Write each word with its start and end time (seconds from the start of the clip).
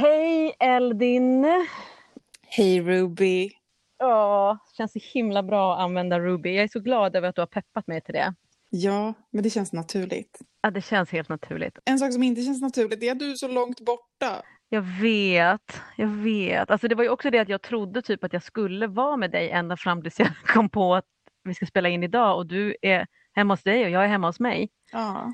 Hej 0.00 0.54
Eldin! 0.58 1.46
Hej 2.46 2.80
Ruby! 2.80 3.50
Ja, 3.98 4.58
känns 4.76 4.92
så 4.92 4.98
himla 5.02 5.42
bra 5.42 5.74
att 5.74 5.80
använda 5.80 6.20
Ruby. 6.20 6.54
Jag 6.54 6.64
är 6.64 6.68
så 6.68 6.80
glad 6.80 7.16
över 7.16 7.28
att 7.28 7.34
du 7.34 7.40
har 7.40 7.46
peppat 7.46 7.86
mig 7.86 8.00
till 8.00 8.14
det. 8.14 8.34
Ja, 8.70 9.14
men 9.30 9.42
det 9.42 9.50
känns 9.50 9.72
naturligt. 9.72 10.38
Ja, 10.62 10.70
det 10.70 10.82
känns 10.82 11.10
helt 11.10 11.28
naturligt. 11.28 11.78
En 11.84 11.98
sak 11.98 12.12
som 12.12 12.22
inte 12.22 12.42
känns 12.42 12.62
naturligt 12.62 13.02
är 13.02 13.12
att 13.12 13.18
du 13.18 13.30
är 13.30 13.34
så 13.34 13.48
långt 13.48 13.80
borta. 13.80 14.42
Jag 14.68 14.82
vet, 14.82 15.80
jag 15.96 16.08
vet. 16.08 16.70
Alltså 16.70 16.88
det 16.88 16.94
var 16.94 17.04
ju 17.04 17.10
också 17.10 17.30
det 17.30 17.38
att 17.38 17.48
jag 17.48 17.62
trodde 17.62 18.02
typ 18.02 18.24
att 18.24 18.32
jag 18.32 18.42
skulle 18.42 18.86
vara 18.86 19.16
med 19.16 19.30
dig 19.30 19.50
ända 19.50 19.76
fram 19.76 20.02
tills 20.02 20.18
jag 20.18 20.28
kom 20.46 20.68
på 20.68 20.94
att 20.94 21.06
vi 21.44 21.54
ska 21.54 21.66
spela 21.66 21.88
in 21.88 22.02
idag 22.02 22.36
och 22.36 22.46
du 22.46 22.76
är 22.82 23.06
hemma 23.32 23.54
hos 23.54 23.62
dig 23.62 23.84
och 23.84 23.90
jag 23.90 24.04
är 24.04 24.08
hemma 24.08 24.26
hos 24.26 24.40
mig. 24.40 24.70
Ja. 24.92 25.32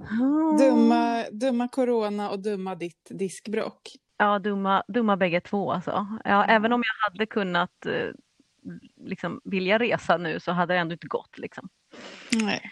Oh. 0.00 0.58
Dumma, 0.58 1.24
dumma 1.32 1.68
corona 1.68 2.30
och 2.30 2.38
dumma 2.38 2.74
ditt 2.74 3.06
diskbrock. 3.10 3.88
Ja, 4.18 4.38
dumma, 4.38 4.82
dumma 4.88 5.16
bägge 5.16 5.40
två 5.40 5.72
alltså. 5.72 6.06
Ja. 6.24 6.44
Även 6.44 6.72
om 6.72 6.82
jag 6.86 7.10
hade 7.10 7.26
kunnat 7.26 7.86
eh, 7.86 8.08
liksom, 8.96 9.40
vilja 9.44 9.78
resa 9.78 10.16
nu 10.16 10.40
så 10.40 10.52
hade 10.52 10.74
det 10.74 10.80
ändå 10.80 10.92
inte 10.92 11.06
gått. 11.06 11.38
Liksom. 11.38 11.68
Nej, 12.32 12.62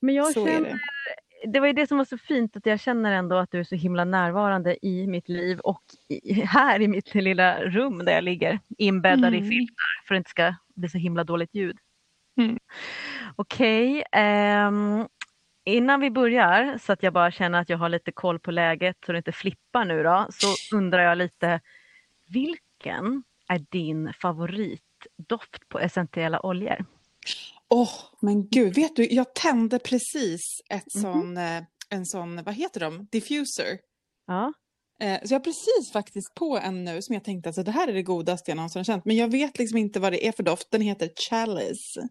Men 0.00 0.14
jag 0.14 0.32
så 0.32 0.46
är 0.46 0.52
känner, 0.52 0.68
det. 0.70 1.50
det 1.52 1.60
var 1.60 1.66
ju 1.66 1.72
det 1.72 1.86
som 1.86 1.98
var 1.98 2.04
så 2.04 2.18
fint 2.18 2.56
att 2.56 2.66
jag 2.66 2.80
känner 2.80 3.12
ändå 3.12 3.36
att 3.36 3.50
du 3.50 3.60
är 3.60 3.64
så 3.64 3.74
himla 3.74 4.04
närvarande 4.04 4.86
i 4.86 5.06
mitt 5.06 5.28
liv 5.28 5.58
och 5.60 5.82
i, 6.08 6.32
här 6.32 6.80
i 6.82 6.88
mitt 6.88 7.14
lilla 7.14 7.60
rum 7.64 7.98
där 8.04 8.12
jag 8.12 8.24
ligger 8.24 8.58
inbäddad 8.78 9.34
i 9.34 9.38
Mm. 9.38 9.50
filtar 9.50 10.02
för 10.06 10.14
att 10.14 10.16
det 10.16 10.18
inte 10.18 10.30
ska 10.30 10.54
bli 10.74 10.88
så 10.88 10.98
himla 10.98 11.24
dåligt 11.24 11.54
ljud. 11.54 11.76
Mm. 12.40 12.58
Okej, 13.36 14.04
ehm, 14.12 15.06
innan 15.64 16.00
vi 16.00 16.10
börjar 16.10 16.78
så 16.78 16.92
att 16.92 17.02
jag 17.02 17.12
bara 17.12 17.30
känner 17.30 17.60
att 17.60 17.68
jag 17.68 17.78
har 17.78 17.88
lite 17.88 18.12
koll 18.12 18.38
på 18.38 18.50
läget 18.50 18.96
så 19.06 19.12
det 19.12 19.18
inte 19.18 19.32
flippar 19.32 19.84
nu 19.84 20.02
då 20.02 20.26
så 20.30 20.76
undrar 20.76 21.02
jag 21.02 21.18
lite 21.18 21.60
vilken 22.28 23.22
är 23.48 23.58
din 23.70 24.12
favoritdoft 24.22 25.68
på 25.68 25.78
essentiella 25.80 26.46
oljor? 26.46 26.84
Åh, 27.68 27.90
men 28.20 28.48
gud, 28.48 28.74
vet 28.74 28.96
du, 28.96 29.08
jag 29.10 29.34
tände 29.34 29.78
precis 29.78 30.60
ett 30.70 30.94
Mhm. 30.94 31.02
sån, 31.02 31.36
eh, 31.36 31.62
en 31.88 32.06
sån, 32.06 32.42
vad 32.42 32.54
heter 32.54 32.80
de, 32.80 33.06
diffuser. 33.12 33.78
Ja, 34.26 34.52
Eh, 35.00 35.18
Så 35.24 35.34
jag 35.34 35.38
har 35.40 35.44
precis 35.44 35.92
faktiskt 35.92 36.34
på 36.34 36.58
en 36.58 36.84
nu 36.84 37.02
som 37.02 37.14
jag 37.14 37.24
tänkte 37.24 37.48
att 37.48 37.58
alltså, 37.58 37.62
det 37.62 37.70
här 37.78 37.88
är 37.88 37.92
det 37.92 38.02
godaste 38.02 38.50
jag 38.50 38.56
någonsin 38.56 38.78
har 38.80 38.84
känt. 38.84 39.04
Men 39.04 39.16
jag 39.16 39.28
vet 39.30 39.58
liksom 39.58 39.78
inte 39.78 40.00
vad 40.00 40.12
det 40.12 40.26
är 40.28 40.32
för 40.32 40.42
doft. 40.42 40.70
Den 40.70 40.80
heter 40.80 41.10
Chalice. 41.28 42.08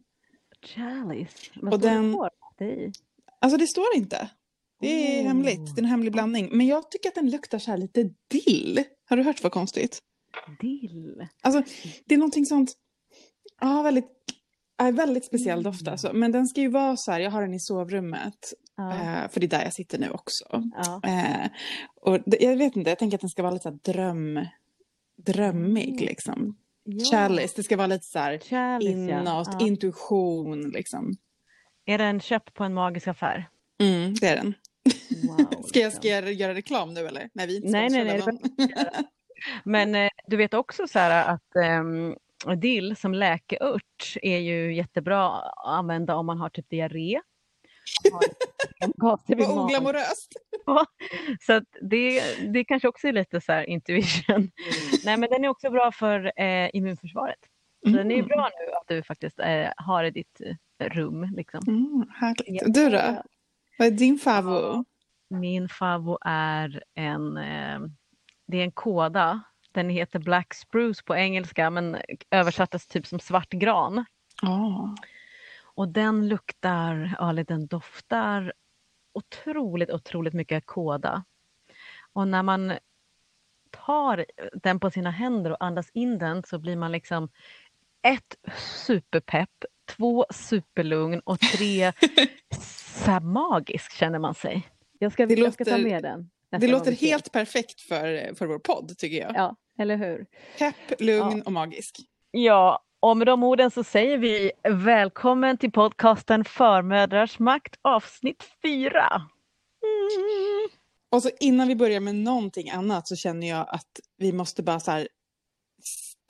Chalice. 0.66 1.52
Vad 1.56 1.74
Och 1.74 1.80
står 1.80 1.90
den- 1.90 2.18
det 2.58 2.66
i? 2.66 2.92
Alltså 3.44 3.58
det 3.58 3.68
står 3.68 3.86
inte. 3.96 4.30
Det 4.80 4.88
är 5.18 5.22
Oh. 5.24 5.28
hemligt. 5.28 5.76
Det 5.76 5.80
är 5.80 5.84
en 5.84 5.90
hemlig 5.90 6.12
blandning. 6.12 6.50
Men 6.52 6.68
jag 6.68 6.92
tycker 6.92 7.10
att 7.10 7.16
den 7.16 7.30
luktar 7.30 7.60
så 7.60 7.72
här 7.72 7.78
lite 7.78 8.10
dill. 8.32 8.84
Har 9.10 9.18
du 9.18 9.24
hört 9.24 9.44
vad 9.44 9.52
konstigt? 9.52 10.00
Dill. 10.62 11.28
Alltså 11.44 11.64
det 12.06 12.14
är 12.16 12.20
någonting 12.20 12.46
sånt. 12.46 12.74
Ja, 13.62 13.82
väldigt. 13.82 14.06
Ja, 14.78 14.92
väldigt 14.92 15.26
speciell 15.26 15.64
doft 15.64 15.88
alltså. 15.88 16.14
Men 16.14 16.32
den 16.32 16.48
ska 16.48 16.62
ju 16.62 16.68
vara 16.70 16.98
så 16.98 17.12
här. 17.12 17.20
Jag 17.20 17.32
har 17.32 17.42
den 17.42 17.54
i 17.54 17.60
sovrummet. 17.60 18.54
Ja. 18.78 18.92
Eh, 18.92 19.30
för 19.30 19.40
det 19.40 19.46
är 19.46 19.50
där 19.50 19.64
jag 19.64 19.74
sitter 19.74 20.00
nu 20.00 20.10
också. 20.10 20.44
ja. 20.76 21.02
Eh, 21.04 21.50
och 22.02 22.20
jag 22.26 22.58
vet 22.58 22.76
inte. 22.76 22.90
Jag 22.90 23.00
tänker 23.00 23.18
att 23.18 23.22
den 23.22 23.30
ska 23.30 23.44
vara 23.44 23.54
lite 23.54 23.72
dröm. 23.72 24.40
Drömmig 25.26 25.90
Mm. 25.90 26.06
liksom. 26.06 26.58
Ja. 26.84 27.06
Chalice. 27.12 27.54
Det 27.56 27.64
ska 27.64 27.78
vara 27.78 27.88
lite 27.88 28.06
så 28.06 28.20
här. 28.20 28.38
Chalice, 28.40 28.92
Inåt, 28.92 29.48
ja. 29.52 29.68
intuition 29.68 30.70
liksom. 30.70 31.14
Är 31.86 31.98
den 31.98 32.20
köpt 32.20 32.54
på 32.54 32.64
en 32.64 32.74
magisk 32.74 33.08
affär? 33.08 33.50
Mm, 33.82 34.14
det 34.14 34.28
är 34.28 34.36
den. 34.36 34.54
Wow, 35.28 35.38
Ska 35.64 35.80
jag, 35.80 35.86
liksom. 35.86 35.92
ska 35.92 36.08
jag 36.08 36.34
göra 36.34 36.54
reklam 36.54 36.94
nu 36.94 37.08
eller? 37.08 37.30
Nej, 37.34 37.48
vi 37.48 37.56
inte 37.56 37.68
Nej, 37.68 37.90
nej, 37.90 38.04
nej, 38.04 38.22
men- 39.64 39.96
eh, 39.96 40.10
du 40.28 40.38
vet 40.38 40.54
också 40.54 40.88
så 40.88 41.00
här 41.00 41.34
att 41.34 41.56
ehm, 41.56 42.16
dill 42.58 42.96
som 42.96 43.14
läkeört 43.14 44.16
är 44.22 44.38
ju 44.38 44.76
jättebra 44.76 45.30
att 45.30 45.66
använda 45.66 46.16
om 46.16 46.26
man 46.26 46.38
har 46.38 46.50
typ 46.50 46.70
diarré. 46.70 47.22
Magen. 48.98 49.60
oglamoröst. 49.60 50.34
Så 51.42 51.54
att 51.54 51.64
det, 51.82 52.22
det 52.54 52.66
kanske 52.66 52.88
också 52.88 53.08
är 53.08 53.14
lite 53.14 53.42
så 53.42 53.52
här 53.52 53.70
intuition. 53.70 54.52
Nej 55.06 55.18
men 55.18 55.30
den 55.30 55.44
är 55.44 55.48
också 55.48 55.70
bra 55.70 55.92
för 55.92 56.42
eh, 56.42 56.70
immunförsvaret. 56.74 57.40
Så 57.86 57.90
den 57.90 58.12
är 58.12 58.16
ju 58.16 58.24
bra 58.24 58.50
nu 58.60 58.74
att 58.74 58.88
du 58.88 59.04
faktiskt 59.04 59.40
eh, 59.40 59.70
har 59.78 60.04
i 60.04 60.12
ditt 60.12 60.42
eh, 60.42 60.56
rum. 60.80 61.30
Liksom. 61.36 61.64
Mm, 61.68 62.06
härligt. 62.16 62.74
Du 62.74 62.90
då? 62.90 63.24
Vad 63.78 63.88
är 63.88 63.92
din 63.92 64.18
favorit? 64.18 64.88
Min 65.30 65.70
favvo 65.70 66.18
är 66.22 66.84
en, 66.94 67.38
eh, 67.38 67.80
det 68.48 68.58
är 68.58 68.64
en 68.64 68.72
kåda. 68.72 69.42
Den 69.72 69.90
heter 69.90 70.20
Black 70.20 70.54
Spruce 70.54 71.04
på 71.04 71.16
engelska 71.16 71.70
men 71.70 71.98
översattes 72.32 72.88
typ 72.88 73.08
som 73.08 73.20
svart 73.20 73.50
gran. 73.50 74.06
Ja. 74.42 74.96
Och 75.76 75.88
den 75.88 76.28
luktar, 76.28 77.16
ja, 77.20 77.30
eller 77.30 77.44
den 77.44 77.68
doftar 77.68 78.54
otroligt, 79.14 79.90
otroligt 79.90 80.34
mycket 80.34 80.66
kåda. 80.66 81.24
Och 82.14 82.28
när 82.28 82.44
man 82.44 82.74
tar 83.72 84.26
den 84.54 84.80
på 84.80 84.92
sina 84.92 85.12
händer 85.12 85.52
och 85.52 85.64
andas 85.64 85.90
in 85.94 86.18
den 86.18 86.44
så 86.44 86.60
blir 86.60 86.76
man 86.76 86.92
liksom 86.92 87.30
ett 88.02 88.36
superpepp, 88.58 89.66
två 89.86 90.26
superlugn 90.30 91.20
och 91.20 91.40
tre 91.40 91.94
så 93.06 93.20
magisk 93.20 93.94
känner 93.94 94.20
man 94.20 94.36
sig. 94.36 94.68
Jag 95.00 95.14
ska, 95.14 95.26
Det 95.26 95.34
jag 95.34 95.54
ska 95.54 95.66
ta 95.66 95.78
med 95.78 96.04
den. 96.04 96.30
Det 96.60 96.68
låter 96.68 96.92
helt 96.92 97.32
perfekt 97.32 97.82
för, 97.82 98.36
för 98.36 98.46
vår 98.46 98.60
podd 98.60 98.98
tycker 98.98 99.18
jag. 99.18 99.32
Ja, 99.36 99.56
eller 99.80 99.98
hur? 99.98 100.26
Pepp, 100.58 101.02
lugn 101.02 101.42
och 101.42 101.52
magisk. 101.52 102.00
Ja, 102.32 102.84
och 103.00 103.18
med 103.18 103.28
de 103.28 103.44
orden 103.44 103.72
så 103.72 103.84
säger 103.84 104.18
vi 104.18 104.52
välkommen 104.64 105.58
till 105.58 105.72
podcasten 105.72 106.46
Förmödrars 106.46 107.40
makt 107.40 107.76
avsnitt 107.82 108.44
4. 108.62 109.06
Mm. 109.84 110.70
Och 111.12 111.24
så 111.24 111.30
innan 111.40 111.68
vi 111.68 111.76
börjar 111.76 112.00
med 112.00 112.16
någonting 112.16 112.70
annat 112.70 113.08
så 113.08 113.16
känner 113.16 113.50
jag 113.50 113.66
att 113.70 114.00
vi 114.18 114.34
måste 114.34 114.64
bara 114.64 114.80
så 114.80 114.92
här. 114.92 115.08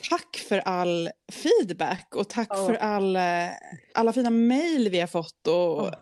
Tack 0.09 0.35
för 0.49 0.57
all 0.59 1.09
feedback 1.31 2.15
och 2.15 2.29
tack 2.29 2.47
Ja. 2.51 2.65
för 2.65 2.73
all, 2.73 3.15
eh, 3.15 3.21
alla 3.93 4.13
fina 4.13 4.29
mejl 4.29 4.89
vi 4.89 4.99
har 4.99 5.07
fått. 5.07 5.47
Och, 5.47 5.53
Ja. 5.53 5.95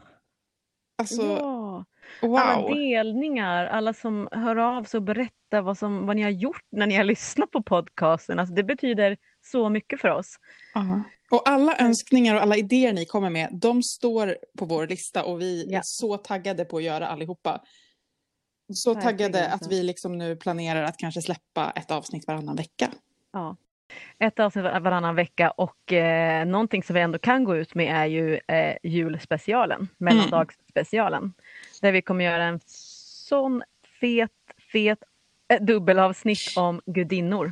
Alltså, 0.97 1.21
ja. 1.21 1.85
Alla 2.21 2.61
wow. 2.61 2.75
delningar, 2.75 3.65
alla 3.65 3.93
som 3.93 4.27
hör 4.31 4.55
av 4.55 4.83
sig 4.83 4.97
och 4.97 5.03
berättar 5.03 5.61
vad, 5.61 5.77
som, 5.77 6.05
vad 6.05 6.15
ni 6.15 6.21
har 6.21 6.29
gjort 6.29 6.65
när 6.71 6.87
ni 6.87 6.95
har 6.95 7.03
lyssnat 7.13 7.51
på 7.51 7.63
podcasten. 7.63 8.39
Alltså 8.39 8.55
det 8.55 8.63
betyder 8.63 9.17
så 9.45 9.69
mycket 9.69 10.01
för 10.01 10.09
oss. 10.09 10.35
Ja. 10.73 11.03
Och 11.31 11.49
alla 11.49 11.77
önskningar 11.77 12.35
och 12.35 12.41
alla 12.41 12.57
idéer 12.57 12.93
ni 12.93 13.05
kommer 13.05 13.29
med, 13.29 13.49
de 13.51 13.83
står 13.83 14.37
på 14.57 14.65
vår 14.65 14.87
lista 14.87 15.23
och 15.23 15.41
vi 15.41 15.65
Ja. 15.69 15.77
är 15.79 15.81
så 15.85 16.17
taggade 16.17 16.65
på 16.65 16.77
att 16.77 16.83
göra 16.83 17.07
allihopa. 17.07 17.61
Så 18.73 18.93
Verkligen, 18.93 19.17
taggade 19.17 19.47
att 19.47 19.53
alltså. 19.53 19.69
vi 19.69 19.83
liksom 19.83 20.17
nu 20.17 20.35
planerar 20.35 20.83
att 20.83 20.97
kanske 20.97 21.21
släppa 21.21 21.71
ett 21.75 21.91
avsnitt 21.91 22.27
varannan 22.27 22.55
vecka. 22.55 22.91
Ja. 23.33 23.55
Ett 24.19 24.39
avsnitt 24.39 24.63
var- 24.63 24.79
varannan 24.79 25.15
vecka 25.15 25.51
och 25.51 25.93
eh, 25.93 26.45
någonting 26.45 26.83
som 26.83 26.93
vi 26.93 26.99
ändå 27.01 27.19
kan 27.19 27.43
gå 27.43 27.55
ut 27.57 27.75
med 27.75 27.95
är 27.95 28.05
ju 28.05 28.39
eh, 28.47 28.75
julspecialen, 28.83 29.87
mellandagsspecialen. 29.97 31.33
Där 31.81 31.91
vi 31.91 32.01
kommer 32.01 32.25
göra 32.25 32.43
en 32.43 32.59
sån 33.27 33.63
fet, 33.99 34.31
fet 34.71 34.99
eh, 35.53 35.61
dubbelavsnitt 35.63 36.53
om 36.57 36.81
gudinnor. 36.85 37.51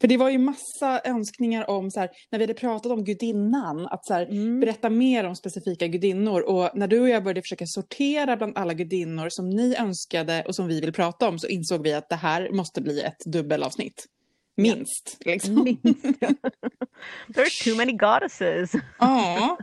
För 0.00 0.08
det 0.08 0.16
var 0.16 0.30
ju 0.30 0.38
massa 0.38 1.00
önskningar 1.04 1.70
om, 1.70 1.90
så 1.90 2.00
här, 2.00 2.10
när 2.30 2.38
vi 2.38 2.42
hade 2.44 2.54
pratat 2.54 2.92
om 2.92 3.04
gudinnan, 3.04 3.86
att 3.86 4.06
så 4.06 4.14
här, 4.14 4.26
Mm. 4.26 4.60
berätta 4.60 4.90
mer 4.90 5.24
om 5.24 5.36
specifika 5.36 5.86
gudinnor. 5.86 6.40
Och 6.40 6.70
när 6.74 6.86
du 6.88 7.00
och 7.00 7.08
jag 7.08 7.22
började 7.24 7.42
försöka 7.42 7.66
sortera 7.66 8.36
bland 8.36 8.58
alla 8.58 8.74
gudinnor 8.74 9.28
som 9.28 9.50
ni 9.50 9.76
önskade 9.76 10.44
och 10.46 10.54
som 10.54 10.66
vi 10.66 10.80
vill 10.80 10.92
prata 10.92 11.28
om 11.28 11.38
så 11.38 11.46
insåg 11.48 11.82
vi 11.82 11.94
att 11.94 12.08
det 12.08 12.16
här 12.16 12.50
måste 12.50 12.80
bli 12.80 13.00
ett 13.02 13.18
dubbelavsnitt. 13.26 14.06
Minst. 14.62 15.18
Liksom. 15.24 15.64
Minst. 15.64 16.02
There 17.34 17.42
are 17.42 17.64
too 17.64 17.76
many 17.76 17.92
goddesses. 17.92 18.72
Ja. 18.98 19.58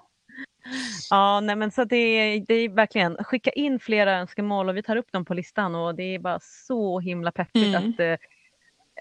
Ja, 1.10 1.40
nej 1.40 1.56
men 1.56 1.72
så 1.72 1.84
det, 1.84 2.40
det 2.48 2.54
är 2.54 2.70
verkligen, 2.70 3.18
skicka 3.24 3.52
in 3.52 3.80
flera 3.80 4.20
önskemål 4.20 4.70
och 4.70 4.78
vi 4.78 4.84
tar 4.84 4.96
upp 4.96 5.12
dem 5.12 5.26
på 5.26 5.34
listan 5.34 5.76
och 5.76 5.96
det 5.96 6.04
är 6.16 6.20
bara 6.20 6.40
så 6.68 7.00
himla 7.00 7.32
peppigt 7.32 7.76
Mm. 7.76 7.90
att, 7.90 8.00
eh, 8.00 8.18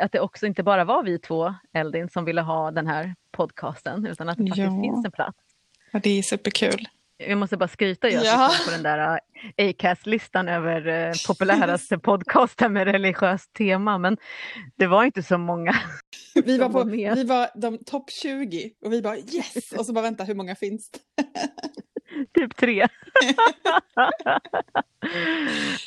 att 0.05 0.13
det 0.13 0.21
också 0.21 0.47
inte 0.47 0.63
bara 0.63 0.85
var 0.85 1.03
vi 1.03 1.19
två, 1.19 1.55
Eldin, 1.73 2.09
som 2.09 2.25
ville 2.25 2.41
ha 2.41 2.71
den 2.71 2.87
här 2.87 3.15
podcasten 3.31 4.07
utan 4.07 4.29
att 4.29 4.39
det 4.39 4.45
faktiskt 4.47 4.59
Ja. 4.73 4.83
finns 4.83 5.05
en 5.05 5.13
plats. 5.13 5.39
ja, 5.93 6.01
det 6.03 6.19
är 6.19 6.23
superkul. 6.23 6.89
Jag 7.17 7.39
måste 7.39 7.57
bara 7.57 7.69
skryta 7.69 8.09
jag 8.09 8.25
Ja. 8.25 8.51
på 8.65 8.71
den 8.71 8.83
där 8.83 9.21
eh, 9.57 9.69
Acast-listan 9.71 10.49
över 10.49 10.87
eh, 10.87 11.13
populäraste 11.27 11.99
podcaster 12.03 12.69
med 12.69 12.87
religiöst 12.87 13.53
tema 13.53 13.99
men 13.99 14.17
det 14.77 14.87
var 14.87 15.05
inte 15.05 15.23
så 15.23 15.39
många. 15.39 15.75
Vi 16.45 16.59
var, 16.59 16.69
var 16.73 16.85
vi 16.85 17.25
var 17.25 17.49
de 17.55 17.79
topp 17.85 18.11
20 18.11 18.71
och 18.85 18.93
vi 18.93 19.03
bara 19.03 19.17
yes! 19.17 19.73
Och 19.73 19.87
så 19.87 19.93
bara 19.93 20.03
vänta, 20.03 20.25
hur 20.25 20.35
många 20.35 20.55
finns 20.55 20.91
det? 20.91 20.99
Typ 22.41 22.57
tre. 22.57 22.87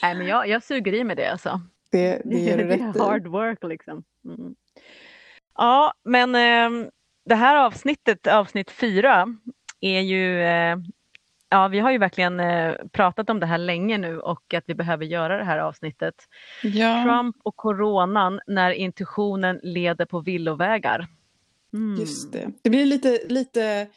Nej 0.01 0.15
men 0.15 0.27
jag, 0.27 0.47
jag 0.47 0.63
suger 0.63 0.93
i 0.93 1.03
mig 1.03 1.15
det 1.15 1.31
alltså. 1.31 1.61
Det, 1.91 2.21
det 2.25 2.35
ger 2.37 2.57
du 2.57 2.63
det 2.63 2.73
är 2.73 2.87
rätt 2.87 3.01
hard 3.01 3.27
work 3.27 3.63
liksom. 3.63 4.03
Mm. 4.25 4.55
Ja, 5.57 5.93
men 6.03 6.35
eh, 6.35 6.87
det 7.25 7.35
här 7.35 7.55
avsnittet, 7.65 8.27
avsnitt 8.27 8.71
fyra, 8.71 9.27
är 9.81 9.99
ju 10.01 10.41
eh, 10.43 10.77
Ja, 11.49 11.67
vi 11.67 11.79
har 11.79 11.91
ju 11.91 11.97
verkligen 11.97 12.39
eh, 12.39 12.73
pratat 12.91 13.29
om 13.29 13.39
det 13.39 13.45
här 13.45 13.57
länge 13.57 13.97
nu 13.97 14.19
och 14.19 14.53
att 14.53 14.63
vi 14.67 14.75
behöver 14.75 15.05
göra 15.05 15.37
det 15.37 15.43
här 15.43 15.57
avsnittet. 15.57 16.15
Ja, 16.63 17.03
Trump 17.03 17.35
och 17.43 17.55
coronan 17.55 18.39
när 18.47 18.71
intuitionen 18.71 19.59
leder 19.63 20.05
på 20.05 20.19
villovägar. 20.19 21.07
Mm. 21.73 21.99
just 21.99 22.31
det. 22.33 22.51
Det 22.61 22.69
blir 22.69 22.85
lite, 22.85 23.19
lite 23.29 23.87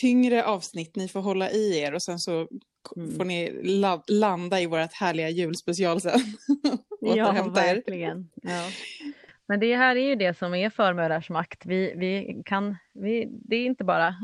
tyngre 0.00 0.44
avsnitt. 0.44 0.96
Ni 0.96 1.08
får 1.08 1.20
hålla 1.20 1.50
i 1.50 1.78
er 1.80 1.94
och 1.94 2.02
sen 2.02 2.18
så 2.18 2.48
Mm. 2.96 3.16
får 3.16 3.24
ni 3.24 3.60
la- 3.62 4.02
landa 4.08 4.60
i 4.60 4.66
vårt 4.66 4.92
härliga 4.92 5.28
julspecial 5.30 6.00
sen. 6.00 6.20
Ja, 7.00 7.36
er. 7.36 7.50
verkligen. 7.50 8.30
Ja. 8.42 8.68
Men 9.46 9.60
det 9.60 9.76
här 9.76 9.96
är 9.96 10.08
ju 10.08 10.14
det 10.14 10.38
som 10.38 10.54
är 10.54 10.70
förmödrars 10.70 11.30
makt. 11.30 11.66
Vi, 11.66 11.94
vi 11.96 12.42
kan, 12.44 12.76
vi, 12.94 13.28
det, 13.30 13.56
är 13.56 13.66
inte 13.66 13.84
bara, 13.84 14.14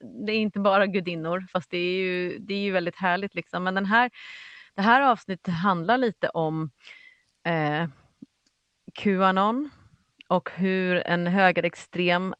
det 0.00 0.32
är 0.32 0.38
inte 0.38 0.60
bara 0.60 0.86
gudinnor, 0.86 1.46
fast 1.52 1.70
det 1.70 1.78
är 1.78 1.94
ju, 1.94 2.38
det 2.38 2.54
är 2.54 2.58
ju 2.58 2.70
väldigt 2.70 2.96
härligt. 2.96 3.34
Liksom. 3.34 3.64
Men 3.64 3.74
den 3.74 3.86
här, 3.86 4.10
det 4.74 4.82
här 4.82 5.02
avsnittet 5.02 5.54
handlar 5.54 5.98
lite 5.98 6.28
om 6.28 6.70
eh, 7.46 7.88
Qanon 8.94 9.70
och 10.28 10.50
hur 10.54 10.96
en 10.96 11.26
högerextrem 11.26 12.34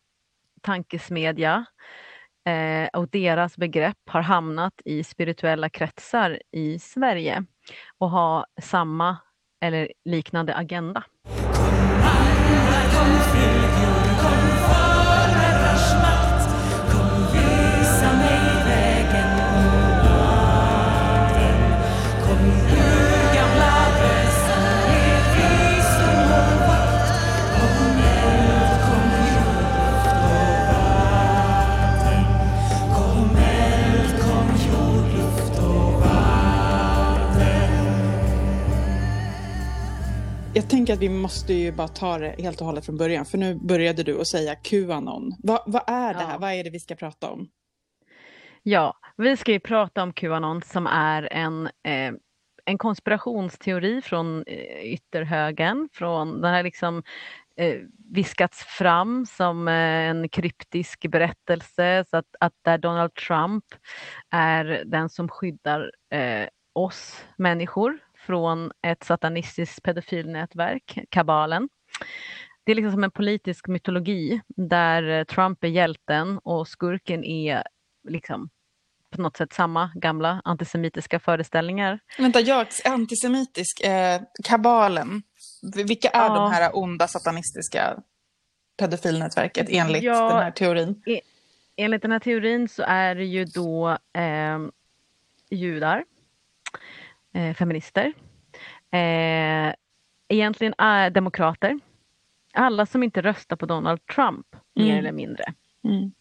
tankesmedja 0.62 1.64
eh, 2.46 2.88
och 3.00 3.08
deras 3.08 3.56
begrepp 3.56 3.98
har 4.06 4.20
hamnat 4.20 4.74
i 4.84 5.04
spirituella 5.04 5.68
kretsar 5.68 6.42
i 6.50 6.78
Sverige 6.78 7.44
och 7.98 8.10
har 8.10 8.46
samma 8.62 9.16
eller 9.60 9.92
liknande 10.04 10.54
agenda. 10.54 11.04
Vi 41.00 41.08
måste 41.08 41.52
ju 41.52 41.72
bara 41.72 41.88
ta 41.88 42.18
det 42.18 42.34
helt 42.38 42.60
och 42.60 42.66
hållet 42.66 42.86
från 42.86 42.96
början. 42.96 43.24
För 43.24 43.38
nu 43.38 43.54
började 43.54 44.02
du 44.02 44.20
att 44.20 44.26
säga 44.26 44.54
Qanon. 44.54 45.36
Va, 45.42 45.64
vad 45.66 45.82
är 45.86 46.14
det 46.14 46.20
här? 46.20 46.32
Ja. 46.32 46.38
Vad 46.38 46.52
är 46.52 46.64
det 46.64 46.70
vi 46.70 46.80
ska 46.80 46.94
prata 46.94 47.30
om? 47.30 47.48
Ja, 48.62 48.94
vi 49.16 49.36
ska 49.36 49.52
ju 49.52 49.60
prata 49.60 50.02
om 50.02 50.12
Qanon 50.12 50.62
som 50.62 50.86
är 50.86 51.32
en, 51.32 51.66
eh, 51.66 52.12
en 52.64 52.78
konspirationsteori 52.78 54.02
från 54.02 54.44
eh, 54.46 54.82
ytterhögern, 54.82 55.88
från 55.92 56.40
den 56.40 56.54
här 56.54 56.62
liksom 56.62 57.02
eh, 57.56 57.76
viskats 58.14 58.64
fram 58.64 59.26
som 59.26 59.68
eh, 59.68 59.74
en 60.08 60.28
kryptisk 60.28 61.06
berättelse 61.08 62.04
så 62.10 62.16
att, 62.16 62.36
att 62.40 62.54
där 62.62 62.78
Donald 62.78 63.14
Trump 63.14 63.64
är 64.30 64.82
den 64.86 65.08
som 65.08 65.28
skyddar 65.28 65.92
eh, 66.10 66.48
oss 66.72 67.24
människor 67.36 67.98
från 68.30 68.72
ett 68.82 69.04
satanistiskt 69.04 69.82
pedofilnätverk, 69.82 70.98
kabalen. 71.08 71.68
Det 72.64 72.72
är 72.72 72.76
liksom 72.76 72.92
som 72.92 73.04
en 73.04 73.10
politisk 73.10 73.66
mytologi 73.68 74.40
där 74.56 75.24
Trump 75.24 75.64
är 75.64 75.68
hjälten 75.68 76.38
och 76.38 76.68
skurken 76.68 77.24
är 77.24 77.62
liksom 78.08 78.50
på 79.16 79.22
något 79.22 79.36
sätt 79.36 79.52
samma 79.52 79.90
gamla 79.94 80.40
antisemitiska 80.44 81.20
föreställningar. 81.20 81.98
Vänta, 82.18 82.40
jag 82.40 82.60
är 82.84 82.90
antisemitisk. 82.92 83.80
Eh, 83.80 84.20
kabalen. 84.44 85.22
Vilka 85.74 86.08
är 86.08 86.26
Ja. 86.28 86.34
de 86.34 86.50
här 86.52 86.70
onda 86.78 87.08
satanistiska 87.08 87.98
pedofilnätverket 88.78 89.66
enligt 89.70 90.02
Ja. 90.02 90.28
den 90.28 90.42
här 90.42 90.50
teorin? 90.50 91.02
Enligt 91.76 92.02
den 92.02 92.12
här 92.12 92.18
teorin 92.18 92.68
så 92.68 92.82
är 92.86 93.14
det 93.14 93.24
ju 93.24 93.44
då 93.44 93.88
eh, 94.14 94.58
judar, 95.50 96.04
feminister, 97.54 98.12
eh, 98.90 99.74
egentligen 100.28 100.74
är 100.78 101.10
demokrater, 101.10 101.80
alla 102.52 102.86
som 102.86 103.02
inte 103.02 103.20
röstar 103.22 103.56
på 103.56 103.66
Donald 103.66 104.06
Trump 104.06 104.46
mer 104.74 104.84
Mm. 104.84 104.98
eller 104.98 105.12
mindre. 105.12 105.44
Mm. 105.84 106.12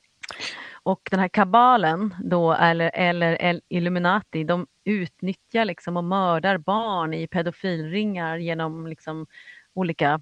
Och 0.83 1.07
den 1.11 1.19
här 1.19 1.27
kabalen 1.27 2.15
då, 2.23 2.53
eller, 2.53 2.91
eller 2.93 3.41
El- 3.41 3.61
Illuminati, 3.69 4.43
de 4.43 4.67
utnyttjar 4.83 5.65
liksom 5.65 5.97
och 5.97 6.03
mördar 6.03 6.57
barn 6.57 7.13
i 7.13 7.27
pedofilringar 7.27 8.37
genom 8.37 8.87
liksom 8.87 9.27
olika 9.73 10.21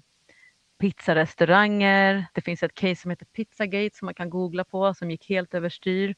pizzarestauranger. 0.80 2.26
Det 2.34 2.40
finns 2.40 2.62
ett 2.62 2.74
case 2.74 2.96
som 2.96 3.10
heter 3.10 3.26
Pizzagate 3.26 3.96
som 3.96 4.06
man 4.06 4.14
kan 4.14 4.30
googla 4.30 4.64
på 4.64 4.94
som 4.94 5.10
gick 5.10 5.28
helt 5.28 5.54
överstyr. 5.54 6.14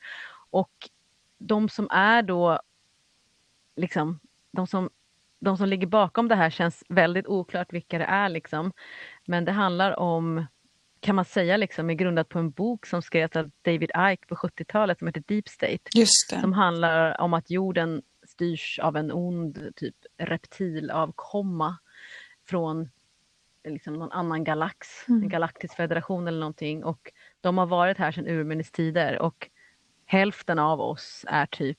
Och 0.51 0.73
de 1.39 1.69
som 1.69 1.89
är 1.91 2.23
då 2.23 2.61
liksom, 3.77 4.21
de 4.53 4.67
som, 4.67 4.91
de 5.41 5.57
som 5.57 5.69
ligger 5.69 5.87
bakom 5.87 6.29
det 6.29 6.35
här 6.35 6.51
känns 6.51 6.85
väldigt 6.89 7.27
oklart 7.27 7.73
vilka 7.73 7.99
det 7.99 8.05
är 8.05 8.29
liksom. 8.29 8.73
Men 9.27 9.45
det 9.45 9.53
handlar 9.53 9.99
om 9.99 10.47
kan 11.01 11.17
man 11.17 11.25
säga 11.25 11.57
liksom 11.57 11.91
är 11.91 11.95
grundat 11.95 12.29
på 12.29 12.39
en 12.39 12.51
bok 12.51 12.87
som 12.87 13.03
skrevs 13.03 13.37
av 13.37 13.51
David 13.63 13.91
Icke 14.13 14.27
på 14.27 14.35
70-talet 14.35 14.99
som 14.99 15.07
heter 15.07 15.23
Deep 15.27 15.49
State. 15.49 15.79
Just 15.95 16.31
det. 16.31 16.41
Som 16.41 16.53
handlar 16.53 17.21
om 17.21 17.35
att 17.35 17.51
jorden 17.51 18.03
styrs 18.27 18.79
av 18.83 18.97
en 18.97 19.13
ond 19.13 19.73
typ 19.77 19.97
reptilavkomma 20.19 21.79
från 22.49 22.91
liksom 23.65 23.95
någon 23.95 24.13
annan 24.13 24.45
galax, 24.45 24.89
Mm. 25.09 25.23
en 25.23 25.29
galaktisk 25.29 25.77
federation 25.77 26.29
eller 26.29 26.41
någonting. 26.41 26.85
Och 26.85 27.13
de 27.41 27.59
har 27.59 27.67
varit 27.67 27.99
här 27.99 28.13
sedan 28.13 28.27
urminnes 28.27 28.71
tider 28.71 29.19
och 29.19 29.51
hälften 30.07 30.59
av 30.59 30.81
oss 30.81 31.25
är 31.29 31.47
typ, 31.47 31.79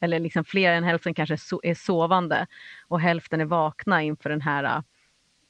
eller 0.00 0.20
liksom 0.20 0.44
fler 0.44 0.72
än 0.72 0.84
hälften 0.84 1.14
kanske 1.14 1.36
är 1.62 1.74
sovande 1.74 2.46
och 2.88 3.00
hälften 3.00 3.40
är 3.40 3.44
vakna 3.44 4.02
inför 4.02 4.30
den 4.30 4.40
här 4.40 4.82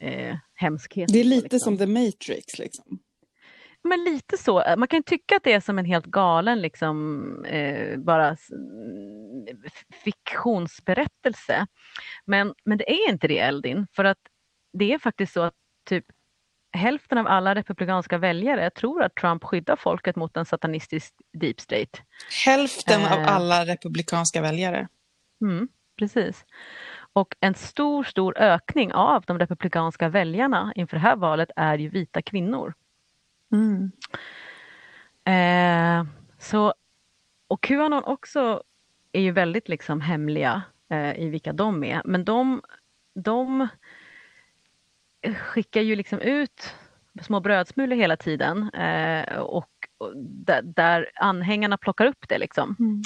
eh, 0.00 0.36
hemskheten. 0.54 1.12
Det 1.12 1.20
är 1.20 1.24
lite 1.24 1.42
liksom. 1.42 1.60
som 1.60 1.78
The 1.78 1.86
Matrix 1.86 2.58
liksom. 2.58 2.98
Men 3.82 4.04
lite 4.04 4.36
så. 4.36 4.64
Man 4.76 4.88
kan 4.88 5.02
tycka 5.02 5.36
att 5.36 5.44
det 5.44 5.52
är 5.52 5.60
som 5.60 5.78
en 5.78 5.84
helt 5.84 6.06
galen 6.06 6.60
liksom, 6.60 7.44
eh, 7.44 7.98
bara 7.98 8.36
fiktionsberättelse. 10.04 11.66
Men, 12.24 12.54
men 12.64 12.78
det 12.78 12.90
är 12.90 13.10
inte 13.10 13.28
det 13.28 13.38
Eldin, 13.38 13.86
för 13.92 14.04
att 14.04 14.18
det 14.72 14.92
är 14.92 14.98
faktiskt 14.98 15.32
så 15.32 15.42
att 15.42 15.54
typ 15.88 16.04
hälften 16.72 17.18
av 17.18 17.26
alla 17.26 17.54
republikanska 17.54 18.18
väljare 18.18 18.70
tror 18.70 19.02
att 19.02 19.14
Trump 19.14 19.44
skyddar 19.44 19.76
folket 19.76 20.16
mot 20.16 20.36
en 20.36 20.44
satanistisk 20.44 21.14
deep 21.32 21.60
state. 21.60 21.98
Hälften 22.46 23.00
av 23.06 23.18
Eh. 23.18 23.36
alla 23.36 23.66
republikanska 23.66 24.40
väljare. 24.42 24.88
Mm, 25.40 25.68
precis. 25.98 26.44
Och 27.12 27.36
en 27.40 27.54
stor, 27.54 28.04
stor 28.04 28.38
ökning 28.38 28.92
av 28.92 29.24
de 29.26 29.38
republikanska 29.38 30.08
väljarna 30.08 30.72
inför 30.76 30.96
det 30.96 31.02
här 31.02 31.16
valet 31.16 31.50
är 31.56 31.78
ju 31.78 31.88
vita 31.88 32.22
kvinnor. 32.22 32.74
Mm. 33.52 33.92
Eh, 35.24 36.06
så, 36.38 36.74
och 37.48 37.60
Qanon 37.62 38.04
också 38.04 38.62
är 39.12 39.20
ju 39.20 39.30
väldigt 39.32 39.68
liksom 39.68 40.00
hemliga 40.00 40.62
eh, 40.90 41.18
i 41.18 41.28
vilka 41.28 41.52
de 41.52 41.84
är. 41.84 42.02
Men 42.04 42.24
de, 42.24 42.62
de 43.14 43.68
skickar 45.36 45.80
ju 45.80 45.96
liksom 45.96 46.20
ut 46.20 46.74
små 47.22 47.40
brödsmulor 47.40 47.96
hela 47.96 48.16
tiden 48.16 48.70
eh, 48.70 49.38
och, 49.38 49.68
och 49.98 50.16
där, 50.16 50.62
där 50.62 51.10
anhängarna 51.14 51.78
plockar 51.78 52.06
upp 52.06 52.28
det. 52.28 52.38
Liksom. 52.38 52.76
Mm. 52.78 53.02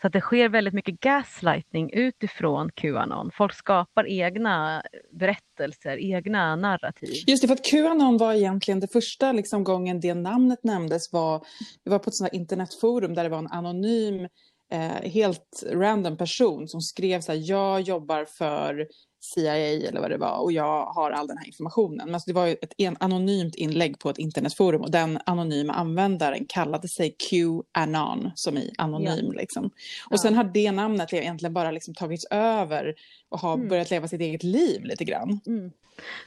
Så 0.00 0.06
att 0.06 0.12
det 0.12 0.20
sker 0.20 0.48
väldigt 0.48 0.74
mycket 0.74 1.00
gaslighting 1.00 1.90
utifrån 1.92 2.70
Qanon. 2.74 3.30
Folk 3.34 3.54
skapar 3.54 4.06
egna 4.08 4.82
berättelser, 5.12 5.98
egna 5.98 6.56
narrativ. 6.56 7.10
Just 7.26 7.42
det, 7.42 7.48
för 7.48 7.54
att 7.54 7.64
Qanon 7.64 8.18
var 8.18 8.34
egentligen 8.34 8.80
det 8.80 8.92
första 8.92 9.32
liksom, 9.32 9.64
gången 9.64 10.00
det 10.00 10.14
namnet 10.14 10.64
nämndes 10.64 11.12
var, 11.12 11.46
det 11.84 11.90
var 11.90 11.98
på 11.98 12.10
ett 12.10 12.16
sånt 12.16 12.32
internetforum 12.32 13.14
där 13.14 13.22
det 13.22 13.30
var 13.30 13.38
en 13.38 13.50
anonym, 13.50 14.28
eh, 14.72 15.10
helt 15.10 15.62
random 15.72 16.16
person 16.16 16.68
som 16.68 16.80
skrev 16.80 17.20
så 17.20 17.32
här, 17.32 17.40
jag 17.42 17.80
jobbar 17.80 18.24
för 18.38 18.86
CIA 19.26 19.56
eller 19.88 20.00
vad 20.00 20.10
det 20.10 20.16
var 20.16 20.38
och 20.38 20.52
jag 20.52 20.86
har 20.86 21.10
all 21.10 21.26
den 21.26 21.38
här 21.38 21.46
informationen. 21.46 22.06
Men 22.06 22.14
alltså 22.14 22.30
det 22.30 22.34
var 22.34 22.46
ju 22.46 22.52
ett 22.52 22.72
en, 22.78 22.96
anonymt 23.00 23.54
inlägg 23.54 23.98
på 23.98 24.10
ett 24.10 24.18
internetforum 24.18 24.82
och 24.82 24.90
den 24.90 25.18
anonyma 25.26 25.72
användaren 25.72 26.46
kallade 26.48 26.88
sig 26.88 27.16
QAnon 27.18 28.30
som 28.34 28.56
i 28.56 28.74
anonym. 28.78 29.30
Ja. 29.32 29.40
Liksom. 29.40 29.64
Och 29.66 29.72
ja. 30.10 30.18
sen 30.18 30.34
har 30.34 30.44
det 30.44 30.72
namnet 30.72 31.12
egentligen 31.12 31.54
bara 31.54 31.70
liksom 31.70 31.94
tagits 31.94 32.26
över 32.30 32.94
och 33.28 33.40
har 33.40 33.54
mm. 33.54 33.68
börjat 33.68 33.90
leva 33.90 34.08
sitt 34.08 34.20
eget 34.20 34.42
liv 34.42 34.84
lite 34.84 35.04
grann. 35.04 35.40
Mm. 35.46 35.70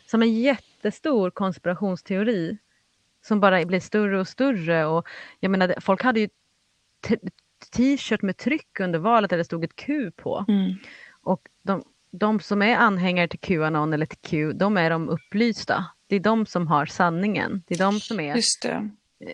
Som 0.07 0.21
en 0.21 0.41
jättestor 0.41 1.29
konspirationsteori 1.29 2.57
som 3.21 3.39
bara 3.39 3.65
blir 3.65 3.79
större 3.79 4.19
och 4.19 4.27
större. 4.27 4.85
Och 4.85 5.07
jag 5.39 5.51
menar, 5.51 5.75
folk 5.79 6.03
hade 6.03 6.19
ju 6.19 6.29
t-shirt 7.71 8.21
med 8.21 8.37
tryck 8.37 8.79
under 8.79 8.99
valet 8.99 9.29
där 9.29 9.37
det 9.37 9.45
stod 9.45 9.63
ett 9.63 9.75
Q 9.75 10.11
på. 10.11 10.45
Mm. 10.47 10.75
Och 11.21 11.49
de, 11.63 11.83
de 12.11 12.39
som 12.39 12.61
är 12.61 12.75
anhängare 12.75 13.27
till 13.27 13.39
Qanon 13.39 13.93
eller 13.93 14.05
till 14.05 14.17
Q, 14.17 14.53
de 14.53 14.77
är 14.77 14.89
de 14.89 15.09
upplysta. 15.09 15.85
Det 16.07 16.15
är 16.15 16.19
de 16.19 16.45
som 16.45 16.67
har 16.67 16.85
sanningen. 16.85 17.63
Det 17.67 17.75
är 17.75 17.79
de 17.79 17.99
som 17.99 18.19
är, 18.19 18.41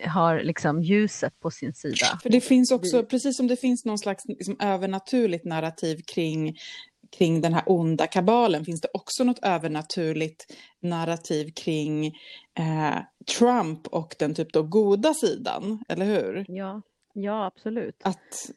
har 0.08 0.40
liksom 0.40 0.82
ljuset 0.82 1.40
på 1.40 1.50
sin 1.50 1.74
sida. 1.74 2.18
För 2.22 2.30
det 2.30 2.40
finns 2.40 2.72
också, 2.72 3.04
precis 3.04 3.36
som 3.36 3.46
det 3.46 3.56
finns 3.56 3.84
någon 3.84 3.98
slags 3.98 4.24
liksom, 4.24 4.56
övernaturligt 4.60 5.44
narrativ 5.44 6.00
kring 6.14 6.56
kring 7.18 7.40
den 7.40 7.54
här 7.54 7.62
onda 7.66 8.06
kabalen 8.06 8.64
finns 8.64 8.80
det 8.80 8.88
också 8.92 9.24
något 9.24 9.38
övernaturligt 9.42 10.52
narrativ 10.80 11.52
kring 11.52 12.06
eh, 12.58 12.98
Trump 13.38 13.86
och 13.86 14.14
den 14.18 14.34
typ 14.34 14.52
då 14.52 14.62
goda 14.62 15.14
sidan, 15.14 15.84
eller 15.88 16.06
hur? 16.06 16.44
Ja, 16.48 16.82
ja 17.12 17.46
absolut. 17.46 18.00
Att, 18.02 18.50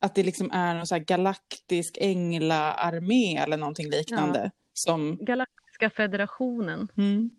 att 0.00 0.14
det 0.14 0.22
liksom 0.22 0.50
är 0.50 0.74
någon 0.74 0.86
så 0.86 0.94
här 0.94 1.02
galaktisk 1.02 1.98
änglaarmé 2.00 3.36
eller 3.36 3.56
någonting 3.56 3.90
liknande. 3.90 4.40
Ja. 4.44 4.50
Som... 4.72 5.18
Galaktiska 5.20 5.90
federationen. 5.90 6.88
Mm. 6.96 7.30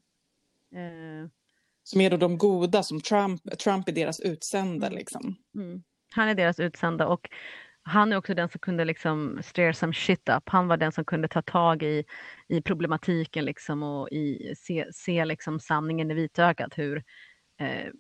Eh. 0.76 1.30
Som 1.84 2.02
är 2.02 2.10
då 2.10 2.18
de 2.18 2.38
goda, 2.38 2.84
som 2.84 3.02
Trump, 3.02 3.60
Trump 3.60 3.88
är 3.88 3.92
deras 3.92 4.20
utsända 4.20 4.88
mm. 4.88 4.98
liksom. 4.98 5.36
Mm. 5.56 5.84
Han 6.16 6.28
är 6.28 6.36
deras 6.36 6.60
utsända 6.60 7.08
och 7.08 7.30
han 7.82 8.14
är 8.14 8.18
också 8.18 8.34
den 8.34 8.50
som 8.50 8.60
kunde 8.60 8.86
liksom 8.86 9.40
stir 9.44 9.72
some 9.72 9.94
shit 9.94 10.30
up. 10.30 10.44
Han 10.46 10.68
var 10.68 10.78
den 10.78 10.92
som 10.92 11.06
kunde 11.06 11.28
ta 11.28 11.42
tag 11.42 11.84
i, 11.84 12.04
i 12.48 12.62
problematiken 12.62 13.46
liksom 13.46 13.84
och 13.84 14.10
i, 14.10 14.54
se, 14.58 14.86
se 14.94 15.26
liksom 15.26 15.60
sanningen 15.60 16.12
i 16.12 16.14
vitögat 16.14 16.78
hur, 16.78 17.04
eh, 17.60 17.92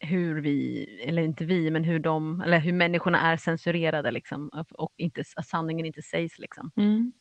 hur 0.00 0.40
vi, 0.40 0.84
eller 1.06 1.22
inte 1.22 1.44
vi, 1.44 1.70
men 1.70 1.84
hur 1.84 1.98
de, 1.98 2.40
eller 2.40 2.58
hur 2.58 2.72
människorna 2.72 3.20
är 3.20 3.36
censurerade 3.36 4.10
liksom 4.10 4.48
och 4.70 4.94
inte, 4.96 5.24
sanningen 5.24 5.86
inte 5.86 6.02
sägs 6.02 6.38
liksom. 6.38 6.70
Mm. 6.76 7.12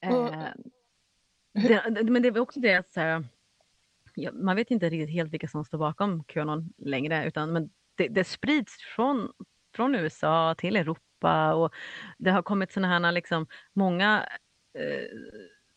Eh, 0.00 0.44
det, 1.68 2.10
men 2.10 2.22
det 2.22 2.30
var 2.30 2.40
också 2.40 2.60
det 2.60 2.74
att 2.74 2.90
så 2.90 3.00
här, 3.00 3.24
man 4.32 4.56
vet 4.56 4.70
inte 4.70 4.88
riktigt 4.88 5.14
helt 5.14 5.32
vilka 5.32 5.48
som 5.48 5.64
står 5.64 5.78
bakom 5.78 6.24
Qanon 6.24 6.72
längre 6.78 7.26
utan 7.26 7.52
men 7.52 7.70
det, 7.94 8.08
det 8.08 8.24
sprids 8.24 8.76
från 8.96 9.32
från 9.76 9.94
USA 9.94 10.54
till 10.58 10.76
Europa 10.76 11.54
och 11.54 11.74
det 12.18 12.30
har 12.30 12.42
kommit 12.42 12.72
sådana 12.72 13.06
här 13.06 13.12
liksom 13.12 13.46
många 13.72 14.28
eh, 14.78 15.18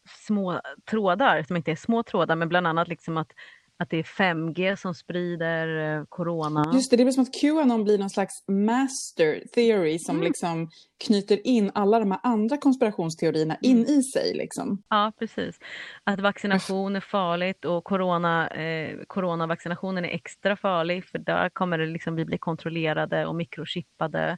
små 0.09 0.61
trådar 0.89 1.43
som 1.43 1.55
inte 1.55 1.71
är 1.71 1.75
små 1.75 2.03
trådar 2.03 2.35
men 2.35 2.49
bland 2.49 2.67
annat 2.67 2.87
liksom 2.87 3.17
att 3.17 3.31
att 3.81 3.89
det 3.89 3.97
är 3.97 4.03
5G 4.03 4.75
som 4.75 4.95
sprider 4.95 5.97
eh, 5.97 6.05
corona. 6.09 6.71
Just 6.73 6.91
det, 6.91 6.97
det 6.97 7.03
blir 7.03 7.13
som 7.13 7.23
att 7.23 7.41
Qanon 7.41 7.83
blir 7.83 7.97
någon 7.97 8.09
slags 8.09 8.43
master 8.47 9.43
theory 9.53 9.99
som 9.99 10.15
mm. 10.15 10.27
liksom 10.27 10.69
knyter 11.05 11.47
in 11.47 11.71
alla 11.75 11.99
de 11.99 12.11
här 12.11 12.19
andra 12.23 12.57
konspirationsteorierna 12.57 13.57
in 13.61 13.77
mm. 13.77 13.89
i 13.89 14.03
sig. 14.03 14.33
Liksom. 14.33 14.83
Ja, 14.89 15.11
precis. 15.19 15.59
Att 16.03 16.19
vaccination 16.19 16.95
är 16.95 16.99
farligt 16.99 17.65
och 17.65 17.83
corona, 17.83 18.47
eh, 18.47 18.99
coronavaccinationen 19.07 20.05
är 20.05 20.09
extra 20.09 20.55
farlig 20.55 21.05
för 21.05 21.19
där 21.19 21.49
kommer 21.49 21.77
det 21.77 21.85
liksom 21.85 22.15
vi 22.15 22.25
bli 22.25 22.37
kontrollerade 22.37 23.25
och 23.25 23.35
mikrochippade. 23.35 24.37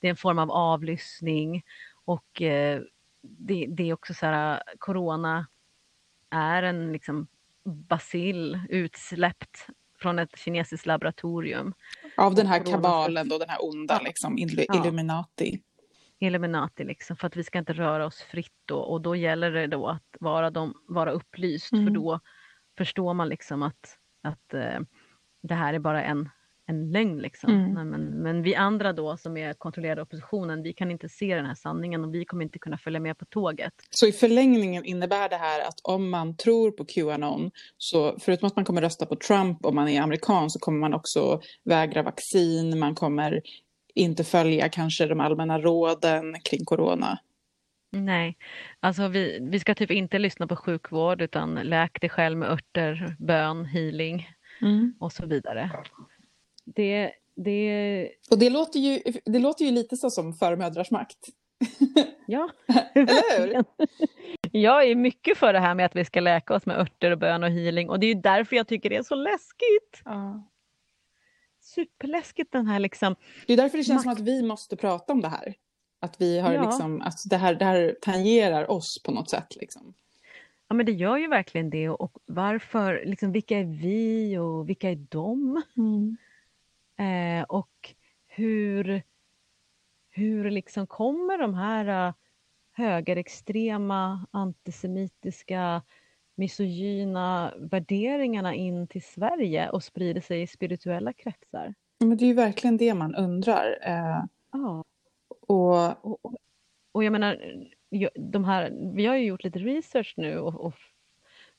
Det 0.00 0.06
är 0.06 0.10
en 0.10 0.16
form 0.16 0.38
av 0.38 0.50
avlyssning 0.50 1.62
och 2.04 2.42
eh, 2.42 2.80
det, 3.22 3.66
det, 3.68 3.90
är 3.90 3.92
också 3.92 4.14
så 4.14 4.26
här, 4.26 4.62
corona 4.78 5.46
är 6.30 6.62
en 6.62 6.92
liksom 6.92 7.26
bacill 7.64 8.60
utsläppt 8.68 9.66
från 10.00 10.18
ett 10.18 10.38
kinesiskt 10.38 10.86
laboratorium. 10.86 11.74
Av 12.16 12.34
den 12.34 12.46
här 12.46 12.64
kabalen 12.64 13.28
då, 13.28 13.38
den 13.38 13.48
här 13.48 13.64
onda 13.64 13.94
ja. 13.94 14.06
liksom, 14.06 14.38
Illuminati. 14.38 15.62
Illuminati 16.18 16.84
liksom, 16.84 17.16
för 17.16 17.26
att 17.26 17.36
vi 17.36 17.44
ska 17.44 17.58
inte 17.58 17.72
röra 17.72 18.06
oss 18.06 18.22
fritt 18.22 18.62
då 18.64 18.78
och 18.78 19.00
då 19.00 19.16
gäller 19.16 19.50
det 19.50 19.66
då 19.66 19.88
att 19.88 20.16
vara, 20.20 20.50
de, 20.50 20.74
vara 20.88 21.10
upplyst 21.10 21.72
mm. 21.72 21.86
för 21.86 21.94
då 21.94 22.20
förstår 22.78 23.14
man 23.14 23.28
liksom 23.28 23.62
att, 23.62 23.98
att 24.22 24.54
uh, 24.54 24.80
det 25.42 25.54
här 25.54 25.74
är 25.74 25.78
bara 25.78 26.04
en 26.04 26.28
en 26.70 26.92
lögn. 26.92 27.18
Liksom. 27.18 27.50
Mm. 27.50 27.90
Men, 27.90 28.04
men 28.22 28.42
vi 28.42 28.54
andra 28.54 28.92
då 28.92 29.16
som 29.16 29.36
är 29.36 29.54
kontrollerade 29.54 30.02
oppositionen, 30.02 30.62
vi 30.62 30.72
kan 30.72 30.90
inte 30.90 31.08
se 31.08 31.34
den 31.34 31.46
här 31.46 31.54
sanningen 31.54 32.04
och 32.04 32.14
vi 32.14 32.24
kommer 32.24 32.44
inte 32.44 32.58
kunna 32.58 32.78
följa 32.78 33.00
med 33.00 33.18
på 33.18 33.24
tåget. 33.24 33.72
Så 33.90 34.06
i 34.06 34.12
förlängningen 34.12 34.84
innebär 34.84 35.28
det 35.28 35.36
här 35.36 35.60
att 35.60 35.80
om 35.82 36.10
man 36.10 36.36
tror 36.36 36.70
på 36.70 36.84
Qanon, 36.84 37.50
så 37.78 38.18
förutom 38.20 38.46
att 38.46 38.56
man 38.56 38.64
kommer 38.64 38.82
rösta 38.82 39.06
på 39.06 39.16
Trump 39.16 39.66
om 39.66 39.74
man 39.74 39.88
är 39.88 40.00
amerikan, 40.00 40.50
så 40.50 40.58
kommer 40.58 40.78
man 40.78 40.94
också 40.94 41.40
vägra 41.64 42.02
vaccin, 42.02 42.78
man 42.78 42.94
kommer 42.94 43.40
inte 43.94 44.24
följa 44.24 44.68
kanske 44.68 45.06
de 45.06 45.20
allmänna 45.20 45.58
råden 45.58 46.36
kring 46.44 46.64
corona. 46.64 47.18
Nej, 47.92 48.36
alltså 48.80 49.08
vi, 49.08 49.38
vi 49.50 49.60
ska 49.60 49.74
typ 49.74 49.90
inte 49.90 50.18
lyssna 50.18 50.46
på 50.46 50.56
sjukvård 50.56 51.22
utan 51.22 51.54
läk 51.54 52.00
dig 52.00 52.10
själv 52.10 52.38
med 52.38 52.50
örter, 52.50 53.16
bön, 53.18 53.64
healing 53.64 54.28
mm. 54.62 54.94
och 55.00 55.12
så 55.12 55.26
vidare. 55.26 55.70
Det, 56.64 57.12
det... 57.36 58.10
Och 58.30 58.38
det 58.38 58.50
låter, 58.50 58.80
ju, 58.80 59.02
det 59.24 59.38
låter 59.38 59.64
ju 59.64 59.70
lite 59.70 59.96
så 59.96 60.10
som 60.10 60.34
förmödrars 60.34 60.90
makt. 60.90 61.18
Ja, 62.26 62.50
eller 62.94 63.38
hur? 63.38 63.64
Jag 64.52 64.84
är 64.88 64.94
mycket 64.94 65.38
för 65.38 65.52
det 65.52 65.58
här 65.58 65.74
med 65.74 65.86
att 65.86 65.96
vi 65.96 66.04
ska 66.04 66.20
läka 66.20 66.54
oss 66.54 66.66
med 66.66 66.78
örter 66.78 67.10
och 67.10 67.18
bön 67.18 67.44
och 67.44 67.50
healing 67.50 67.90
och 67.90 68.00
det 68.00 68.06
är 68.06 68.14
därför 68.14 68.56
jag 68.56 68.68
tycker 68.68 68.90
det 68.90 68.96
är 68.96 69.02
så 69.02 69.14
läskigt. 69.14 70.02
Ja. 70.04 70.48
Superläskigt 71.60 72.52
den 72.52 72.66
här 72.66 72.78
liksom. 72.78 73.16
Det 73.46 73.52
är 73.52 73.56
därför 73.56 73.78
det 73.78 73.84
känns 73.84 74.04
makt... 74.04 74.16
som 74.18 74.24
att 74.24 74.28
vi 74.28 74.42
måste 74.42 74.76
prata 74.76 75.12
om 75.12 75.20
det 75.20 75.28
här. 75.28 75.54
Att 76.00 76.20
vi 76.20 76.38
har 76.38 76.52
ja. 76.52 76.64
liksom, 76.64 77.02
att 77.02 77.18
det 77.30 77.36
här, 77.36 77.54
det 77.54 77.64
här 77.64 77.96
tangerar 78.00 78.70
oss 78.70 79.02
på 79.02 79.12
något 79.12 79.30
sätt 79.30 79.56
liksom. 79.56 79.94
Ja 80.68 80.74
men 80.74 80.86
det 80.86 80.92
gör 80.92 81.16
ju 81.16 81.28
verkligen 81.28 81.70
det 81.70 81.88
och 81.88 82.18
varför, 82.26 83.02
liksom 83.06 83.32
vilka 83.32 83.58
är 83.58 83.64
vi 83.64 84.38
och 84.38 84.68
vilka 84.68 84.90
är 84.90 85.06
de? 85.08 85.62
Mm. 85.76 86.16
Eh, 87.00 87.42
och 87.42 87.94
hur, 88.26 89.02
hur 90.10 90.50
liksom 90.50 90.86
kommer 90.86 91.38
de 91.38 91.54
här 91.54 92.08
uh, 92.08 92.14
högerextrema, 92.72 94.26
antisemitiska, 94.30 95.82
misogyna 96.34 97.54
värderingarna 97.58 98.54
in 98.54 98.86
till 98.86 99.02
Sverige 99.02 99.70
och 99.70 99.84
sprider 99.84 100.20
sig 100.20 100.42
i 100.42 100.46
spirituella 100.46 101.12
kretsar? 101.12 101.74
Men 101.98 102.16
det 102.16 102.24
är 102.24 102.26
ju 102.26 102.34
verkligen 102.34 102.76
det 102.76 102.94
man 102.94 103.14
undrar. 103.14 103.78
Eh, 103.82 104.24
ja. 104.52 104.84
Och, 105.40 106.04
och, 106.04 106.34
och 106.92 107.04
jag 107.04 107.12
menar, 107.12 107.64
de 108.14 108.44
här, 108.44 108.92
vi 108.94 109.06
har 109.06 109.16
ju 109.16 109.24
gjort 109.24 109.44
lite 109.44 109.58
research 109.58 110.14
nu 110.16 110.38
och, 110.38 110.54
och 110.54 110.74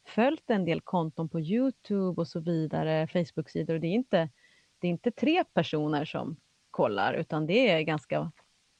följt 0.07 0.49
en 0.49 0.65
del 0.65 0.81
konton 0.81 1.29
på 1.29 1.39
Youtube 1.39 2.21
och 2.21 2.27
så 2.27 2.39
vidare, 2.39 3.07
Facebook-sidor 3.07 3.73
och 3.73 3.79
det 3.79 3.87
är 3.87 3.93
inte 3.93 4.29
det 4.81 4.87
är 4.87 4.91
inte 4.91 5.11
tre 5.11 5.43
personer 5.53 6.05
som 6.05 6.35
kollar 6.71 7.13
utan 7.13 7.45
det 7.45 7.69
är 7.69 7.81
ganska 7.81 8.31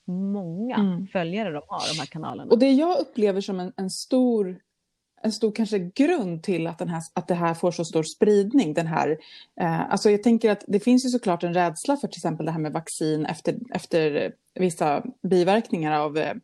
många 0.08 0.76
mm. 0.76 1.08
följare 1.08 1.52
de 1.52 1.62
har, 1.68 1.94
de 1.94 2.00
här 2.00 2.06
kanalerna. 2.06 2.52
Och 2.52 2.60
det 2.60 2.72
jag 2.72 3.00
upplever 3.00 3.42
som 3.42 3.60
en, 3.60 3.74
en 3.78 3.90
stor 3.90 4.62
en 5.24 5.32
stor 5.32 5.52
kanske 5.52 5.80
grund 5.80 6.44
till 6.44 6.68
att, 6.68 6.80
den 6.80 6.90
här, 6.90 7.04
att 7.14 7.28
det 7.28 7.34
här 7.34 7.54
får 7.54 7.72
så 7.72 7.86
stor 7.86 8.04
spridning. 8.04 8.74
Den 8.74 8.88
här, 8.88 9.18
eh, 9.62 9.92
alltså 9.92 10.10
jag 10.10 10.24
tänker 10.24 10.52
att 10.52 10.64
det 10.68 10.80
finns 10.80 11.06
ju 11.06 11.10
såklart 11.10 11.44
en 11.44 11.54
rädsla 11.54 11.98
för 11.98 12.08
till 12.08 12.20
exempel 12.20 12.46
det 12.46 12.52
här 12.52 12.60
med 12.60 12.74
vaccin 12.74 13.26
efter, 13.26 13.56
efter 13.74 14.32
vissa 14.54 15.04
biverkningar 15.22 16.00
av 16.00 16.18
eh, 16.18 16.36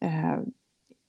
eh 0.00 0.38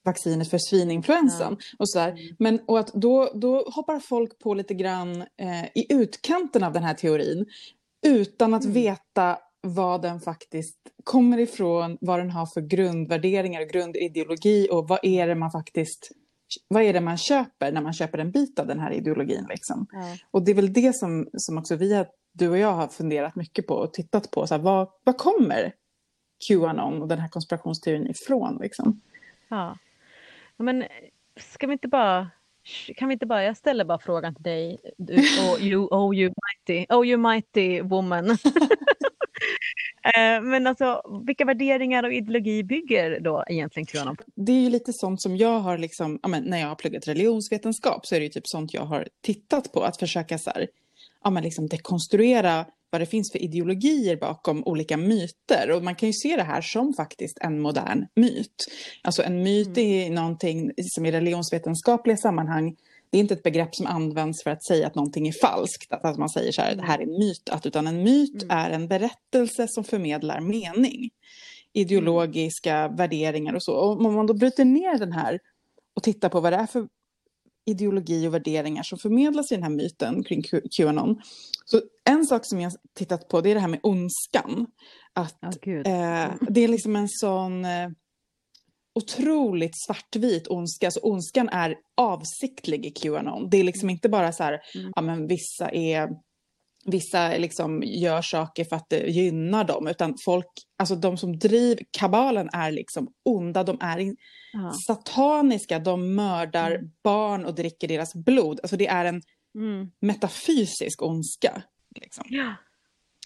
vaccinet 0.06 0.50
för 0.50 0.58
svininfluensan. 0.58 1.58
Ja. 1.60 1.76
Och, 1.80 1.90
sådär. 1.90 2.12
Mm. 2.12 2.36
Men, 2.40 2.60
och 2.68 2.80
att 2.80 2.94
då, 2.94 3.32
då 3.36 3.64
hoppar 3.70 4.00
folk 4.00 4.40
på 4.40 4.54
lite 4.54 4.74
grann 4.74 5.22
eh, 5.22 5.66
i 5.76 5.86
utkanten 5.90 6.64
av 6.64 6.74
den 6.74 6.84
här 6.84 6.94
teorin 6.94 7.46
utan 8.08 8.54
att 8.54 8.64
mm. 8.64 8.74
veta 8.74 9.38
vad 9.62 10.02
den 10.02 10.20
faktiskt 10.20 10.78
kommer 11.04 11.38
ifrån, 11.38 11.98
vad 12.02 12.20
den 12.20 12.32
har 12.32 12.46
för 12.46 12.62
grundvärderingar 12.62 13.62
och 13.62 13.68
grundideologi 13.68 14.68
och 14.72 14.88
vad 14.88 15.00
är 15.04 15.28
det 15.28 15.36
man 15.36 15.52
faktiskt 15.52 16.12
vad 16.68 16.84
är 16.84 16.94
det 16.94 17.02
man 17.02 17.18
köper 17.18 17.72
när 17.72 17.82
man 17.82 17.94
köper 17.94 18.18
en 18.18 18.32
bit 18.32 18.60
av 18.60 18.68
den 18.68 18.80
här 18.80 18.92
ideologin? 18.92 19.46
Liksom? 19.50 19.88
Ja. 19.92 20.18
Och 20.32 20.44
det 20.44 20.52
är 20.52 20.56
väl 20.56 20.74
det 20.74 20.96
som, 20.96 21.30
som 21.34 21.58
också 21.58 21.76
vi, 21.76 21.94
har, 21.94 22.08
du 22.34 22.50
och 22.50 22.58
jag 22.58 22.74
har 22.74 22.88
funderat 22.88 23.36
mycket 23.36 23.68
på 23.68 23.74
och 23.74 23.94
tittat 23.94 24.32
på. 24.32 24.48
Så 24.48 24.56
här, 24.56 24.62
vad, 24.62 24.90
vad 25.04 25.18
kommer 25.18 25.74
Qanon 26.48 27.02
och 27.02 27.08
den 27.08 27.20
här 27.20 27.28
konspirationsteorin 27.28 28.08
ifrån? 28.08 28.58
Liksom? 28.62 29.02
Ja. 29.50 29.78
Men 30.62 30.86
ska 31.40 31.68
vi 31.68 31.74
inte 31.74 31.88
bara 31.88 32.28
kan 32.96 33.08
vi 33.08 33.14
inte 33.14 33.26
bara, 33.26 33.44
jag 33.44 33.58
ställer 33.58 33.86
bara 33.86 34.00
frågan 34.00 34.36
till 34.36 34.44
dig, 34.44 34.78
du, 34.98 35.14
oh, 35.16 35.62
you, 35.62 35.88
oh 35.92 36.16
you 36.16 36.34
mighty, 36.68 36.86
oh 36.90 37.08
you 37.08 37.18
mighty 37.18 37.82
woman. 37.82 38.38
Eh, 40.04 40.42
men 40.42 40.68
alltså, 40.68 41.02
vilka 41.26 41.46
värderingar 41.46 42.04
och 42.04 42.14
ideologi 42.14 42.64
bygger 42.64 43.20
då 43.20 43.44
egentligen 43.48 43.86
Qanon 43.86 44.16
på? 44.16 44.24
Det 44.36 44.52
är 44.52 44.60
ju 44.62 44.70
lite 44.70 44.94
sånt 44.94 45.22
som 45.22 45.38
jag 45.38 45.60
har, 45.60 45.78
liksom, 45.78 46.20
ja, 46.24 46.30
men 46.30 46.44
när 46.44 46.60
jag 46.60 46.68
har 46.68 46.76
pluggat 46.76 47.08
religionsvetenskap 47.08 48.06
så 48.06 48.16
är 48.16 48.20
det 48.20 48.24
ju 48.24 48.32
typ 48.32 48.48
sånt 48.48 48.74
jag 48.74 48.82
har 48.82 49.08
tittat 49.22 49.72
på. 49.72 49.84
Att 49.84 49.98
försöka 49.98 50.38
så 50.38 50.50
här, 50.50 50.68
ja, 51.24 51.30
men 51.30 51.44
liksom 51.44 51.68
dekonstruera 51.68 52.66
vad 52.92 53.02
det 53.02 53.06
finns 53.06 53.32
för 53.32 53.42
ideologier 53.42 54.18
bakom 54.18 54.64
olika 54.64 54.98
myter. 54.98 55.72
Och 55.72 55.84
man 55.84 55.96
kan 55.96 56.10
ju 56.10 56.14
se 56.14 56.36
det 56.36 56.44
här 56.44 56.62
som 56.62 56.94
faktiskt 56.94 57.38
en 57.42 57.60
modern 57.60 58.06
myt. 58.16 58.56
Alltså 59.02 59.24
en 59.24 59.44
myt 59.44 59.78
mm. 59.78 59.90
är 59.90 60.10
någonting 60.10 60.72
som 60.82 61.06
i 61.06 61.12
religionsvetenskapliga 61.12 62.18
sammanhang 62.18 62.76
det 63.12 63.18
är 63.18 63.22
inte 63.22 63.34
ett 63.34 63.44
begrepp 63.44 63.76
som 63.76 63.86
används 63.86 64.44
för 64.44 64.50
att 64.50 64.66
säga 64.66 64.88
att 64.88 64.96
någonting 64.96 65.28
är 65.28 65.34
falskt, 65.42 65.92
att 65.92 66.18
man 66.18 66.30
säger 66.30 66.52
så 66.52 66.62
här, 66.62 66.76
det 66.76 66.84
här 66.84 67.00
är 67.00 67.04
en 67.04 67.20
myt, 67.20 67.50
att, 67.50 67.66
utan 67.66 67.88
en 67.88 68.04
myt 68.04 68.44
mm. 68.44 68.58
är 68.58 68.70
en 68.70 68.88
berättelse 68.88 69.68
som 69.68 69.84
förmedlar 69.84 70.40
mening. 70.40 71.10
Ideologiska 71.74 72.76
mm. 72.76 72.96
värderingar 72.96 73.54
och 73.54 73.64
så. 73.64 73.74
Och 73.74 74.06
om 74.06 74.14
man 74.14 74.28
då 74.28 74.34
bryter 74.34 74.66
ner 74.66 75.00
den 75.00 75.12
här 75.12 75.40
och 75.96 76.04
tittar 76.04 76.30
på 76.30 76.40
vad 76.40 76.54
det 76.54 76.58
är 76.58 76.66
för 76.66 76.88
ideologi 77.66 78.28
och 78.28 78.34
värderingar 78.34 78.84
som 78.84 78.98
förmedlas 78.98 79.52
i 79.52 79.56
den 79.56 79.64
här 79.64 79.70
myten 79.70 80.24
kring 80.24 80.44
Qanon. 80.72 81.22
Så 81.66 81.82
en 82.10 82.26
sak 82.26 82.46
som 82.46 82.62
jag 82.62 82.72
tittat 82.94 83.28
på 83.28 83.42
det 83.42 83.52
är 83.52 83.56
det 83.56 83.62
här 83.62 83.68
med 83.68 83.80
ondskan. 83.84 84.68
Att 85.14 85.44
oh, 85.44 85.74
eh, 85.74 86.34
det 86.50 86.62
är 86.62 86.68
liksom 86.68 86.96
en 86.96 87.10
sån 87.10 87.66
eh, 87.66 87.90
otroligt 88.96 89.84
svartvit 89.86 90.48
ondska. 90.48 90.88
Alltså 90.88 91.00
ondskan 91.00 91.50
är 91.50 91.76
avsiktlig 91.98 92.86
i 92.86 92.92
Qanon. 92.92 93.50
Det 93.50 93.58
är 93.58 93.64
liksom 93.64 93.90
inte 93.90 94.10
bara 94.10 94.32
så 94.32 94.44
här, 94.44 94.62
mm. 94.76 94.92
ja 94.96 95.02
men 95.02 95.28
vissa 95.28 95.72
är 95.72 96.10
Vissa 96.86 97.38
liksom 97.38 97.84
gör 97.86 98.22
saker 98.22 98.64
för 98.64 98.76
att 98.76 98.90
det 98.90 99.08
gynnar 99.08 99.64
dem, 99.64 99.88
utan 99.88 100.16
folk, 100.26 100.48
alltså 100.78 100.96
de 100.96 101.18
som 101.18 101.40
driver, 101.40 101.84
kabalen 101.92 102.50
är 102.54 102.72
liksom 102.72 103.14
onda, 103.26 103.64
de 103.64 103.78
är 103.82 103.98
in, 103.98 104.18
sataniska, 104.88 105.80
de 105.80 106.16
mördar 106.16 106.72
mm. 106.72 106.92
barn 107.04 107.46
och 107.46 107.56
dricker 107.56 107.88
deras 107.88 108.16
blod. 108.16 108.60
Alltså 108.64 108.78
det 108.78 108.88
är 108.88 109.06
en 109.06 109.22
mm. 109.56 109.92
metafysisk 110.00 111.02
ondska. 111.02 111.62
Liksom. 112.02 112.26
Ja. 112.28 112.56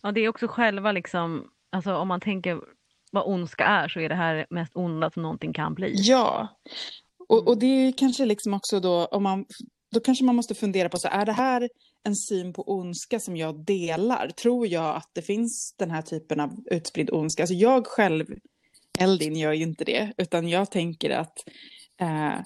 ja, 0.03 0.11
det 0.11 0.21
är 0.21 0.29
också 0.29 0.47
själva 0.47 0.91
liksom, 0.91 1.51
alltså 1.69 1.95
om 1.95 2.07
man 2.07 2.21
tänker 2.21 2.61
vad 3.11 3.27
ondska 3.27 3.63
är 3.65 3.87
så 3.87 3.99
är 3.99 4.09
det 4.09 4.15
här 4.15 4.45
mest 4.49 4.75
onda 4.75 5.11
som 5.11 5.23
någonting 5.23 5.53
kan 5.53 5.73
bli. 5.73 5.93
Ja, 5.95 6.47
och, 7.29 7.47
och 7.47 7.57
det 7.57 7.65
är 7.65 7.91
kanske 7.97 8.25
liksom 8.25 8.53
också 8.53 8.79
då 8.79 9.05
om 9.05 9.23
man 9.23 9.45
då 9.91 9.99
kanske 9.99 10.25
man 10.25 10.35
måste 10.35 10.55
fundera 10.55 10.89
på 10.89 10.97
så 10.97 11.07
är 11.07 11.25
det 11.25 11.31
här 11.31 11.69
en 12.05 12.15
syn 12.15 12.53
på 12.53 12.63
ondska 12.71 13.19
som 13.19 13.37
jag 13.37 13.65
delar? 13.65 14.29
Tror 14.29 14.67
jag 14.67 14.95
att 14.95 15.09
det 15.13 15.21
finns 15.21 15.75
den 15.77 15.91
här 15.91 16.01
typen 16.01 16.39
av 16.39 16.63
utspridd 16.71 17.09
ondska? 17.13 17.43
Alltså 17.43 17.53
jag 17.53 17.87
själv, 17.87 18.25
Eldin, 18.99 19.35
gör 19.35 19.53
ju 19.53 19.63
inte 19.63 19.83
det, 19.83 20.13
utan 20.17 20.49
jag 20.49 20.71
tänker 20.71 21.09
att 21.09 21.37
eh, 22.01 22.39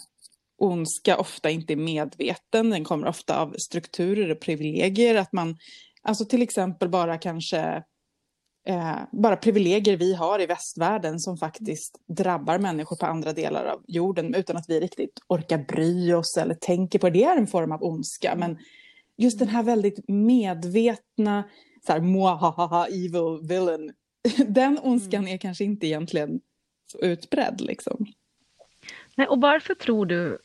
ondska 0.57 1.17
ofta 1.17 1.49
inte 1.49 1.73
är 1.73 1.77
medveten, 1.77 2.69
den 2.69 2.83
kommer 2.83 3.07
ofta 3.07 3.41
av 3.41 3.55
strukturer 3.57 4.31
och 4.31 4.39
privilegier, 4.39 5.15
att 5.15 5.33
man, 5.33 5.57
alltså 6.01 6.25
till 6.25 6.41
exempel 6.41 6.89
bara 6.89 7.17
kanske 7.17 7.83
eh, 8.67 8.97
bara 9.11 9.35
privilegier 9.35 9.97
vi 9.97 10.13
har 10.13 10.41
i 10.41 10.45
västvärlden 10.45 11.19
som 11.19 11.37
faktiskt 11.37 11.97
drabbar 12.07 12.59
människor 12.59 12.95
på 12.95 13.05
andra 13.05 13.33
delar 13.33 13.65
av 13.65 13.83
jorden 13.87 14.35
utan 14.35 14.57
att 14.57 14.69
vi 14.69 14.79
riktigt 14.79 15.19
orkar 15.27 15.57
bry 15.57 16.13
oss 16.13 16.37
eller 16.37 16.55
tänker 16.55 16.99
på 16.99 17.09
det. 17.09 17.19
Det 17.19 17.23
är 17.23 17.37
en 17.37 17.47
form 17.47 17.71
av 17.71 17.83
ondska. 17.83 18.35
Men 18.35 18.57
just 19.19 19.39
den 19.39 19.47
här 19.47 19.63
väldigt 19.63 20.07
medvetna, 20.07 21.43
så 21.85 21.93
här, 21.93 21.99
ha 22.67 22.87
evil 22.87 23.47
villain, 23.47 23.93
den 24.47 24.79
ondskan 24.79 25.19
mm. 25.19 25.33
är 25.33 25.37
kanske 25.37 25.63
inte 25.63 25.87
egentligen 25.87 26.39
så 26.91 26.99
utbredd. 26.99 27.61
Liksom. 27.61 28.05
Nej, 29.15 29.27
och 29.27 29.41
varför 29.41 29.75
tror 29.75 30.05
du 30.05 30.39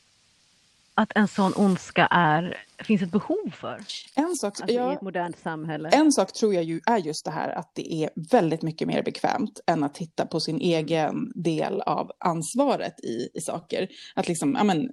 att 0.97 1.11
en 1.15 1.27
sån 1.27 1.53
ondska 1.55 2.07
är, 2.11 2.57
finns 2.83 3.01
ett 3.01 3.11
behov 3.11 3.49
för? 3.51 3.81
En 4.15 4.35
sak, 4.35 4.61
alltså 4.61 4.75
ja, 4.75 4.91
I 4.91 4.95
ett 4.95 5.01
modernt 5.01 5.39
samhälle. 5.39 5.89
En 5.89 6.11
sak 6.11 6.33
tror 6.33 6.53
jag 6.53 6.63
ju 6.63 6.81
är 6.85 6.97
just 6.97 7.25
det 7.25 7.31
här 7.31 7.49
att 7.49 7.71
det 7.75 7.93
är 7.93 8.09
väldigt 8.31 8.61
mycket 8.61 8.87
mer 8.87 9.03
bekvämt 9.03 9.59
än 9.67 9.83
att 9.83 9.93
titta 9.93 10.25
på 10.25 10.39
sin 10.39 10.61
egen 10.61 11.31
del 11.35 11.81
av 11.81 12.11
ansvaret 12.19 12.99
i, 12.99 13.29
i 13.33 13.41
saker. 13.41 13.87
Att 14.15 14.27
liksom, 14.27 14.55
ja 14.57 14.63
men, 14.63 14.89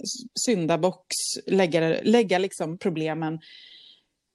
syndabox, 0.47 1.07
lägga, 1.47 2.01
lägga 2.03 2.39
liksom 2.39 2.79
problemen 2.79 3.39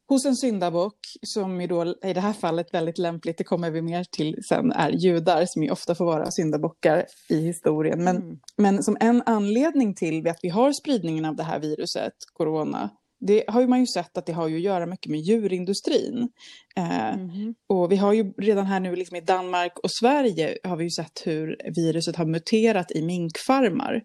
hos 0.10 0.26
en 0.26 0.36
syndabock, 0.36 0.98
som 1.22 1.62
ju 1.62 1.67
då 1.67 1.96
i 2.04 2.13
det 2.13 2.22
här 2.22 2.34
fallet 2.34 2.74
väldigt 2.74 2.98
lämpligt, 2.98 3.38
det 3.38 3.43
kommer 3.43 3.72
vi 3.72 3.82
mer 3.82 4.04
till 4.04 4.36
sen, 4.50 4.72
är 4.72 4.89
judar 4.89 5.46
som 5.46 5.63
ju 5.63 5.72
ofta 5.72 5.96
får 5.96 6.06
vara 6.06 6.32
syndabockar 6.32 7.06
i 7.30 7.39
historien. 7.39 8.04
Men, 8.04 8.17
mm. 8.17 8.39
men 8.58 8.84
som 8.84 8.98
en 9.00 9.24
anledning 9.26 9.96
till 9.96 10.28
att 10.28 10.39
vi 10.41 10.50
har 10.50 10.72
spridningen 10.72 11.26
av 11.26 11.36
det 11.36 11.43
här 11.43 11.60
viruset, 11.60 12.13
corona, 12.34 12.89
det 13.20 13.43
har 13.48 13.62
ju 13.62 13.67
man 13.67 13.80
ju 13.80 13.88
sett 13.88 14.17
att 14.17 14.26
det 14.26 14.34
har 14.34 14.48
ju 14.48 14.56
att 14.56 14.62
göra 14.62 14.86
mycket 14.86 15.12
med 15.12 15.20
djurindustrin. 15.20 16.30
Eh, 16.76 17.13
mm. 17.13 17.56
Och 17.67 17.91
vi 17.91 17.96
har 17.96 18.13
ju 18.13 18.34
redan 18.38 18.65
här 18.65 18.80
nu 18.80 18.96
liksom 18.96 19.17
i 19.17 19.22
Danmark 19.22 19.80
och 19.80 19.91
Sverige 19.91 20.58
har 20.63 20.78
vi 20.78 20.84
ju 20.84 20.89
sett 20.89 21.22
hur 21.26 21.58
viruset 21.76 22.15
har 22.15 22.26
muterat 22.26 22.91
i 22.91 23.02
minkfarmar. 23.02 24.02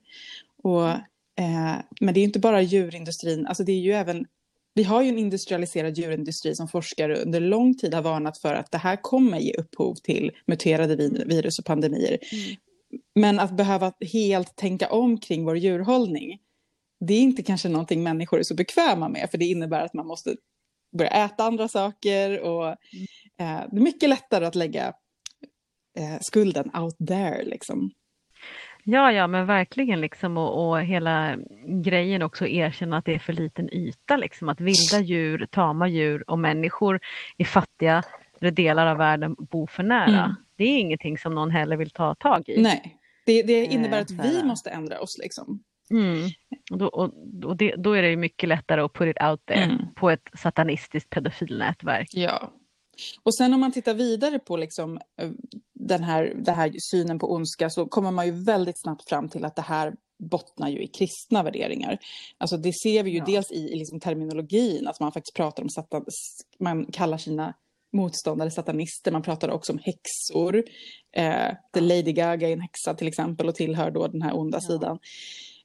Och, 0.62 0.88
eh, 1.38 1.76
men 2.00 2.14
det 2.14 2.20
är 2.20 2.24
inte 2.24 2.38
bara 2.38 2.62
djurindustrin, 2.62 3.46
alltså 3.46 3.64
det 3.64 3.72
är 3.72 3.80
ju 3.80 3.92
även 3.92 4.26
vi 4.74 4.82
har 4.82 5.02
ju 5.02 5.08
en 5.08 5.18
industrialiserad 5.18 5.98
djurindustri 5.98 6.54
som 6.54 6.68
forskare 6.68 7.16
under 7.16 7.40
lång 7.40 7.74
tid 7.74 7.94
har 7.94 8.02
varnat 8.02 8.38
för 8.38 8.54
att 8.54 8.70
det 8.70 8.78
här 8.78 8.96
kommer 9.02 9.38
ge 9.38 9.52
upphov 9.52 9.94
till 9.94 10.30
muterade 10.46 10.96
virus 11.26 11.58
och 11.58 11.64
pandemier. 11.64 12.18
Mm. 12.32 12.56
Men 13.14 13.40
att 13.40 13.56
behöva 13.56 13.92
helt 14.12 14.56
tänka 14.56 14.88
om 14.88 15.20
kring 15.20 15.44
vår 15.44 15.58
djurhållning, 15.58 16.38
det 17.00 17.14
är 17.14 17.20
inte 17.20 17.42
kanske 17.42 17.68
någonting 17.68 18.02
människor 18.02 18.38
är 18.38 18.42
så 18.42 18.54
bekväma 18.54 19.08
med, 19.08 19.30
för 19.30 19.38
det 19.38 19.44
innebär 19.44 19.84
att 19.84 19.94
man 19.94 20.06
måste 20.06 20.36
börja 20.98 21.10
äta 21.10 21.44
andra 21.44 21.68
saker 21.68 22.40
och 22.40 22.66
mm. 22.66 22.76
eh, 23.38 23.70
det 23.70 23.76
är 23.76 23.80
mycket 23.80 24.08
lättare 24.08 24.46
att 24.46 24.54
lägga 24.54 24.86
eh, 25.98 26.18
skulden 26.20 26.70
out 26.76 26.96
there 27.08 27.44
liksom. 27.44 27.90
Ja, 28.84 29.12
ja, 29.12 29.26
men 29.26 29.46
verkligen 29.46 30.00
liksom 30.00 30.36
och, 30.36 30.68
och 30.68 30.82
hela 30.82 31.36
grejen 31.66 32.22
också 32.22 32.46
erkänna 32.46 32.96
att 32.96 33.04
det 33.04 33.14
är 33.14 33.18
för 33.18 33.32
liten 33.32 33.74
yta 33.74 34.16
liksom. 34.16 34.48
Att 34.48 34.60
vilda 34.60 35.00
djur, 35.00 35.46
tama 35.50 35.88
djur 35.88 36.30
och 36.30 36.38
människor 36.38 37.00
i 37.36 37.44
fattiga 37.44 38.02
delar 38.40 38.86
av 38.86 38.96
världen 38.96 39.36
bor 39.38 39.66
för 39.66 39.82
nära. 39.82 40.24
Mm. 40.24 40.34
Det 40.56 40.64
är 40.64 40.78
ingenting 40.78 41.18
som 41.18 41.34
någon 41.34 41.50
heller 41.50 41.76
vill 41.76 41.90
ta 41.90 42.14
tag 42.14 42.48
i. 42.48 42.62
Nej, 42.62 42.98
det, 43.26 43.42
det 43.42 43.64
innebär 43.66 44.00
att 44.00 44.10
vi 44.10 44.38
eh, 44.38 44.44
måste 44.44 44.70
ändra 44.70 45.00
oss 45.00 45.18
liksom. 45.18 45.62
Mm. 45.90 46.30
Och, 46.70 46.78
då, 46.78 46.86
och, 46.86 47.12
och 47.44 47.56
det, 47.56 47.74
då 47.76 47.92
är 47.92 48.02
det 48.02 48.16
mycket 48.16 48.48
lättare 48.48 48.80
att 48.80 48.92
put 48.92 49.16
it 49.16 49.22
out 49.22 49.46
there 49.46 49.62
mm. 49.62 49.94
på 49.94 50.10
ett 50.10 50.28
satanistiskt 50.34 51.10
pedofilnätverk. 51.10 52.08
Ja. 52.12 52.52
Och 53.22 53.34
sen 53.34 53.54
om 53.54 53.60
man 53.60 53.72
tittar 53.72 53.94
vidare 53.94 54.38
på 54.38 54.56
liksom, 54.56 55.00
eh, 55.20 55.30
den 55.88 56.02
här, 56.02 56.32
den 56.36 56.54
här 56.54 56.72
synen 56.78 57.18
på 57.18 57.32
ondska 57.32 57.70
så 57.70 57.86
kommer 57.86 58.10
man 58.10 58.26
ju 58.26 58.32
väldigt 58.44 58.80
snabbt 58.80 59.08
fram 59.08 59.28
till 59.28 59.44
att 59.44 59.56
det 59.56 59.62
här 59.62 59.94
bottnar 60.30 60.68
ju 60.68 60.82
i 60.82 60.86
kristna 60.86 61.42
värderingar. 61.42 61.98
Alltså 62.38 62.56
det 62.56 62.72
ser 62.72 63.02
vi 63.02 63.10
ju 63.10 63.18
ja. 63.18 63.24
dels 63.24 63.50
i, 63.50 63.72
i 63.72 63.76
liksom 63.76 64.00
terminologin, 64.00 64.86
att 64.86 65.00
man 65.00 65.12
faktiskt 65.12 65.36
pratar 65.36 65.62
om 65.62 65.68
satan, 65.68 66.04
man 66.58 66.86
kallar 66.86 67.18
sina 67.18 67.54
motståndare 67.92 68.50
satanister, 68.50 69.12
man 69.12 69.22
pratar 69.22 69.48
också 69.50 69.72
om 69.72 69.78
häxor. 69.78 70.64
Eh, 71.16 71.54
Lady 71.74 72.12
Gaga 72.12 72.48
är 72.48 72.52
en 72.52 72.60
häxa 72.60 72.94
till 72.94 73.08
exempel 73.08 73.48
och 73.48 73.54
tillhör 73.54 73.90
då 73.90 74.06
den 74.06 74.22
här 74.22 74.36
onda 74.36 74.58
ja. 74.62 74.68
sidan. 74.68 74.98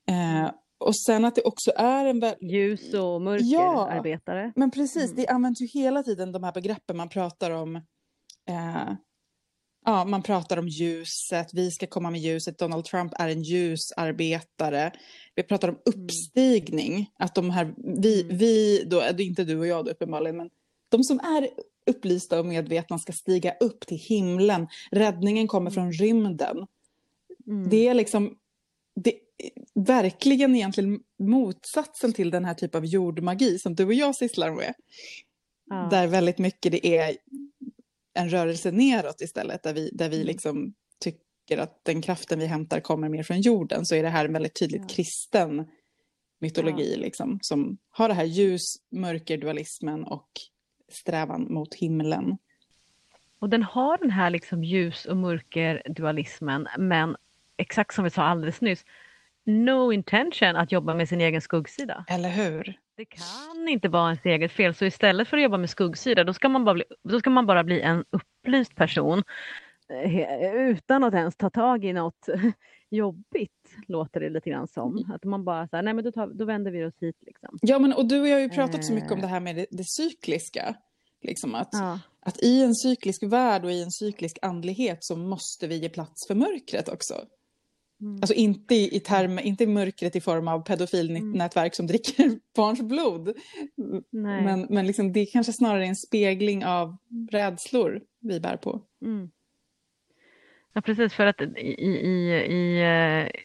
Eh, 0.07 0.51
och 0.79 0.97
sen 0.97 1.25
att 1.25 1.35
det 1.35 1.41
också 1.41 1.71
är 1.75 2.05
en... 2.05 2.23
Ljus 2.41 2.93
och 2.93 3.21
mörkerarbetare. 3.21 4.43
Ja, 4.43 4.51
men 4.55 4.71
precis, 4.71 5.11
mm. 5.11 5.15
det 5.15 5.27
används 5.27 5.61
ju 5.61 5.65
hela 5.65 6.03
tiden 6.03 6.31
de 6.31 6.43
här 6.43 6.51
begreppen 6.51 6.97
man 6.97 7.09
pratar 7.09 7.51
om. 7.51 7.75
Eh, 8.49 8.93
ja, 9.87 10.05
man 10.05 10.23
pratar 10.23 10.57
om 10.57 10.67
ljuset, 10.67 11.53
vi 11.53 11.71
ska 11.71 11.87
komma 11.87 12.11
med 12.11 12.21
ljuset, 12.21 12.59
Donald 12.59 12.85
Trump 12.85 13.13
är 13.19 13.29
en 13.29 13.43
ljusarbetare. 13.43 14.91
Vi 15.35 15.43
pratar 15.43 15.67
om 15.67 15.75
mm. 15.75 16.05
uppstigning, 16.05 17.11
att 17.19 17.35
de 17.35 17.49
här, 17.49 17.73
vi, 17.77 18.21
mm. 18.21 18.37
vi 18.37 18.83
då, 18.83 18.99
det 18.99 19.23
är 19.23 19.27
inte 19.27 19.43
du 19.43 19.59
och 19.59 19.67
jag 19.67 19.85
då 19.85 19.91
uppenbarligen, 19.91 20.37
men 20.37 20.49
de 20.89 21.03
som 21.03 21.19
är 21.19 21.49
upplysta 21.85 22.39
och 22.39 22.45
medvetna 22.45 22.99
ska 22.99 23.13
stiga 23.13 23.53
upp 23.59 23.87
till 23.87 23.97
himlen. 23.97 24.67
Räddningen 24.91 25.47
kommer 25.47 25.71
från 25.71 25.91
rymden. 25.91 26.67
Mm. 27.47 27.69
Det 27.69 27.87
är 27.87 27.93
liksom, 27.93 28.35
det, 28.95 29.13
verkligen 29.73 30.55
egentligen 30.55 30.99
motsatsen 31.19 32.13
till 32.13 32.31
den 32.31 32.45
här 32.45 32.53
typen 32.53 32.77
av 32.79 32.85
jordmagi 32.85 33.59
som 33.59 33.75
du 33.75 33.85
och 33.85 33.93
jag 33.93 34.15
sysslar 34.15 34.51
med. 34.51 34.73
Ja. 35.69 35.87
Där 35.91 36.07
väldigt 36.07 36.37
mycket 36.37 36.71
det 36.71 36.87
är 36.87 37.17
en 38.17 38.29
rörelse 38.29 38.71
neråt 38.71 39.21
istället, 39.21 39.63
där 39.63 39.73
vi, 39.73 39.89
där 39.93 40.09
vi 40.09 40.15
mm. 40.15 40.27
liksom 40.27 40.73
tänker 40.99 41.57
att 41.57 41.79
den 41.83 42.01
kraften 42.01 42.39
vi 42.39 42.45
hämtar 42.45 42.79
kommer 42.79 43.09
mer 43.09 43.23
från 43.23 43.41
jorden 43.41 43.85
så 43.85 43.95
är 43.95 44.03
det 44.03 44.09
här 44.09 44.25
en 44.25 44.33
väldigt 44.33 44.59
tydligt 44.59 44.81
Ja. 44.81 44.95
kristen 44.95 45.67
mytologi 46.39 46.95
liksom, 46.95 47.39
som 47.41 47.77
har 47.89 48.07
det 48.07 48.13
här 48.13 48.23
ljus-mörker-dualismen 48.23 50.03
och 50.03 50.29
strävan 50.91 51.53
mot 51.53 51.73
himlen. 51.73 52.37
Och 53.39 53.49
den 53.49 53.63
har 53.63 53.97
den 53.97 54.11
här 54.11 54.29
liksom 54.29 54.63
ljus 54.63 55.05
och 55.05 55.17
mörker-dualismen, 55.17 56.67
men 56.77 57.15
exakt 57.57 57.95
som 57.95 58.03
vi 58.03 58.09
sa 58.09 58.23
alldeles 58.23 58.61
nyss, 58.61 58.85
no 59.43 59.93
intention 59.93 60.55
att 60.55 60.71
jobba 60.71 60.93
med 60.93 61.09
sin 61.09 61.21
egen 61.21 61.41
skuggsida. 61.41 62.05
Eller 62.07 62.29
hur? 62.29 62.79
Det 62.97 63.05
kan 63.05 63.67
inte 63.69 63.89
vara 63.89 64.09
ens 64.09 64.25
eget 64.25 64.51
fel, 64.51 64.75
så 64.75 64.85
istället 64.85 65.27
för 65.27 65.37
att 65.37 65.43
jobba 65.43 65.57
med 65.57 65.69
skuggsida, 65.69 66.23
då 66.23 66.33
ska 66.33 66.49
man 66.49 66.65
bara 66.65 66.73
bli, 66.73 66.83
då 67.03 67.19
ska 67.19 67.29
man 67.29 67.45
bara 67.45 67.63
bli 67.63 67.81
en 67.81 68.05
upplyst 68.09 68.75
person 68.75 69.23
eh, 69.89 70.53
utan 70.53 71.03
att 71.03 71.13
ens 71.13 71.35
ta 71.35 71.49
tag 71.49 71.85
i 71.85 71.93
något 71.93 72.29
jobbigt, 72.89 73.75
låter 73.87 74.19
det 74.19 74.29
lite 74.29 74.49
grann 74.49 74.67
som. 74.67 75.11
Att 75.13 75.23
man 75.23 75.43
bara 75.45 75.67
säger 75.67 75.83
nej 75.83 75.93
men 75.93 76.03
då, 76.03 76.11
tar, 76.11 76.27
då 76.27 76.45
vänder 76.45 76.71
vi 76.71 76.85
oss 76.85 76.93
hit 77.01 77.15
liksom. 77.21 77.59
Ja, 77.61 77.79
men 77.79 77.93
och 77.93 78.05
du 78.05 78.21
och 78.21 78.27
jag 78.27 78.33
har 78.35 78.41
ju 78.41 78.49
pratat 78.49 78.85
så 78.85 78.93
mycket 78.93 79.11
om 79.11 79.17
Eh. 79.17 79.21
det 79.21 79.27
här 79.27 79.39
med 79.39 79.55
det, 79.55 79.65
det 79.71 79.85
cykliska. 79.85 80.75
Liksom 81.21 81.55
att, 81.55 81.69
Ja, 81.71 81.99
att 82.19 82.43
i 82.43 82.63
en 82.63 82.75
cyklisk 82.75 83.23
värld 83.23 83.65
och 83.65 83.71
i 83.71 83.83
en 83.83 83.91
cyklisk 83.91 84.37
andlighet 84.41 84.97
så 85.01 85.15
måste 85.15 85.67
vi 85.67 85.77
ge 85.77 85.89
plats 85.89 86.27
för 86.27 86.35
mörkret 86.35 86.89
också. 86.89 87.13
Mm. 88.01 88.15
Alltså 88.15 88.33
inte 88.33 88.75
i, 88.75 88.95
i 88.95 88.99
term, 88.99 89.39
inte 89.39 89.67
mörkret 89.67 90.15
i 90.15 90.21
form 90.21 90.47
av 90.47 90.59
pedofilnätverk 90.59 91.75
som 91.75 91.87
dricker 91.87 92.39
barns 92.55 92.81
blod. 92.81 93.33
nej. 94.09 94.43
Men, 94.43 94.67
men 94.69 94.87
liksom, 94.87 95.13
det 95.13 95.19
är 95.19 95.25
kanske 95.25 95.53
snarare 95.53 95.85
en 95.85 95.95
spegling 95.95 96.65
av 96.65 96.97
rädslor 97.31 98.01
vi 98.19 98.39
bär 98.39 98.57
på. 98.57 98.81
Mm. 99.01 99.29
Ja 100.73 100.81
precis, 100.81 101.13
för 101.13 101.25
att 101.25 101.41
i, 101.41 101.45
i, 101.47 102.31
i 102.33 102.81
eh, 102.81 103.41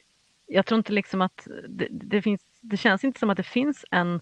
jag 0.47 0.67
tror 0.67 0.79
inte 0.79 0.93
liksom 0.93 1.23
att 1.23 1.49
det, 1.69 1.89
det 1.91 2.23
finns, 2.23 2.41
det 2.61 2.77
känns 2.77 3.05
inte 3.05 3.21
som 3.21 3.31
att 3.31 3.37
det 3.37 3.43
finns 3.43 3.85
en 3.91 4.21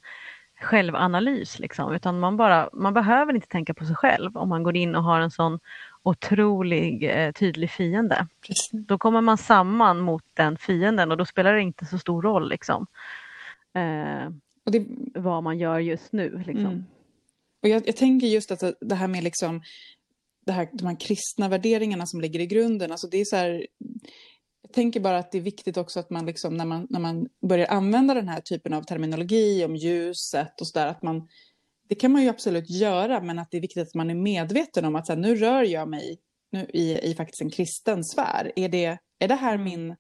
självanalys 0.61 1.59
liksom, 1.59 1.93
utan 1.93 2.21
man 2.21 2.37
bara, 2.37 2.71
man 2.73 2.95
behöver 2.95 3.35
inte 3.35 3.49
tänka 3.49 3.75
på 3.75 3.85
sig 3.85 3.97
själv 3.97 4.37
om 4.37 4.49
man 4.49 4.63
går 4.63 4.77
in 4.77 4.95
och 4.95 5.05
har 5.05 5.21
en 5.21 5.31
sån 5.31 5.59
otrolig 6.03 7.05
eh, 7.05 7.33
tydlig 7.33 7.71
fiende. 7.71 8.27
Precis. 8.47 8.71
Då 8.73 8.99
kommer 8.99 9.21
man 9.21 9.39
samman 9.39 10.01
mot 10.01 10.25
den 10.35 10.57
fienden 10.57 11.11
och 11.11 11.17
då 11.17 11.27
spelar 11.27 11.55
det 11.55 11.61
inte 11.61 11.87
så 11.87 11.99
stor 11.99 12.23
roll 12.23 12.49
liksom. 12.49 12.87
Eh, 13.75 14.33
Och 14.65 14.73
det, 14.73 14.87
vad 15.15 15.43
man 15.43 15.59
gör 15.59 15.79
just 15.79 16.13
nu 16.13 16.43
liksom. 16.47 16.67
Mm. 16.67 16.85
Och 17.63 17.69
jag, 17.69 17.89
jag 17.89 17.97
tänker 17.97 18.27
just 18.27 18.51
att 18.51 18.63
det 18.81 18.95
här 18.95 19.09
med 19.09 19.25
liksom, 19.25 19.63
det 20.47 20.53
här, 20.53 20.69
de 20.73 20.87
här 20.87 21.01
kristna 21.01 21.49
värderingarna 21.49 22.07
som 22.07 22.21
ligger 22.21 22.41
i 22.41 22.47
grunden, 22.47 22.91
alltså 22.91 23.07
det 23.07 23.21
är 23.21 23.25
så 23.25 23.37
här, 23.37 23.67
jag 24.63 24.73
tänker 24.73 25.01
bara 25.01 25.19
att 25.19 25.33
det 25.33 25.39
är 25.39 25.43
viktigt 25.43 25.77
också 25.77 26.01
att 26.01 26.11
man 26.11 26.27
liksom, 26.27 26.57
när 26.57 26.65
man, 26.65 26.87
när 26.91 27.01
man 27.01 27.29
börjar 27.43 27.67
använda 27.67 28.15
den 28.15 28.29
här 28.29 28.41
typen 28.41 28.73
av 28.73 28.83
terminologi 28.83 29.65
om 29.65 29.77
ljuset 29.77 30.61
och 30.61 30.69
sådär, 30.69 30.87
att 30.87 31.03
man, 31.03 31.29
det 31.91 31.95
kan 31.97 32.13
man 32.13 32.23
ju 32.23 32.29
absolut 32.29 32.71
göra, 32.71 33.21
men 33.21 33.39
att 33.39 33.51
det 33.51 33.57
är 33.57 33.61
viktigt 33.61 33.89
att 33.89 33.95
man 33.95 34.11
är 34.11 34.15
medveten 34.15 34.85
om 34.85 34.97
att 34.97 35.07
så 35.07 35.13
här, 35.13 35.21
nu 35.21 35.35
rör 35.37 35.63
jag 35.63 35.89
mig 35.89 36.19
nu, 36.53 36.67
i, 36.73 37.11
i 37.11 37.15
faktiskt 37.15 37.41
en 37.43 37.51
kristen 37.51 38.05
sfär. 38.05 38.53
Är 38.57 38.69
det, 38.69 38.99
är 39.19 39.29
det 39.29 39.35
här 39.35 39.59
min 39.59 39.91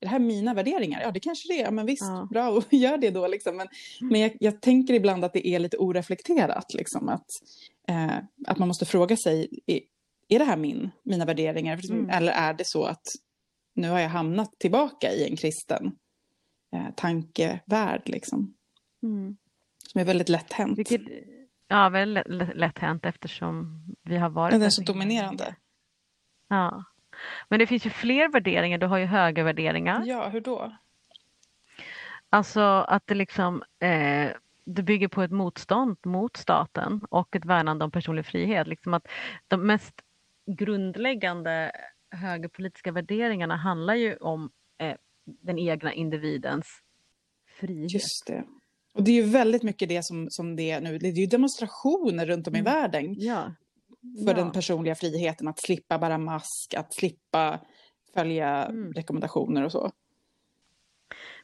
är 0.00 0.06
det 0.06 0.08
här 0.08 0.18
mina 0.18 0.54
värderingar? 0.54 1.00
Ja, 1.00 1.10
det 1.10 1.20
kanske 1.20 1.48
det 1.52 1.60
är. 1.60 1.64
Ja, 1.64 1.70
men 1.70 1.86
visst, 1.86 2.02
Ja. 2.02 2.28
bra, 2.30 2.62
gör 2.70 2.98
det 2.98 3.10
då. 3.10 3.26
Liksom. 3.26 3.56
Men, 3.56 3.68
men 4.00 4.20
jag, 4.20 4.36
jag 4.40 4.62
tänker 4.62 4.94
ibland 4.94 5.24
att 5.24 5.32
det 5.32 5.48
är 5.48 5.58
lite 5.58 5.76
oreflekterat. 5.76 6.74
Liksom, 6.74 7.08
att, 7.08 7.26
eh, 7.88 8.16
att 8.46 8.58
man 8.58 8.68
måste 8.68 8.86
fråga 8.86 9.16
sig, 9.16 9.48
är, 9.66 9.80
är 10.28 10.38
det 10.38 10.44
här 10.44 10.56
min, 10.56 10.90
mina 11.02 11.24
värderingar? 11.24 11.80
Mm. 11.90 12.10
Eller 12.10 12.32
är 12.32 12.54
det 12.54 12.66
så 12.66 12.84
att 12.84 13.06
nu 13.74 13.88
har 13.88 13.98
jag 13.98 14.08
hamnat 14.08 14.58
tillbaka 14.58 15.12
i 15.12 15.28
en 15.30 15.36
kristen 15.36 15.92
eh, 16.74 16.94
tankevärld, 16.96 18.02
liksom, 18.08 18.54
Mm. 19.02 19.36
som 19.92 20.00
är 20.00 20.04
väldigt 20.04 20.28
lätt 20.28 20.52
hänt. 20.52 20.78
Vilket, 20.78 21.00
ja, 21.68 21.88
väldigt 21.88 22.56
lätt, 22.56 22.78
hänt 22.78 23.06
eftersom 23.06 23.84
vi 24.02 24.16
har 24.16 24.28
varit 24.28 24.52
Den 24.52 24.62
är 24.62 24.70
så 24.70 24.82
dominerande. 24.82 25.54
Ja. 26.48 26.84
Men 27.48 27.58
det 27.58 27.66
finns 27.66 27.86
ju 27.86 27.90
fler 27.90 28.28
värderingar. 28.28 28.78
Du 28.78 28.86
har 28.86 28.98
ju 28.98 29.04
högervärderingar. 29.04 30.02
Ja, 30.06 30.28
hur 30.28 30.40
då? 30.40 30.76
Alltså 32.30 32.60
att 32.88 33.06
det 33.06 33.14
liksom 33.14 33.62
eh, 33.78 34.30
det 34.64 34.82
bygger 34.82 35.08
på 35.08 35.22
ett 35.22 35.30
motstånd 35.30 35.96
mot 36.04 36.36
staten 36.36 37.00
och 37.10 37.36
ett 37.36 37.44
värnande 37.44 37.84
om 37.84 37.90
personlig 37.90 38.26
frihet. 38.26 38.66
Liksom 38.66 38.94
att 38.94 39.08
de 39.48 39.66
mest 39.66 39.94
grundläggande 40.46 41.72
högerpolitiska 42.10 42.92
värderingarna 42.92 43.56
handlar 43.56 43.94
ju 43.94 44.16
om 44.16 44.50
eh, 44.78 44.96
den 45.24 45.58
egna 45.58 45.92
individens 45.92 46.82
frihet. 47.60 47.92
Just 47.92 48.26
det. 48.26 48.44
Och 48.94 49.02
det 49.02 49.10
är 49.10 49.14
ju 49.14 49.30
väldigt 49.30 49.62
mycket 49.62 49.88
det 49.88 50.02
som, 50.02 50.30
som 50.30 50.56
det 50.56 50.70
är 50.70 50.80
nu. 50.80 50.98
Det 50.98 51.08
är 51.08 51.12
ju 51.12 51.26
demonstrationer 51.26 52.26
runt 52.26 52.48
om 52.48 52.54
i 52.56 52.58
Mm. 52.58 52.72
världen 52.72 53.14
Ja. 53.18 53.54
för 54.24 54.30
ja. 54.30 54.32
den 54.32 54.52
personliga 54.52 54.94
friheten. 54.94 55.48
Att 55.48 55.58
slippa 55.60 55.98
bära 55.98 56.18
mask, 56.18 56.74
att 56.74 56.94
slippa 56.94 57.60
följa 58.14 58.64
Mm. 58.64 58.92
rekommendationer 58.92 59.64
och 59.64 59.72
så. 59.72 59.92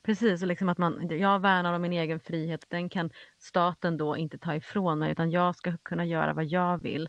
Precis, 0.03 0.43
och 0.43 0.49
liksom 0.49 0.69
att 0.69 0.79
man, 0.79 1.09
jag 1.19 1.41
värnar 1.41 1.73
om 1.75 1.83
min 1.83 1.93
egen 1.93 2.21
frihet. 2.21 2.65
Den 2.69 2.89
kan 2.89 3.11
staten 3.39 3.97
då 3.97 4.17
inte 4.17 4.39
ta 4.39 4.55
ifrån 4.55 4.99
mig 4.99 5.13
utan 5.13 5.31
jag 5.31 5.57
ska 5.57 5.77
kunna 5.83 6.05
göra 6.05 6.33
vad 6.35 6.45
jag 6.45 6.83
vill. 6.83 7.09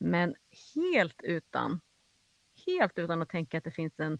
Men 0.00 0.34
helt 0.74 1.20
utan, 1.22 1.80
helt 2.66 2.98
utan 2.98 3.22
att 3.22 3.28
tänka 3.28 3.58
att 3.58 3.64
det 3.64 3.70
finns 3.70 4.00
en, 4.00 4.18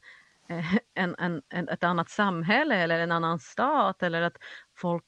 en, 0.94 1.14
en, 1.18 1.42
en, 1.48 1.68
ett 1.68 1.84
annat 1.84 2.10
samhälle 2.10 2.74
eller 2.76 2.98
en 3.00 3.12
annan 3.12 3.38
stat 3.38 4.02
eller 4.02 4.22
att 4.22 4.36
folk, 4.76 5.04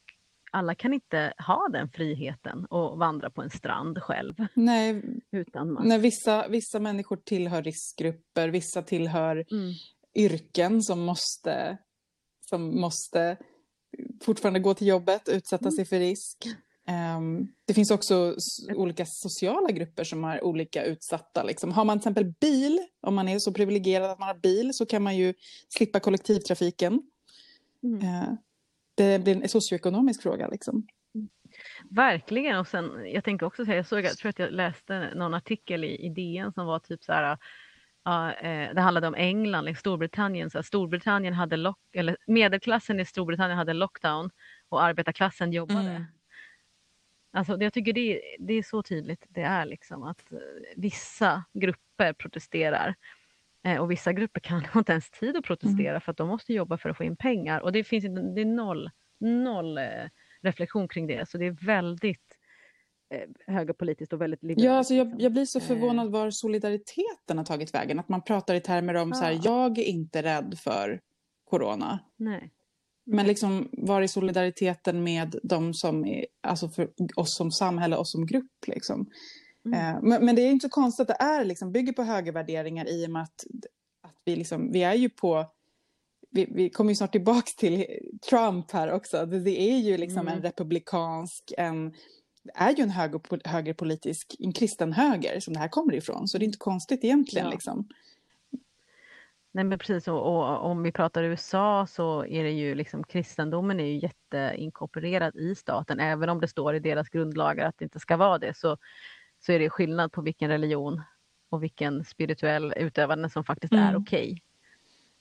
alla 0.53 0.75
kan 0.75 0.94
inte 0.94 1.33
ha 1.46 1.68
den 1.68 1.88
friheten 1.90 2.64
och 2.66 2.99
vandra 2.99 3.31
på 3.31 3.42
en 3.42 3.51
strand 3.51 4.03
själv 4.03 4.35
Nej, 4.55 5.03
utan 5.33 5.72
mask. 5.72 5.87
när 5.87 5.99
vissa, 5.99 6.49
vissa 6.49 6.81
människor 6.81 7.16
tillhör 7.16 7.62
riskgrupper, 7.62 8.49
vissa 8.49 8.83
tillhör 8.83 9.37
Mm. 9.53 9.72
yrken 10.14 10.83
som 10.83 11.01
måste, 11.01 11.79
som 12.51 12.81
måste 12.81 13.37
fortfarande 14.22 14.61
gå 14.61 14.75
till 14.75 14.87
jobbet, 14.87 15.29
utsätta 15.29 15.64
Mm. 15.64 15.72
sig 15.72 15.85
för 15.85 15.99
risk. 15.99 16.37
Ehm, 16.87 17.49
det 17.64 17.75
finns 17.75 17.90
också 17.90 18.37
olika 18.75 19.07
sociala 19.07 19.70
grupper 19.70 20.05
som 20.05 20.25
är 20.25 20.44
olika 20.44 20.85
utsatta. 20.85 21.42
Liksom. 21.42 21.72
Har 21.72 21.85
man 21.85 21.99
till 21.99 22.01
exempel 22.01 22.35
bil, 22.40 22.79
om 23.01 23.14
man 23.14 23.29
är 23.29 23.38
så 23.38 23.53
privilegierad 23.53 24.11
att 24.11 24.18
man 24.18 24.29
har 24.29 24.38
bil, 24.38 24.75
så 24.75 24.87
kan 24.87 25.03
man 25.03 25.16
ju 25.16 25.35
slippa 25.68 26.01
kollektivtrafiken. 26.01 27.03
Mm. 27.83 28.01
Eh, 28.01 28.29
det 28.94 29.18
blir 29.18 29.42
en 29.42 29.49
socioekonomisk 29.49 30.22
fråga. 30.22 30.49
Liksom. 30.49 30.87
Verkligen 31.90 32.59
och 32.59 32.68
sen 32.68 33.12
jag 33.12 33.25
tänker 33.25 33.46
också 33.46 33.64
säga, 33.64 33.77
jag 33.77 33.87
såg, 33.87 34.05
jag 34.05 34.18
tror 34.18 34.29
att 34.29 34.38
jag 34.38 34.53
läste 34.53 35.14
någon 35.14 35.35
artikel 35.35 35.85
i, 35.85 36.07
i 36.07 36.09
DN 36.09 36.53
som 36.53 36.66
var 36.66 36.79
typ 36.79 37.05
så 37.05 37.12
här, 37.12 37.33
eh, 38.42 38.75
det 38.75 38.81
handlade 38.81 39.07
om 39.07 39.14
England, 39.14 39.64
liksom 39.64 39.81
Storbritannien, 39.81 40.51
så 40.51 40.59
här, 40.59 40.62
Storbritannien 40.62 41.35
hade 41.35 41.57
lock, 41.57 41.79
eller 41.92 42.16
medelklassen 42.27 43.01
i 43.01 43.05
Storbritannien 43.05 43.59
hade 43.59 43.72
lockdown 43.72 44.31
och 44.68 44.83
arbetarklassen 44.83 45.53
jobbade. 45.53 45.90
Mm. 45.90 46.05
Alltså 47.37 47.57
jag 47.61 47.72
tycker 47.72 47.92
det, 47.92 48.01
är- 48.16 48.37
det 48.38 48.55
är 48.55 48.62
så 48.62 48.83
tydligt, 48.83 49.27
det 49.29 49.42
är 49.42 49.64
liksom 49.66 50.03
att 50.03 50.33
eh, 50.33 50.38
vissa 50.77 51.44
grupper 51.55 52.12
protesterar 52.12 52.94
eh, 53.66 53.77
och 53.81 53.90
vissa 53.90 54.12
grupper 54.12 54.40
kan 54.40 54.62
inte 54.77 54.92
ens 54.92 55.11
tid 55.11 55.37
att 55.37 55.44
protestera 55.44 56.01
för 56.01 56.11
att 56.12 56.16
de 56.18 56.29
måste 56.29 56.53
jobba 56.53 56.79
för 56.79 56.88
att 56.88 56.96
få 56.96 57.05
in 57.05 57.16
pengar 57.16 57.61
och 57.61 57.72
det 57.72 57.85
finns 57.85 58.05
inte, 58.05 58.22
det 58.22 58.40
är 58.40 58.44
noll, 58.44 58.90
noll 59.20 59.79
eh, 59.79 59.85
reflektion 60.42 60.88
kring 60.88 61.07
det 61.07 61.29
så 61.29 61.38
det 61.38 61.46
är 61.46 61.66
väldigt 61.66 62.37
eh, 63.14 63.55
högerpolitiskt 63.55 64.12
och 64.12 64.20
väldigt 64.20 64.42
liberalt. 64.42 64.64
Ja, 64.64 64.72
alltså 64.79 64.94
jag, 64.94 65.07
liksom. 65.07 65.20
jag 65.20 65.33
blir 65.33 65.44
så 65.44 65.61
förvånad 65.61 66.11
var 66.11 66.31
solidariteten 66.31 67.38
har 67.38 67.44
tagit 67.44 67.75
vägen. 67.75 67.99
Att 67.99 68.09
man 68.09 68.22
pratar 68.22 68.55
i 68.55 68.61
termer 68.61 68.94
om 68.94 69.12
så 69.12 69.25
här, 69.25 69.33
Ja. 69.33 69.40
jag 69.44 69.79
är 69.79 69.83
inte 69.85 70.22
rädd 70.22 70.55
för 70.59 71.01
corona. 71.44 71.99
Nej. 72.16 72.51
Men 73.07 73.27
liksom, 73.27 73.69
var 73.73 74.03
är 74.03 74.07
solidariteten 74.07 75.05
med 75.05 75.37
de 75.42 75.75
som 75.75 76.05
är, 76.05 76.27
alltså 76.42 76.69
för 76.69 76.90
oss 77.16 77.37
som 77.37 77.51
samhälle, 77.51 77.97
oss 77.97 78.12
som 78.12 78.27
grupp 78.27 78.66
liksom? 78.66 79.11
Mm. 79.66 79.97
Eh, 79.97 80.03
men, 80.03 80.25
men 80.25 80.37
det 80.37 80.42
är 80.42 80.51
inte 80.51 80.69
så 80.69 80.71
konstigt 80.71 81.11
att 81.11 81.19
det 81.19 81.25
är 81.25 81.45
liksom, 81.45 81.73
bygger 81.73 81.92
på 81.92 82.03
högervärderingar 82.03 82.88
i 82.88 83.07
och 83.07 83.11
med 83.11 83.23
att, 83.23 83.45
att 84.03 84.16
vi 84.25 84.37
liksom, 84.37 84.73
vi 84.73 84.83
är 84.83 84.95
ju 84.95 85.09
på, 85.09 85.47
vi, 86.31 86.49
vi 86.55 86.71
kommer 86.71 86.90
ju 86.90 86.97
snart 86.97 87.12
tillbaks 87.12 87.57
till 87.57 87.87
Trump 88.31 88.71
här 88.71 88.92
också. 88.92 89.27
Det, 89.27 89.40
det 89.40 89.61
är 89.61 89.79
ju 89.79 89.97
liksom 89.97 90.21
Mm. 90.21 90.35
en 90.35 90.42
republikansk, 90.42 91.53
en, 91.59 91.95
är 92.55 92.77
ju 92.77 92.83
en 92.83 92.90
höger, 92.90 93.49
högerpolitisk, 93.49 94.37
en 94.38 94.53
kristen 94.53 94.92
höger 94.92 95.40
som 95.40 95.55
det 95.55 95.61
här 95.61 95.69
kommer 95.69 95.95
ifrån. 95.95 96.29
Så 96.29 96.38
det 96.38 96.45
är 96.45 96.47
inte 96.47 96.59
konstigt 96.59 97.05
egentligen 97.05 97.47
Ja. 97.47 97.53
liksom. 97.53 97.88
Nej 99.57 99.64
men 99.64 99.79
precis 99.79 100.09
och, 100.09 100.27
och 100.27 100.64
om 100.64 100.83
vi 100.83 100.92
pratar 100.92 101.23
USA 101.23 101.87
så 101.87 102.27
är 102.27 102.45
det 102.45 102.51
ju 102.51 102.75
liksom 102.75 103.05
kristendomen 103.05 103.81
är 103.81 103.85
ju 103.85 103.99
jätteinkorporerad 103.99 105.37
i 105.37 105.55
staten 105.55 106.01
även 106.01 106.29
om 106.29 106.40
det 106.40 106.49
står 106.49 106.75
i 106.75 106.79
deras 106.79 107.09
grundlagar 107.09 107.69
att 107.69 107.79
det 107.79 107.85
inte 107.85 108.01
ska 108.01 108.16
vara 108.16 108.38
det 108.38 108.57
så, 108.57 108.77
så 109.40 109.53
är 109.53 109.59
det 109.59 109.71
skillnad 109.71 110.12
på 110.12 110.23
vilken 110.23 110.51
religion 110.51 111.03
och 111.49 111.62
vilken 111.62 112.05
spirituell 112.05 112.75
utövande 112.77 113.31
som 113.31 113.45
faktiskt 113.45 113.73
mm. 113.73 113.85
är 113.85 113.97
okej. 113.97 114.42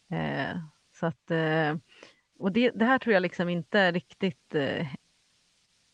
Okay. 0.09 0.19
Eh, 0.19 0.57
så 0.99 1.05
att, 1.05 1.31
eh, 1.31 1.75
och 2.39 2.51
det, 2.51 2.69
det, 2.69 2.85
här 2.85 2.99
tror 2.99 3.13
jag 3.13 3.21
liksom 3.21 3.49
inte 3.49 3.91
riktigt 3.91 4.55
eh, 4.55 4.87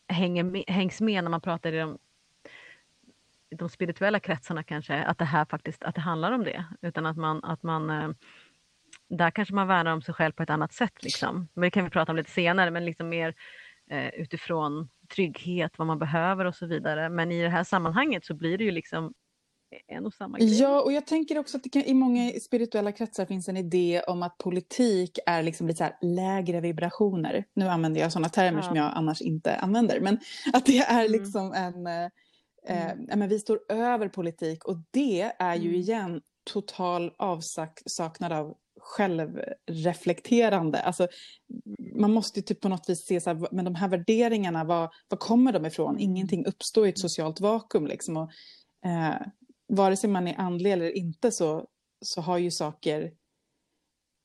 hänger 0.08 0.70
hängs 0.70 1.00
med 1.00 1.24
när 1.24 1.30
man 1.30 1.40
pratar 1.40 1.72
i 1.72 1.78
de, 1.78 1.98
de 3.58 3.68
spirituella 3.68 4.20
kretsarna 4.20 4.62
kanske, 4.62 5.02
att 5.02 5.18
det 5.18 5.24
här 5.24 5.44
faktiskt 5.44 5.82
att 5.82 5.94
det 5.94 6.00
handlar 6.00 6.32
om 6.32 6.44
det. 6.44 6.64
Utan 6.82 7.06
att 7.06 7.16
man, 7.16 7.44
att 7.44 7.62
man 7.62 7.90
eh, 7.90 8.08
där 9.08 9.30
kanske 9.30 9.54
man 9.54 9.68
värnar 9.68 9.92
om 9.92 10.02
sig 10.02 10.14
själv 10.14 10.32
på 10.32 10.42
ett 10.42 10.50
annat 10.50 10.72
sätt. 10.72 11.02
Liksom. 11.02 11.48
Men 11.54 11.62
det 11.62 11.70
kan 11.70 11.84
vi 11.84 11.90
prata 11.90 12.12
om 12.12 12.16
lite 12.16 12.30
senare, 12.30 12.70
men 12.70 12.84
liksom 12.84 13.08
mer 13.08 13.34
eh, 13.90 14.08
utifrån 14.08 14.88
trygghet, 15.14 15.78
vad 15.78 15.86
man 15.86 15.98
behöver 15.98 16.44
och 16.44 16.54
så 16.54 16.66
vidare. 16.66 17.08
Men 17.08 17.32
i 17.32 17.42
det 17.42 17.48
här 17.48 17.64
sammanhanget 17.64 18.24
så 18.24 18.34
blir 18.34 18.58
det 18.58 18.64
ju 18.64 18.70
liksom 18.70 19.12
en 19.86 20.06
och 20.06 20.14
samma 20.14 20.38
grej. 20.38 20.60
Ja, 20.60 20.82
och 20.82 20.92
jag 20.92 21.06
tänker 21.06 21.38
också 21.38 21.56
att 21.56 21.62
det 21.62 21.68
kan, 21.68 21.82
i 21.82 21.94
många 21.94 22.30
spirituella 22.30 22.92
kretsar 22.92 23.26
finns 23.26 23.48
en 23.48 23.56
idé 23.56 24.02
om 24.06 24.22
att 24.22 24.38
politik 24.38 25.18
är 25.26 25.42
liksom 25.42 25.66
lite 25.66 25.84
så 26.00 26.06
lägre 26.06 26.60
vibrationer. 26.60 27.44
Nu 27.54 27.68
använder 27.68 28.00
jag 28.00 28.12
sådana 28.12 28.28
termer 28.28 28.58
ja. 28.58 28.62
som 28.62 28.76
jag 28.76 28.92
annars 28.94 29.20
inte 29.20 29.56
använder, 29.56 30.00
men 30.00 30.18
att 30.52 30.66
det 30.66 30.78
är 30.78 31.00
mm. 31.00 31.12
liksom 31.12 31.52
en... 31.52 32.10
Mm. 32.66 33.08
eh, 33.08 33.16
men 33.16 33.28
vi 33.28 33.38
står 33.38 33.60
över 33.68 34.08
politik 34.08 34.64
och 34.64 34.76
det 34.90 35.32
är 35.38 35.54
ju 35.54 35.68
mm. 35.68 35.80
igen 35.80 36.20
total 36.44 37.12
avsaknad 37.18 38.32
av 38.32 38.56
självreflekterande. 38.82 40.82
Alltså, 40.82 41.08
man 41.94 42.12
måste 42.12 42.42
typ 42.42 42.60
på 42.60 42.68
något 42.68 42.88
vis 42.88 43.06
se 43.06 43.20
så 43.20 43.30
här, 43.30 43.48
men 43.52 43.64
de 43.64 43.74
här 43.74 43.88
värderingarna, 43.88 44.64
var, 44.64 44.90
var 45.08 45.18
kommer 45.18 45.52
de 45.52 45.66
ifrån? 45.66 45.90
Mm. 45.90 46.02
Ingenting 46.02 46.46
uppstår 46.46 46.86
i 46.86 46.88
ett 46.88 46.98
socialt 46.98 47.40
vakuum. 47.40 47.86
Liksom. 47.86 48.16
Och, 48.16 48.30
eh, 48.88 49.14
vare 49.68 49.96
sig 49.96 50.10
man 50.10 50.28
är 50.28 50.40
andlig 50.40 50.72
eller 50.72 50.96
inte 50.96 51.32
så, 51.32 51.66
så 52.04 52.20
har 52.20 52.38
ju 52.38 52.50
saker... 52.50 53.12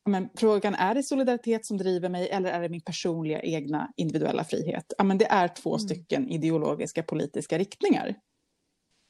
Men, 0.09 0.29
frågan 0.35 0.75
är 0.75 0.95
det 0.95 1.03
solidaritet 1.03 1.65
som 1.65 1.77
driver 1.77 2.09
mig 2.09 2.29
eller 2.29 2.51
är 2.51 2.61
det 2.61 2.69
min 2.69 2.81
personliga 2.81 3.41
egna 3.41 3.91
individuella 3.97 4.43
frihet? 4.43 4.93
Ja, 4.97 5.03
men 5.03 5.17
det 5.17 5.25
är 5.25 5.47
två 5.47 5.69
mm. 5.69 5.79
stycken 5.79 6.29
ideologiska 6.29 7.03
politiska 7.03 7.57
riktningar. 7.57 8.15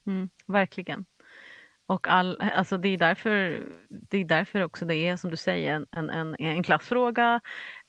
Mm, 0.07 0.29
verkligen. 0.47 1.05
Och 1.87 2.07
all, 2.07 2.41
alltså 2.41 2.77
det, 2.77 2.89
är 2.89 2.97
därför, 2.97 3.63
det 3.89 4.17
är 4.17 4.25
därför 4.25 4.63
också 4.63 4.85
det 4.85 4.95
är 4.95 5.17
som 5.17 5.29
du 5.29 5.37
säger 5.37 5.85
en, 5.91 6.09
en, 6.09 6.35
en 6.39 6.63
klassfråga, 6.63 7.41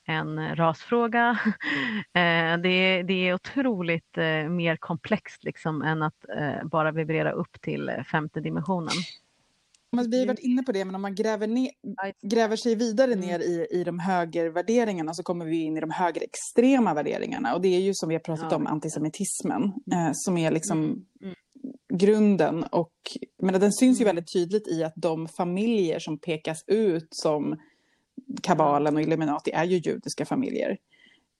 en 0.07 0.55
rasfråga. 0.55 1.39
Eh, 2.13 2.57
det, 2.57 2.69
är, 2.69 3.03
det 3.03 3.13
är 3.13 3.33
otroligt 3.33 4.17
eh, 4.17 4.49
mer 4.49 4.77
komplext 4.77 5.43
liksom 5.43 5.81
än 5.81 6.01
att 6.01 6.25
eh, 6.37 6.67
bara 6.67 6.91
vibrera 6.91 7.31
upp 7.31 7.61
till 7.61 7.91
femte 8.11 8.39
dimensionen. 8.39 8.93
vi 9.91 10.19
har 10.19 10.27
varit 10.27 10.39
inne 10.39 10.63
på 10.63 10.71
det, 10.71 10.85
men 10.85 10.95
om 10.95 11.01
man 11.01 11.15
gräver, 11.15 11.47
ner, 11.47 11.71
gräver 12.21 12.55
sig 12.55 12.75
vidare 12.75 13.13
mm. 13.13 13.19
ner 13.19 13.39
i, 13.39 13.67
i 13.71 13.83
de 13.83 13.99
högervärderingarna 13.99 15.13
så 15.13 15.23
kommer 15.23 15.45
vi 15.45 15.57
in 15.57 15.77
i 15.77 15.81
de 15.81 15.91
högerextrema 15.91 16.93
värderingarna. 16.93 17.55
Och 17.55 17.61
det 17.61 17.75
är 17.75 17.79
ju 17.79 17.93
som 17.93 18.09
vi 18.09 18.15
har 18.15 18.19
pratat 18.19 18.51
ja. 18.51 18.57
om 18.57 18.67
antisemitismen, 18.67 19.63
eh, 19.63 20.11
som 20.13 20.37
är 20.37 20.51
liksom 20.51 20.83
mm. 20.83 21.05
Mm 21.21 21.35
grunden. 21.93 22.63
Och, 22.63 22.93
men 23.41 23.59
den 23.59 23.73
syns 23.73 23.99
ju 23.99 24.03
mm. 24.03 24.15
väldigt 24.15 24.33
tydligt 24.33 24.67
i 24.67 24.83
att 24.83 24.93
de 24.95 25.27
familjer 25.27 25.99
som 25.99 26.19
pekas 26.19 26.63
ut 26.67 27.07
som 27.11 27.59
kabalen 28.41 28.95
och 28.95 29.01
Illuminati 29.01 29.51
är 29.51 29.63
ju 29.63 29.77
judiska 29.77 30.25
familjer. 30.25 30.77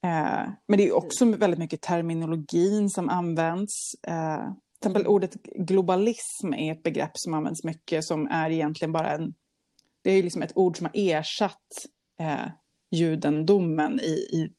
Eh, 0.04 0.48
men 0.66 0.78
det 0.78 0.88
är 0.88 0.96
också 0.96 1.24
väldigt 1.24 1.58
mycket 1.58 1.82
terminologin 1.82 2.90
som 2.90 3.08
används. 3.08 3.94
Eh, 4.02 4.44
till 4.80 4.90
exempel 4.90 5.06
ordet 5.06 5.42
globalism 5.42 6.54
är 6.54 6.72
ett 6.72 6.82
begrepp 6.82 7.12
som 7.14 7.34
används 7.34 7.64
mycket 7.64 8.04
som 8.04 8.26
är 8.26 8.50
egentligen 8.50 8.92
bara 8.92 9.12
en... 9.12 9.34
Det 10.02 10.10
är 10.10 10.22
liksom 10.22 10.42
ett 10.42 10.56
ord 10.56 10.76
som 10.76 10.86
har 10.86 10.92
ersatt 10.94 11.86
eh, 12.20 12.46
judendomen 12.90 14.00
i, 14.00 14.12
i 14.12 14.52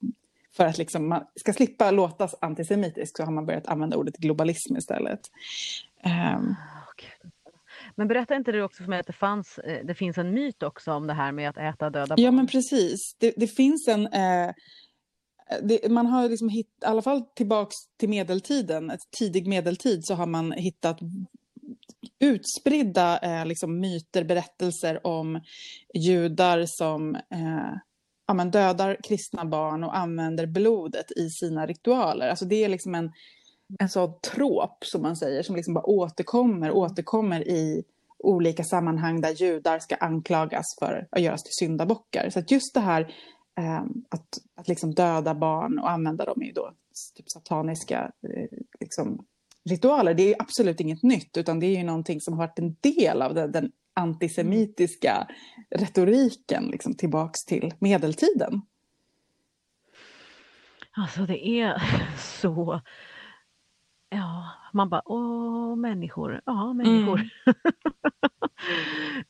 för 0.58 0.66
att 0.66 0.78
liksom 0.78 1.10
man 1.10 1.24
ska 1.36 1.54
slippa 1.54 1.92
låta 1.92 2.30
antisemitisk 2.42 3.18
så 3.18 3.24
har 3.24 3.32
man 3.32 3.46
börjat 3.46 3.68
använda 3.68 3.98
ordet 3.98 4.18
globalism 4.18 4.78
istället. 4.78 5.20
Um. 6.06 6.56
Men 7.96 8.08
berätta 8.08 8.36
inte 8.36 8.52
du 8.52 8.64
också 8.64 8.84
för 8.84 8.90
mig 8.90 9.00
att 9.00 9.08
det, 9.08 9.14
fanns, 9.14 9.58
eh, 9.58 9.86
det 9.86 9.96
finns 9.96 10.18
en 10.18 10.32
myt 10.32 10.64
också 10.64 10.92
om 10.92 11.08
det 11.08 11.14
här 11.14 11.32
med 11.32 11.50
att 11.50 11.58
äta 11.58 11.90
döda 11.90 12.16
barn? 12.16 12.24
Ja 12.24 12.32
men 12.32 12.48
precis. 12.48 13.16
Det, 13.20 13.34
det 13.38 13.48
finns 13.48 13.88
en... 13.88 14.08
Eh, 14.08 14.54
det, 15.62 15.92
man 15.92 16.06
har 16.06 16.30
liksom 16.30 16.50
hitt, 16.50 16.68
i 16.82 16.86
alla 16.86 17.02
fall 17.02 17.22
tillbaks 17.22 17.76
till 18.00 18.10
medeltiden, 18.10 18.92
tidig 19.18 19.48
medeltid, 19.48 20.06
så 20.06 20.14
har 20.14 20.26
man 20.26 20.52
hittat 20.52 21.00
utspridda 22.20 23.20
eh, 23.20 23.46
liksom 23.46 23.80
myter, 23.80 24.24
berättelser 24.24 25.08
om 25.08 25.42
judar 25.94 26.64
som 26.68 27.16
eh, 27.16 27.74
ja, 28.32 28.36
men 28.36 28.52
dödar 28.52 28.98
kristna 29.04 29.46
barn 29.46 29.84
och 29.84 29.98
använder 29.98 30.46
blodet 30.46 31.12
i 31.12 31.30
sina 31.30 31.66
ritualer. 31.66 32.30
Alltså 32.30 32.46
det 32.46 32.64
är 32.64 32.70
liksom 32.70 32.96
en, 32.96 33.12
en 33.80 33.90
sån 33.90 34.20
trop 34.20 34.86
som 34.86 35.02
man 35.02 35.16
säger 35.16 35.44
som 35.44 35.56
liksom 35.56 35.74
bara 35.74 35.86
återkommer, 35.86 36.72
återkommer 36.72 37.48
i 37.48 37.84
olika 38.20 38.64
sammanhang 38.64 39.22
där 39.22 39.30
judar 39.30 39.80
ska 39.80 39.96
anklagas 39.96 40.66
för 40.80 41.08
att 41.12 41.22
göras 41.22 41.44
till 41.44 41.54
syndabockar. 41.54 42.30
Så 42.30 42.40
att 42.40 42.52
just 42.52 42.74
det 42.74 42.80
här 42.80 43.02
eh, 43.58 43.82
att, 44.10 44.28
att 44.56 44.68
liksom 44.68 44.94
döda 44.94 45.36
barn 45.36 45.80
och 45.80 45.90
använda 45.90 46.26
dem 46.26 46.44
i 46.44 46.52
då 46.52 46.72
typ 47.16 47.30
sataniska 47.30 48.12
eh, 48.34 48.58
liksom, 48.80 49.26
ritualer, 49.70 50.14
det 50.14 50.34
är 50.34 50.42
absolut 50.42 50.80
inget 50.80 51.04
nytt 51.04 51.38
utan 51.38 51.60
det 51.60 51.66
är 51.66 51.78
ju 51.78 51.84
någonting 51.84 52.22
som 52.22 52.34
har 52.34 52.48
varit 52.48 52.60
en 52.60 52.76
del 52.82 53.22
av 53.22 53.34
den, 53.34 53.52
den 53.52 53.72
antisemitiska 54.02 55.28
retoriken 55.70 56.64
liksom, 56.64 56.94
tillbaks 56.94 57.46
till 57.46 57.74
medeltiden. 57.80 58.62
Alltså 60.92 61.26
det 61.26 61.48
är 61.48 61.82
så... 62.18 62.82
Ja, 64.10 64.52
man 64.74 64.90
bara 64.90 65.02
åh, 65.06 65.76
människor. 65.76 66.42
Ja, 66.46 66.74
människor. 66.74 67.20
Mm. 67.20 67.30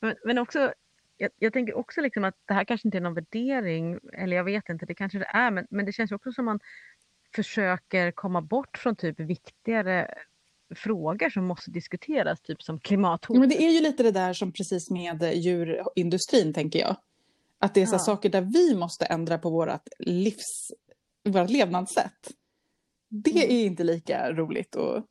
men, 0.00 0.14
men 0.24 0.38
också, 0.38 0.72
jag, 1.16 1.30
jag, 1.38 1.52
tänker 1.52 1.76
också 1.76 2.00
liksom 2.00 2.24
att 2.24 2.34
det 2.44 2.54
här 2.54 2.64
kanske 2.64 2.88
inte 2.88 2.98
är 2.98 3.02
någon 3.02 3.14
värdering, 3.14 3.98
eller 4.12 4.36
jag 4.36 4.44
vet 4.44 4.68
inte, 4.68 4.86
det 4.86 4.94
kanske 4.94 5.18
det 5.18 5.30
är, 5.32 5.50
men, 5.50 5.66
men 5.70 5.86
det 5.86 5.92
känns 5.92 6.12
också 6.12 6.32
som 6.32 6.44
man 6.44 6.60
försöker 7.34 8.10
komma 8.10 8.40
bort 8.40 8.78
från 8.78 8.96
typ 8.96 9.20
viktigare 9.20 10.14
frågor 10.74 11.30
som 11.30 11.46
måste 11.46 11.70
diskuteras, 11.70 12.40
typ 12.40 12.62
som 12.62 12.80
klimathot. 12.80 13.38
Men 13.38 13.48
det 13.48 13.62
är 13.62 13.70
ju 13.70 13.80
lite 13.80 14.02
det 14.02 14.10
där 14.10 14.32
som 14.32 14.52
precis 14.52 14.90
med 14.90 15.22
djurindustrin, 15.34 16.52
tänker 16.52 16.78
jag. 16.78 16.96
Att 17.58 17.74
det 17.74 17.82
är 17.82 17.86
så 17.86 17.94
ja. 17.94 17.98
saker 17.98 18.28
där 18.28 18.40
vi 18.40 18.76
måste 18.76 19.04
ändra 19.04 19.38
på 19.38 19.50
vårt 19.50 19.88
livs, 19.98 20.72
vårt 21.24 21.50
levnadssätt. 21.50 22.30
Det 23.08 23.44
mm. 23.44 23.56
är 23.56 23.64
inte 23.64 23.84
lika 23.84 24.32
roligt 24.32 24.76
att 24.76 25.04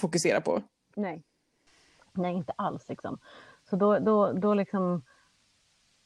fokusera 0.00 0.40
på. 0.40 0.62
Nej, 0.96 1.22
Nej 2.12 2.34
inte 2.34 2.52
alls 2.56 2.88
liksom. 2.88 3.18
Så 3.70 3.76
då, 3.76 3.98
då, 3.98 4.32
då 4.32 4.54
liksom 4.54 5.02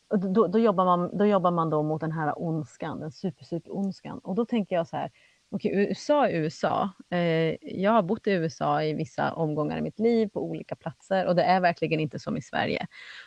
då, 0.08 0.46
då, 0.46 0.58
jobbar 0.58 0.84
man, 0.84 1.18
då 1.18 1.26
jobbar 1.26 1.50
man 1.50 1.70
då 1.70 1.82
mot 1.82 2.00
den 2.00 2.12
här 2.12 2.42
ondskan, 2.42 3.00
den 3.00 3.12
super, 3.12 3.44
super 3.44 3.76
ondskan. 3.76 4.18
Och 4.18 4.34
då 4.34 4.46
tänker 4.46 4.76
jag 4.76 4.88
så 4.88 4.96
här, 4.96 5.10
Okej, 5.54 5.72
USA 5.74 6.28
är 6.28 6.34
USA. 6.34 6.90
Eh, 7.10 7.56
jag 7.62 7.90
har 7.90 8.02
bott 8.02 8.26
i 8.26 8.30
USA 8.30 8.82
i 8.82 8.94
vissa 8.94 9.32
omgångar 9.32 9.78
i 9.78 9.80
mitt 9.80 9.98
liv 9.98 10.28
på 10.28 10.44
olika 10.44 10.76
platser 10.76 11.26
och 11.26 11.36
det 11.36 11.42
är 11.42 11.60
verkligen 11.60 12.00
inte 12.00 12.18
som 12.18 12.36
i 12.36 12.42
Sverige. 12.42 12.86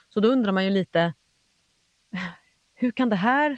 Så 0.10 0.20
då 0.20 0.28
undrar 0.28 0.52
man 0.52 0.66
ju 0.66 0.70
lite, 0.70 1.14
hur 2.76 2.92
kan 2.92 3.10
det 3.10 3.16
här... 3.16 3.58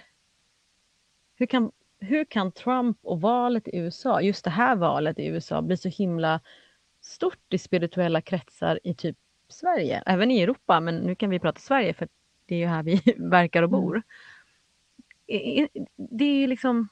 Hur 1.36 1.45
kan, 1.45 1.71
hur 1.99 2.25
kan 2.25 2.51
Trump 2.51 2.97
och 3.01 3.21
valet 3.21 3.67
i 3.67 3.77
USA, 3.77 4.21
just 4.21 4.43
det 4.43 4.49
här 4.49 4.75
valet 4.75 5.19
i 5.19 5.25
USA, 5.25 5.62
bli 5.62 5.77
så 5.77 5.89
himla 5.89 6.41
stort 7.01 7.53
i 7.53 7.58
spirituella 7.58 8.21
kretsar 8.21 8.80
i 8.84 8.93
typ 8.93 9.17
Sverige, 9.49 10.03
även 10.06 10.32
i 10.32 10.41
Europa, 10.41 10.80
men 10.80 10.95
nu 10.95 11.15
kan 11.15 11.30
vi 11.30 11.39
prata 11.39 11.60
Sverige 11.60 11.93
för 11.93 12.08
det 12.45 12.56
är 12.56 12.60
ju 12.60 12.65
här 12.65 12.84
vi 12.84 13.01
verkar 13.17 13.63
och 13.63 13.69
bor. 13.69 14.03
Mm. 15.27 15.67
Det 15.95 16.25
är 16.25 16.47
liksom 16.47 16.88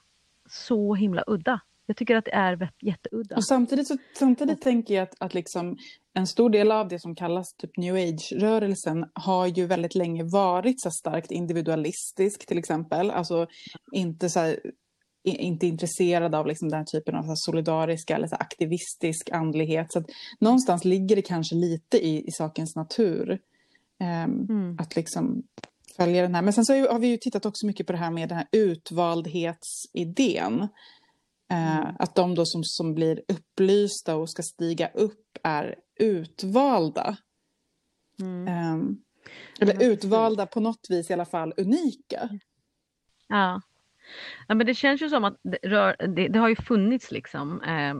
så 0.49 0.95
himla 0.95 1.23
udda. 1.27 1.61
Jag 1.85 1.97
tycker 1.97 2.15
att 2.15 2.25
det 2.25 2.33
är 2.33 2.71
jätteudda. 2.81 3.35
Och 3.35 3.45
samtidigt 3.45 3.87
så, 3.87 3.97
samtidigt 4.19 4.57
och, 4.57 4.63
tänker 4.63 4.93
jag 4.93 5.03
att, 5.03 5.15
att 5.19 5.33
liksom 5.33 5.77
en 6.13 6.27
stor 6.27 6.49
del 6.49 6.71
av 6.71 6.87
det 6.87 6.99
som 6.99 7.15
kallas 7.15 7.53
typ 7.53 7.77
new 7.77 7.95
age-rörelsen 7.95 9.05
har 9.13 9.47
ju 9.47 9.65
väldigt 9.65 9.95
länge 9.95 10.23
varit 10.23 10.81
så 10.81 10.91
starkt 10.91 11.31
individualistisk 11.31 12.45
till 12.47 12.57
exempel. 12.57 13.11
Alltså 13.11 13.47
inte 13.91 14.29
så 14.29 14.39
här, 14.39 14.59
inte 15.23 15.67
intresserad 15.67 16.35
av 16.35 16.47
liksom 16.47 16.69
den 16.69 16.77
här 16.77 16.85
typen 16.85 17.15
av 17.15 17.23
solidariska 17.35 18.15
eller 18.15 18.27
så 18.27 18.35
aktivistisk 18.35 19.29
andlighet. 19.31 19.93
Så 19.93 20.03
någonstans 20.39 20.85
ligger 20.85 21.15
det 21.15 21.21
kanske 21.21 21.55
lite 21.55 22.05
i, 22.05 22.27
i 22.27 22.31
sakens 22.31 22.75
natur. 22.75 23.39
Um, 23.99 24.47
mm. 24.49 24.77
Att 24.79 24.95
liksom 24.95 25.43
följa 25.97 26.21
den 26.21 26.35
här. 26.35 26.41
Men 26.41 26.53
sen 26.53 26.65
så 26.65 26.91
har 26.91 26.99
vi 26.99 27.07
ju 27.07 27.17
tittat 27.17 27.45
också 27.45 27.65
mycket 27.65 27.87
på 27.87 27.93
det 27.93 27.99
här 27.99 28.11
med 28.11 28.29
den 28.29 28.37
här 28.37 28.47
utvaldhetsidén. 28.51 30.61
Eh, 31.51 31.77
mm. 31.77 31.95
att 31.99 32.15
de 32.15 32.35
då 32.35 32.45
som, 32.45 32.63
som 32.63 32.95
blir 32.95 33.21
upplysta 33.27 34.15
och 34.15 34.29
ska 34.29 34.43
stiga 34.43 34.87
upp 34.87 35.37
är 35.43 35.75
utvalda. 35.99 37.17
Mm. 38.19 38.73
Um, 38.73 39.01
eller 39.59 39.83
utvalda 39.83 40.45
på 40.45 40.59
något 40.59 40.87
vis 40.89 41.09
i 41.09 41.13
alla 41.13 41.25
fall 41.25 41.53
unika. 41.57 42.29
Ja. 43.27 43.61
ja 44.47 44.55
men 44.55 44.67
det 44.67 44.75
känns 44.75 45.01
ju 45.01 45.09
som 45.09 45.23
att 45.23 45.39
det, 45.43 45.57
rör, 45.63 45.95
det, 46.15 46.27
det 46.27 46.39
har 46.39 46.49
ju 46.49 46.55
funnits 46.55 47.11
liksom 47.11 47.61
eh, 47.61 47.95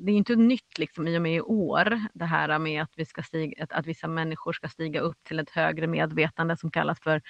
det 0.00 0.12
är 0.12 0.16
inte 0.16 0.36
nytt 0.36 0.78
liksom 0.78 1.08
i 1.08 1.18
och 1.18 1.22
med 1.22 1.34
i 1.34 1.40
år 1.40 2.00
det 2.14 2.24
här 2.24 2.58
med 2.58 2.82
att, 2.82 2.92
vi 2.96 3.04
ska 3.04 3.22
stiga, 3.22 3.64
att, 3.64 3.72
att 3.72 3.86
vissa 3.86 4.08
människor 4.08 4.52
ska 4.52 4.68
stiga 4.68 5.00
upp 5.00 5.24
till 5.24 5.38
ett 5.38 5.50
högre 5.50 5.86
medvetande 5.86 6.56
som 6.56 6.70
kallas 6.70 7.00
för 7.00 7.22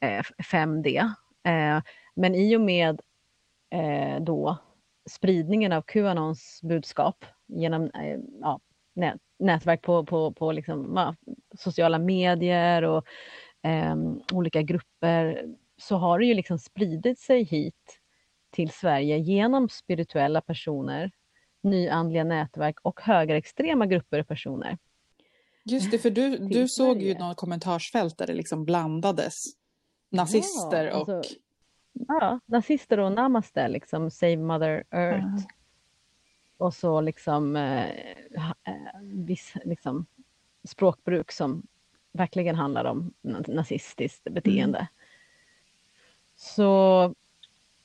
eh, 0.00 0.22
5D. 0.52 1.12
Eh, 1.44 1.82
men 2.16 2.34
i 2.34 2.56
och 2.56 2.60
med 2.60 3.00
eh, 3.70 4.22
då 4.22 4.58
spridningen 5.10 5.72
av 5.72 5.82
Qanons 5.82 6.60
budskap 6.62 7.24
genom 7.46 7.82
eh, 7.84 8.18
ja, 8.40 8.60
nät, 8.94 9.20
nätverk 9.38 9.82
på, 9.82 10.06
på, 10.06 10.32
på 10.32 10.52
liksom, 10.52 10.92
ja, 10.96 11.14
sociala 11.58 11.98
medier 11.98 12.82
och 12.82 13.06
eh, 13.62 13.96
olika 14.32 14.62
grupper 14.62 15.44
så 15.76 15.96
har 15.96 16.18
det 16.18 16.26
ju 16.26 16.34
liksom 16.34 16.58
spridit 16.58 17.18
sig 17.18 17.42
hit 17.42 18.00
till 18.50 18.70
Sverige 18.70 19.18
genom 19.18 19.68
spirituella 19.68 20.40
personer, 20.40 21.10
nyandliga 21.70 22.24
nätverk 22.24 22.76
och 22.82 23.00
högerextrema 23.00 23.86
grupper 23.86 24.20
och 24.20 24.28
personer. 24.28 24.78
Just 25.64 25.90
det, 25.90 25.98
för 25.98 26.10
du, 26.10 26.38
du 26.38 26.68
såg 26.68 27.02
ju 27.02 27.14
något 27.14 27.36
kommentarsfält 27.36 28.18
där 28.18 28.26
det 28.26 28.34
liksom 28.34 28.64
blandades 28.64 29.44
nazister 30.10 30.84
ja, 30.84 30.92
alltså, 30.92 31.12
och... 31.12 31.24
Ja, 31.92 32.40
nazister 32.46 32.98
och 33.00 33.12
namaste, 33.12 33.68
liksom 33.68 34.10
Save 34.10 34.36
Mother 34.36 34.84
Earth. 34.90 35.26
Uh 35.26 35.46
och 36.58 36.74
så 36.74 37.00
liksom, 37.00 37.56
eh, 37.56 37.88
eh, 38.64 39.00
viss 39.02 39.54
liksom, 39.64 40.06
språkbruk 40.64 41.32
som 41.32 41.66
verkligen 42.12 42.54
handlar 42.54 42.84
om 42.84 43.12
nazistiskt 43.46 44.24
beteende. 44.24 44.78
Mm. 44.78 44.88
Så 46.36 47.14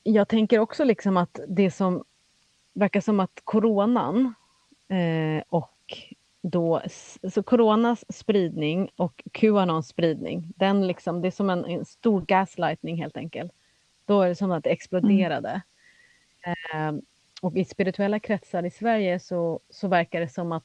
jag 0.02 0.28
tänker 0.28 0.58
också 0.58 0.84
liksom 0.84 1.16
att 1.16 1.40
det 1.48 1.70
som 1.70 2.04
verkar 2.74 3.00
som 3.00 3.20
att 3.20 3.40
coronan 3.44 4.34
eh, 4.88 5.42
och 5.48 5.70
då, 6.42 6.82
så 7.32 7.42
coronas 7.42 8.04
spridning 8.16 8.90
och 8.96 9.22
Qanons 9.32 9.88
spridning, 9.88 10.52
den 10.56 10.86
liksom, 10.86 11.22
det 11.22 11.28
är 11.28 11.30
som 11.30 11.50
en, 11.50 11.64
en 11.64 11.84
stor 11.84 12.20
gaslightning 12.20 12.96
helt 12.96 13.16
enkelt. 13.16 13.52
Då 14.06 14.22
är 14.22 14.28
det 14.28 14.34
som 14.34 14.50
att 14.50 14.64
det 14.64 14.70
exploderade. 14.70 15.62
Mm. 16.42 16.96
Eh, 16.96 17.02
och 17.42 17.56
i 17.56 17.64
spirituella 17.64 18.20
kretsar 18.20 18.62
i 18.62 18.70
Sverige 18.70 19.20
så, 19.20 19.60
så 19.70 19.88
verkar 19.88 20.20
det 20.20 20.28
som 20.28 20.52
att, 20.52 20.64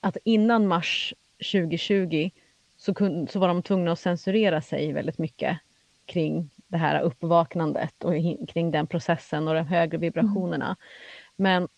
att 0.00 0.16
innan 0.24 0.66
mars 0.66 1.14
2020 1.52 2.30
så, 2.76 2.94
kun, 2.94 3.28
så 3.28 3.38
var 3.38 3.48
de 3.48 3.62
tvungna 3.62 3.92
att 3.92 3.98
censurera 3.98 4.62
sig 4.62 4.92
väldigt 4.92 5.18
mycket 5.18 5.58
kring 6.06 6.50
det 6.70 6.78
här 6.78 7.00
uppvaknandet 7.00 8.04
och 8.04 8.12
kring 8.48 8.70
den 8.70 8.86
processen 8.86 9.48
och 9.48 9.54
de 9.54 9.66
högre 9.66 9.98
vibrationerna. 9.98 10.66
Mm. 10.66 10.76
Men 11.36 11.68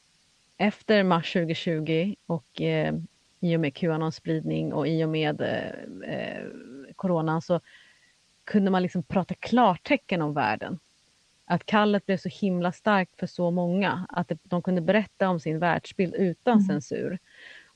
efter 0.57 1.03
mars 1.03 1.33
2020 1.33 2.15
och 2.27 2.61
eh, 2.61 2.95
i 3.41 3.57
och 3.57 3.61
med 3.61 3.75
Qanons 3.75 4.17
spridning 4.17 4.73
och 4.73 4.89
i 4.89 5.05
och 5.05 5.09
med 5.09 5.41
eh, 5.41 6.15
eh, 6.15 6.45
coronan 6.97 7.43
så 7.43 7.61
kunde 8.45 8.71
man 8.71 8.83
liksom 8.83 9.03
prata 9.03 9.35
klartecken 9.35 10.23
om 10.23 10.35
världen 10.35 10.79
att 11.45 11.67
kallet 11.67 12.07
blev 12.07 12.17
så 12.17 12.29
himla 12.29 12.73
starkt 12.73 13.19
för 13.21 13.27
så 13.27 13.51
många 13.51 14.07
att 14.09 14.33
de 14.43 14.63
kunde 14.63 14.81
berätta 14.81 15.29
om 15.29 15.41
sin 15.41 15.59
världsbild 15.59 16.15
utan 16.15 16.53
mm. 16.53 16.65
censur. 16.65 17.19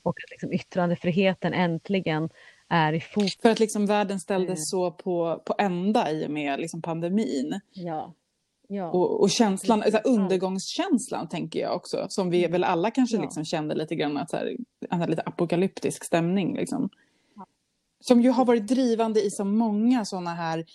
Och 0.03 0.17
att 0.23 0.31
liksom 0.31 0.53
yttrandefriheten 0.53 1.53
äntligen 1.53 2.29
är 2.69 2.93
i 2.93 3.01
fokus. 3.01 3.37
För 3.41 3.49
att 3.49 3.59
liksom 3.59 3.85
världen 3.85 4.19
ställdes 4.19 4.57
mm. 4.57 4.65
så 4.65 4.91
på, 4.91 5.41
på 5.45 5.55
ända 5.57 6.11
i 6.11 6.27
och 6.27 6.31
med 6.31 6.59
liksom 6.59 6.81
pandemin. 6.81 7.59
Ja. 7.73 8.13
Ja. 8.69 8.91
Och, 8.91 9.21
och 9.21 9.29
känslan, 9.29 9.83
alltså 9.83 9.99
undergångskänslan 10.03 11.29
tänker 11.29 11.59
jag 11.59 11.75
också, 11.75 12.05
som 12.09 12.29
vi 12.29 12.39
mm. 12.39 12.51
väl 12.51 12.63
alla 12.63 12.91
kanske 12.91 13.15
ja. 13.15 13.21
liksom 13.21 13.45
kände 13.45 13.75
lite 13.75 13.95
grann, 13.95 14.17
att 14.17 14.29
så 14.29 14.37
här, 14.37 14.57
en 14.89 15.09
lite 15.09 15.21
apokalyptisk 15.21 16.03
stämning. 16.03 16.55
Liksom. 16.55 16.89
Som 17.99 18.21
ju 18.21 18.29
har 18.29 18.45
varit 18.45 18.67
drivande 18.67 19.21
i 19.21 19.31
så 19.31 19.45
många 19.45 20.05
sådana 20.05 20.33
här 20.33 20.65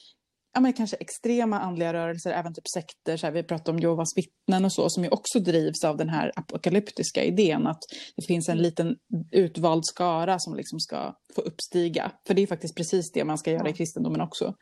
ja, 0.54 0.60
men 0.60 0.72
kanske 0.72 0.96
extrema 0.96 1.60
andliga 1.60 1.92
rörelser, 1.92 2.30
även 2.30 2.54
typ 2.54 2.68
sekter, 2.68 3.16
så 3.16 3.26
här, 3.26 3.32
vi 3.32 3.42
pratar 3.42 3.72
om 3.72 3.78
Jehovas 3.78 4.16
vittnen 4.16 4.64
och 4.64 4.72
så, 4.72 4.90
som 4.90 5.04
ju 5.04 5.10
också 5.10 5.40
drivs 5.40 5.84
av 5.84 5.96
den 5.96 6.08
här 6.08 6.32
apokalyptiska 6.36 7.24
idén 7.24 7.66
att 7.66 7.82
det 8.16 8.22
finns 8.22 8.48
en 8.48 8.58
liten 8.58 8.96
utvald 9.30 9.86
skara 9.86 10.38
som 10.38 10.54
liksom 10.54 10.80
ska 10.80 11.16
få 11.34 11.40
uppstiga. 11.40 12.12
För 12.26 12.34
det 12.34 12.42
är 12.42 12.46
faktiskt 12.46 12.76
precis 12.76 13.12
det 13.12 13.24
man 13.24 13.38
ska 13.38 13.50
göra 13.50 13.68
i 13.68 13.72
kristendomen 13.72 14.20
också, 14.20 14.54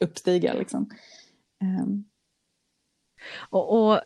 uppstiga 0.00 0.54
liksom. 0.54 0.90
Um. 1.62 2.04
Och, 3.50 3.90
och, 3.90 4.00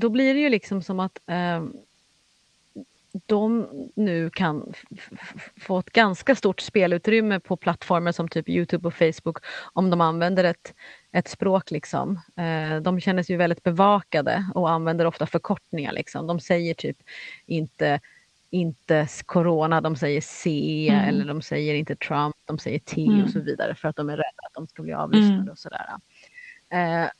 då 0.00 0.08
blir 0.10 0.34
det 0.34 0.40
ju 0.40 0.48
liksom 0.48 0.82
som 0.82 1.00
att 1.00 1.18
um 1.26 1.87
de 3.26 3.68
nu 3.96 4.30
kan 4.30 4.72
få 5.60 5.78
ett 5.78 5.90
ganska 5.90 6.34
stort 6.34 6.60
spelutrymme 6.60 7.40
på 7.40 7.56
plattformar 7.56 8.12
som 8.12 8.28
typ 8.28 8.48
Youtube 8.48 8.88
och 8.88 8.94
Facebook 8.94 9.38
om 9.72 9.90
de 9.90 10.00
använder 10.00 10.44
ett, 10.44 10.74
ett 11.12 11.28
språk. 11.28 11.70
Liksom. 11.70 12.20
Eh, 12.36 12.80
de 12.82 13.00
känner 13.00 13.22
sig 13.22 13.36
väldigt 13.36 13.62
bevakade 13.62 14.44
och 14.54 14.70
använder 14.70 15.04
ofta 15.04 15.26
förkortningar. 15.26 15.92
Liksom. 15.92 16.26
De 16.26 16.40
säger 16.40 16.74
typ 16.74 16.96
inte 17.46 18.00
inte 18.50 19.08
corona, 19.26 19.80
de 19.80 19.96
säger 19.96 20.20
C 20.20 20.88
mm. 20.90 21.08
eller 21.08 21.24
de 21.24 21.42
säger 21.42 21.74
inte 21.74 21.96
Trump, 21.96 22.36
de 22.44 22.58
säger 22.58 22.78
T 22.78 23.06
mm. 23.06 23.24
och 23.24 23.30
så 23.30 23.40
vidare 23.40 23.74
för 23.74 23.88
att 23.88 23.96
de 23.96 24.08
är 24.08 24.16
rädda 24.16 24.46
att 24.46 24.54
de 24.54 24.66
ska 24.66 24.82
bli 24.82 24.92
avlyssnade 24.92 25.34
mm. 25.34 25.48
och 25.48 25.58
sådär. 25.58 25.86
Eh, 26.70 27.10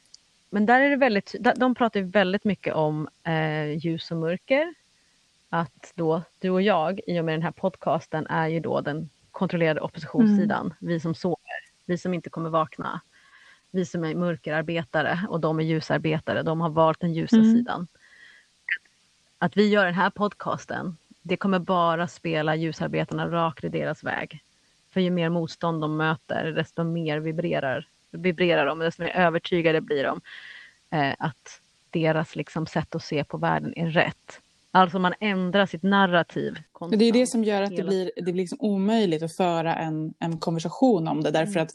men 0.50 0.66
där 0.66 0.80
är 0.80 0.90
det 0.90 0.96
väldigt, 0.96 1.34
de 1.56 1.74
pratar 1.74 2.00
väldigt 2.00 2.44
mycket 2.44 2.74
om 2.74 3.08
eh, 3.26 3.78
ljus 3.78 4.10
och 4.10 4.16
mörker 4.16 4.74
att 5.48 5.92
då 5.94 6.22
du 6.38 6.50
och 6.50 6.62
jag, 6.62 7.00
i 7.06 7.20
och 7.20 7.24
med 7.24 7.34
den 7.34 7.42
här 7.42 7.50
podcasten, 7.50 8.26
är 8.26 8.48
ju 8.48 8.60
då 8.60 8.80
den 8.80 9.10
kontrollerade 9.30 9.80
oppositionssidan. 9.80 10.66
Mm. 10.66 10.76
Vi 10.80 11.00
som 11.00 11.14
sover, 11.14 11.60
vi 11.86 11.98
som 11.98 12.14
inte 12.14 12.30
kommer 12.30 12.50
vakna. 12.50 13.00
Vi 13.70 13.84
som 13.84 14.04
är 14.04 14.14
mörkerarbetare 14.14 15.26
och 15.28 15.40
de 15.40 15.60
är 15.60 15.64
ljusarbetare, 15.64 16.42
de 16.42 16.60
har 16.60 16.70
valt 16.70 17.00
den 17.00 17.14
ljusa 17.14 17.36
mm. 17.36 17.54
sidan. 17.54 17.86
Att 19.38 19.56
vi 19.56 19.68
gör 19.68 19.84
den 19.84 19.94
här 19.94 20.10
podcasten, 20.10 20.96
det 21.22 21.36
kommer 21.36 21.58
bara 21.58 22.08
spela 22.08 22.56
ljusarbetarna 22.56 23.30
rakt 23.30 23.64
i 23.64 23.68
deras 23.68 24.04
väg. 24.04 24.42
För 24.90 25.00
ju 25.00 25.10
mer 25.10 25.28
motstånd 25.28 25.80
de 25.80 25.96
möter, 25.96 26.52
desto 26.52 26.84
mer 26.84 27.18
vibrerar, 27.18 27.88
vibrerar 28.10 28.66
de, 28.66 28.78
desto 28.78 29.02
mer 29.02 29.16
övertygade 29.16 29.80
blir 29.80 30.04
de 30.04 30.20
eh, 30.90 31.14
att 31.18 31.60
deras 31.90 32.36
liksom, 32.36 32.66
sätt 32.66 32.94
att 32.94 33.04
se 33.04 33.24
på 33.24 33.36
världen 33.36 33.72
är 33.76 33.90
rätt. 33.90 34.40
Alltså 34.78 34.98
man 34.98 35.14
ändrar 35.20 35.66
sitt 35.66 35.82
narrativ. 35.82 36.54
Konstant. 36.72 37.00
Det 37.00 37.04
är 37.04 37.12
det 37.12 37.26
som 37.26 37.44
gör 37.44 37.62
att 37.62 37.76
det 37.76 37.84
blir, 37.84 38.10
det 38.16 38.22
blir 38.22 38.34
liksom 38.34 38.58
omöjligt 38.60 39.22
att 39.22 39.36
föra 39.36 39.74
en, 39.74 40.14
en 40.18 40.38
konversation 40.38 41.08
om 41.08 41.22
det. 41.22 41.30
Därför 41.30 41.52
mm. 41.52 41.62
att 41.62 41.70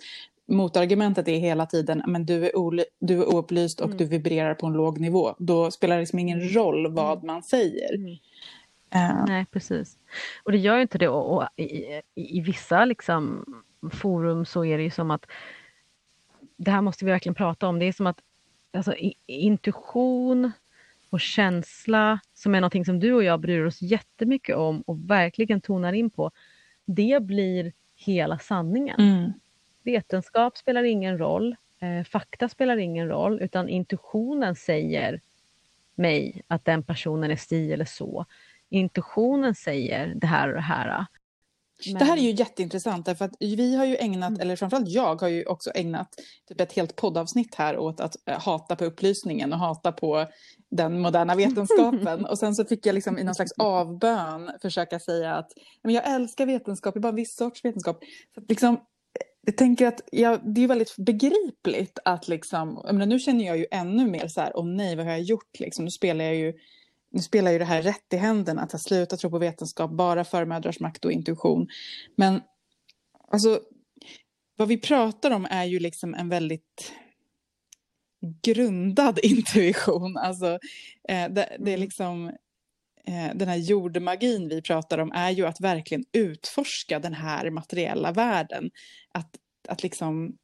motargumentet 0.47 1.27
är 1.27 1.39
hela 1.39 1.65
tiden 1.65 2.03
men 2.07 2.25
du 2.25 2.45
är, 2.45 2.51
du 2.99 3.21
är 3.21 3.35
oupplyst 3.35 3.79
och 3.79 3.85
mm. 3.85 3.97
du 3.97 4.05
vibrerar 4.05 4.53
på 4.53 4.67
en 4.67 4.73
låg 4.73 4.99
nivå. 4.99 5.35
Då 5.39 5.71
spelar 5.71 5.95
det 5.95 6.01
liksom 6.01 6.19
ingen 6.19 6.41
mm. 6.41 6.53
roll 6.53 6.93
vad 6.93 7.17
mm. 7.17 7.27
man 7.27 7.43
säger. 7.43 7.97
Uh. 8.95 9.25
Nej, 9.27 9.45
precis. 9.51 9.97
Och 10.43 10.51
det 10.51 10.57
gör 10.57 10.75
ju 10.75 10.81
inte 10.81 10.97
det. 10.97 11.07
Och, 11.07 11.37
och 11.37 11.47
i, 11.55 11.63
i, 11.63 12.01
i, 12.15 12.41
vissa 12.41 12.85
liksom, 12.85 13.45
forum 13.91 14.45
så 14.45 14.65
är 14.65 14.77
det 14.77 14.83
ju 14.83 14.91
som 14.91 15.11
att 15.11 15.25
det 16.57 16.71
här 16.71 16.81
måste 16.81 17.05
vi 17.05 17.11
verkligen 17.11 17.35
prata 17.35 17.67
om. 17.67 17.79
Det 17.79 17.85
är 17.85 17.93
som 17.93 18.07
att 18.07 18.19
alltså, 18.77 18.95
intuition 19.27 20.51
och 21.13 21.19
känsla, 21.19 22.19
som 22.33 22.55
är 22.55 22.61
någonting 22.61 22.85
som 22.85 22.99
du 22.99 23.13
och 23.13 23.23
jag 23.23 23.39
bryr 23.39 23.65
oss 23.65 23.81
jättemycket 23.81 24.55
om 24.55 24.81
och 24.81 25.09
verkligen 25.09 25.61
tonar 25.61 25.93
in 25.93 26.09
på, 26.09 26.31
det 26.85 27.23
blir 27.23 27.73
hela 27.95 28.39
sanningen. 28.39 28.99
Mm. 28.99 29.33
Vetenskap 29.83 30.57
spelar 30.57 30.83
ingen 30.83 31.17
roll, 31.17 31.55
eh, 31.79 32.03
fakta 32.03 32.49
spelar 32.49 32.77
ingen 32.77 33.07
roll, 33.07 33.41
utan 33.41 33.69
intuitionen 33.69 34.55
säger 34.55 35.21
mig 35.95 36.41
att 36.47 36.65
den 36.65 36.83
personen 36.83 37.31
är 37.31 37.35
si 37.35 37.73
eller 37.73 37.85
så. 37.85 38.25
Intuitionen 38.69 39.55
säger 39.55 40.13
det 40.15 40.27
här 40.27 40.47
och 40.47 40.53
det 40.53 40.61
här. 40.61 41.05
Men... 41.87 41.99
Det 41.99 42.05
här 42.05 42.17
är 42.17 42.21
ju 42.21 42.31
jätteintressant 42.31 43.05
därför 43.05 43.25
att 43.25 43.35
vi 43.39 43.75
har 43.75 43.85
ju 43.85 43.97
ägnat, 43.97 44.29
mm. 44.29 44.41
eller 44.41 44.55
framförallt 44.55 44.89
jag 44.89 45.21
har 45.21 45.27
ju 45.27 45.45
också 45.45 45.71
ägnat 45.75 46.09
typ 46.49 46.61
ett 46.61 46.73
helt 46.73 46.95
poddavsnitt 46.95 47.55
här 47.55 47.77
åt 47.77 47.99
att 47.99 48.15
äh, 48.25 48.39
hata 48.39 48.75
på 48.75 48.85
upplysningen 48.85 49.53
och 49.53 49.59
hata 49.59 49.91
på 49.91 50.25
den 50.71 50.99
moderna 50.99 51.35
vetenskapen. 51.35 52.25
och 52.29 52.39
sen 52.39 52.55
så 52.55 52.65
fick 52.65 52.85
jag 52.85 52.95
liksom 52.95 53.17
i 53.17 53.23
någon 53.23 53.35
slags 53.35 53.51
avbön 53.57 54.51
försöka 54.61 54.99
säga 54.99 55.35
att 55.35 55.51
men 55.83 55.93
jag 55.93 56.13
älskar 56.15 56.45
vetenskap, 56.45 56.93
det 56.93 56.97
är 56.97 57.01
bara 57.01 57.09
en 57.09 57.15
viss 57.15 57.35
sorts 57.35 57.65
vetenskap. 57.65 57.99
Så 58.33 58.41
att 58.41 58.49
liksom, 58.49 58.79
jag 59.45 59.57
tänker 59.57 59.87
att 59.87 60.01
ja, 60.11 60.37
det 60.43 60.63
är 60.63 60.67
väldigt 60.67 60.95
begripligt 60.97 61.99
att 62.05 62.27
liksom, 62.27 62.81
jag 62.85 62.95
menar, 62.95 63.05
nu 63.05 63.19
känner 63.19 63.45
jag 63.45 63.57
ju 63.57 63.65
ännu 63.71 64.07
mer 64.07 64.27
så 64.27 64.41
här, 64.41 64.51
åh 64.55 64.63
oh 64.63 64.67
nej 64.67 64.95
vad 64.95 65.05
har 65.05 65.11
jag 65.11 65.21
gjort 65.21 65.59
liksom, 65.59 65.85
nu 65.85 65.91
spelar 65.91 66.25
jag 66.25 66.35
ju 66.35 66.53
nu 67.13 67.21
spelar 67.21 67.51
ju 67.51 67.59
det 67.59 67.65
här 67.65 67.81
rätt 67.81 68.13
i 68.13 68.15
händerna, 68.15 68.61
att 68.61 68.71
ha 68.71 68.79
slutat 68.79 69.19
tro 69.19 69.29
på 69.29 69.37
vetenskap, 69.37 69.91
bara 69.91 70.23
för 70.23 70.45
mödrars 70.45 70.79
makt 70.79 71.05
och 71.05 71.11
intuition. 71.11 71.67
Men 72.15 72.41
alltså, 73.31 73.59
vad 74.57 74.67
vi 74.67 74.77
pratar 74.77 75.31
om 75.31 75.47
är 75.49 75.63
ju 75.63 75.79
liksom 75.79 76.13
en 76.13 76.29
väldigt 76.29 76.93
grundad 78.41 79.19
intuition. 79.23 80.17
Alltså, 80.17 80.59
eh, 81.09 81.29
det, 81.29 81.57
det, 81.59 81.71
är 81.71 81.75
mm. 81.75 81.79
liksom, 81.79 82.27
eh, 83.07 83.35
den 83.35 83.47
här 83.47 83.57
jordmagin 83.57 84.49
vi 84.49 84.61
pratar 84.61 84.97
om 84.97 85.11
är 85.11 85.31
ju 85.31 85.45
att 85.45 85.61
verkligen 85.61 86.05
utforska 86.11 86.99
den 86.99 87.13
här 87.13 87.49
materiella 87.49 88.11
världen. 88.11 88.71
Att, 89.11 89.29
att, 89.67 89.83
liksom, 89.83 90.37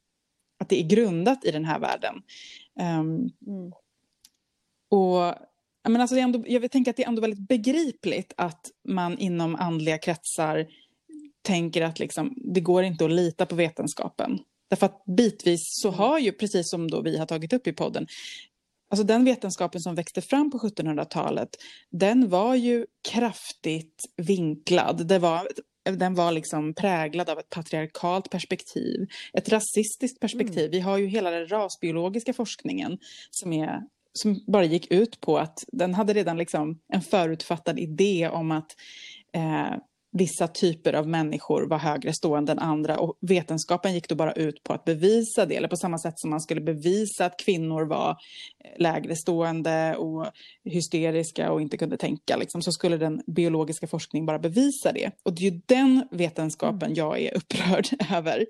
att 0.58 0.68
det 0.68 0.80
är 0.80 0.88
grundat 0.88 1.44
i 1.44 1.50
den 1.50 1.64
här 1.64 1.78
världen. 1.78 2.14
Um, 2.80 3.30
mm. 3.46 3.72
Och 4.90 5.34
menar, 5.90 6.02
alltså 6.02 6.16
ändå, 6.16 6.44
jag 6.46 6.70
tänker 6.70 6.90
att 6.90 6.96
det 6.96 7.04
är 7.04 7.08
ändå 7.08 7.20
väldigt 7.20 7.48
begripligt 7.48 8.32
att 8.36 8.70
man 8.88 9.18
inom 9.18 9.56
andliga 9.56 9.98
kretsar 9.98 10.66
tänker 11.42 11.82
att 11.82 11.98
liksom, 11.98 12.34
det 12.54 12.60
går 12.60 12.84
inte 12.84 13.04
att 13.04 13.10
lita 13.10 13.46
på 13.46 13.54
vetenskapen. 13.54 14.38
Därför 14.70 14.86
att 14.86 15.04
bitvis 15.16 15.60
så 15.64 15.88
mm. 15.88 15.98
har 15.98 16.18
ju, 16.18 16.32
precis 16.32 16.70
som 16.70 16.90
då 16.90 17.02
vi 17.02 17.18
har 17.18 17.26
tagit 17.26 17.52
upp 17.52 17.66
i 17.66 17.72
podden, 17.72 18.06
alltså 18.90 19.04
den 19.04 19.24
vetenskapen 19.24 19.80
som 19.80 19.94
växte 19.94 20.20
fram 20.20 20.50
på 20.50 20.58
1700-talet, 20.58 21.48
den 21.90 22.28
var 22.28 22.54
ju 22.54 22.86
kraftigt 23.08 24.04
vinklad. 24.16 25.06
Det 25.06 25.18
var, 25.18 25.48
den 25.84 26.14
var 26.14 26.32
liksom 26.32 26.74
präglad 26.74 27.30
av 27.30 27.38
ett 27.38 27.50
patriarkalt 27.50 28.30
perspektiv, 28.30 29.08
ett 29.32 29.48
rasistiskt 29.48 30.20
perspektiv. 30.20 30.58
Mm. 30.58 30.70
Vi 30.70 30.80
har 30.80 30.98
ju 30.98 31.06
hela 31.06 31.30
den 31.30 31.48
rasbiologiska 31.48 32.32
forskningen 32.32 32.98
som 33.30 33.52
är 33.52 33.80
som 34.12 34.40
bara 34.46 34.64
gick 34.64 34.92
ut 34.92 35.20
på 35.20 35.38
att 35.38 35.64
den 35.72 35.94
hade 35.94 36.12
redan 36.12 36.38
liksom 36.38 36.78
en 36.92 37.02
förutfattad 37.02 37.78
idé 37.78 38.28
om 38.28 38.50
att 38.50 38.76
eh, 39.34 39.76
vissa 40.12 40.48
typer 40.48 40.92
av 40.92 41.08
människor 41.08 41.66
var 41.66 41.78
högre 41.78 42.12
stående 42.12 42.52
än 42.52 42.58
andra 42.58 42.98
och 42.98 43.18
vetenskapen 43.20 43.94
gick 43.94 44.08
då 44.08 44.14
bara 44.14 44.32
ut 44.32 44.62
på 44.62 44.72
att 44.72 44.84
bevisa 44.84 45.46
det, 45.46 45.56
eller 45.56 45.68
på 45.68 45.76
samma 45.76 45.98
sätt 45.98 46.18
som 46.18 46.30
man 46.30 46.40
skulle 46.40 46.60
bevisa 46.60 47.26
att 47.26 47.38
kvinnor 47.38 47.86
var 47.86 48.10
eh, 48.10 48.80
lägre 48.82 49.16
stående 49.16 49.96
och 49.96 50.26
hysteriska 50.64 51.52
och 51.52 51.60
inte 51.60 51.76
kunde 51.76 51.96
tänka, 51.96 52.36
liksom, 52.36 52.62
så 52.62 52.72
skulle 52.72 52.96
den 52.96 53.22
biologiska 53.26 53.86
forskningen 53.86 54.26
bara 54.26 54.38
bevisa 54.38 54.92
det. 54.92 55.10
Och 55.22 55.34
det 55.34 55.46
är 55.46 55.50
ju 55.50 55.60
den 55.66 56.08
vetenskapen 56.10 56.82
mm. 56.82 56.94
jag 56.94 57.20
är 57.20 57.36
upprörd 57.36 57.86
över. 58.12 58.46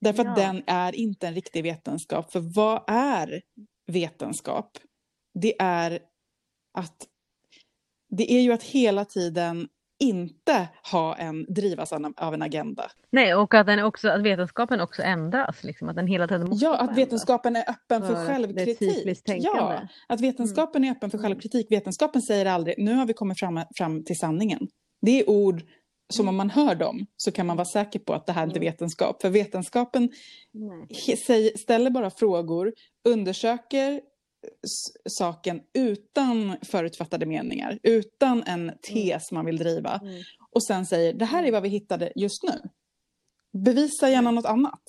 Därför 0.00 0.24
ja. 0.24 0.30
att 0.30 0.36
den 0.36 0.62
är 0.66 0.94
inte 0.94 1.26
en 1.26 1.34
riktig 1.34 1.62
vetenskap, 1.62 2.32
för 2.32 2.40
vad 2.54 2.82
är 2.86 3.42
vetenskap? 3.90 4.78
Det 5.34 5.54
är 5.58 5.98
att 6.78 7.06
det 8.10 8.32
är 8.32 8.40
ju 8.40 8.52
att 8.52 8.62
hela 8.62 9.04
tiden 9.04 9.68
inte 10.00 10.68
ha 10.92 11.16
en, 11.16 11.46
drivas 11.48 11.92
av 12.16 12.34
en 12.34 12.42
agenda. 12.42 12.90
Nej, 13.10 13.34
och 13.34 13.54
att, 13.54 13.66
den 13.66 13.84
också, 13.84 14.08
att 14.08 14.22
vetenskapen 14.22 14.80
också 14.80 15.02
ändras, 15.02 15.64
liksom, 15.64 15.88
att 15.88 15.96
den 15.96 16.06
hela 16.06 16.28
tiden 16.28 16.48
måste 16.48 16.64
Ja, 16.64 16.76
att 16.76 16.98
vetenskapen 16.98 17.56
är 17.56 17.70
öppen 17.70 18.02
för, 18.02 18.14
för 18.14 18.26
självkritik. 18.26 19.20
Ja, 19.26 19.80
att 20.08 20.20
vetenskapen 20.20 20.84
mm. 20.84 20.90
är 20.90 20.96
öppen 20.96 21.10
för 21.10 21.18
självkritik. 21.18 21.66
Vetenskapen 21.70 22.22
säger 22.22 22.46
aldrig, 22.46 22.74
nu 22.78 22.94
har 22.94 23.06
vi 23.06 23.12
kommit 23.12 23.38
fram, 23.38 23.60
fram 23.76 24.04
till 24.04 24.18
sanningen. 24.18 24.68
Det 25.02 25.20
är 25.20 25.30
ord 25.30 25.62
som 26.10 26.28
om 26.28 26.36
man 26.36 26.50
hör 26.50 26.74
dem 26.74 27.06
så 27.16 27.32
kan 27.32 27.46
man 27.46 27.56
vara 27.56 27.64
säker 27.64 27.98
på 27.98 28.14
att 28.14 28.26
det 28.26 28.32
här 28.32 28.44
inte 28.44 28.58
är 28.58 28.62
mm. 28.62 28.72
vetenskap. 28.72 29.22
För 29.22 29.30
vetenskapen 29.30 30.08
ställer 31.62 31.90
bara 31.90 32.10
frågor, 32.10 32.72
undersöker 33.04 34.00
saken 35.08 35.60
utan 35.74 36.56
förutfattade 36.62 37.26
meningar, 37.26 37.78
utan 37.82 38.42
en 38.42 38.62
mm. 38.62 38.74
tes 38.82 39.32
man 39.32 39.46
vill 39.46 39.56
driva. 39.56 40.00
Mm. 40.02 40.22
Och 40.50 40.64
sen 40.64 40.86
säger, 40.86 41.14
det 41.14 41.24
här 41.24 41.44
är 41.44 41.52
vad 41.52 41.62
vi 41.62 41.68
hittade 41.68 42.12
just 42.16 42.42
nu. 42.42 42.60
Bevisa 43.52 44.10
gärna 44.10 44.30
något 44.30 44.46
annat. 44.46 44.82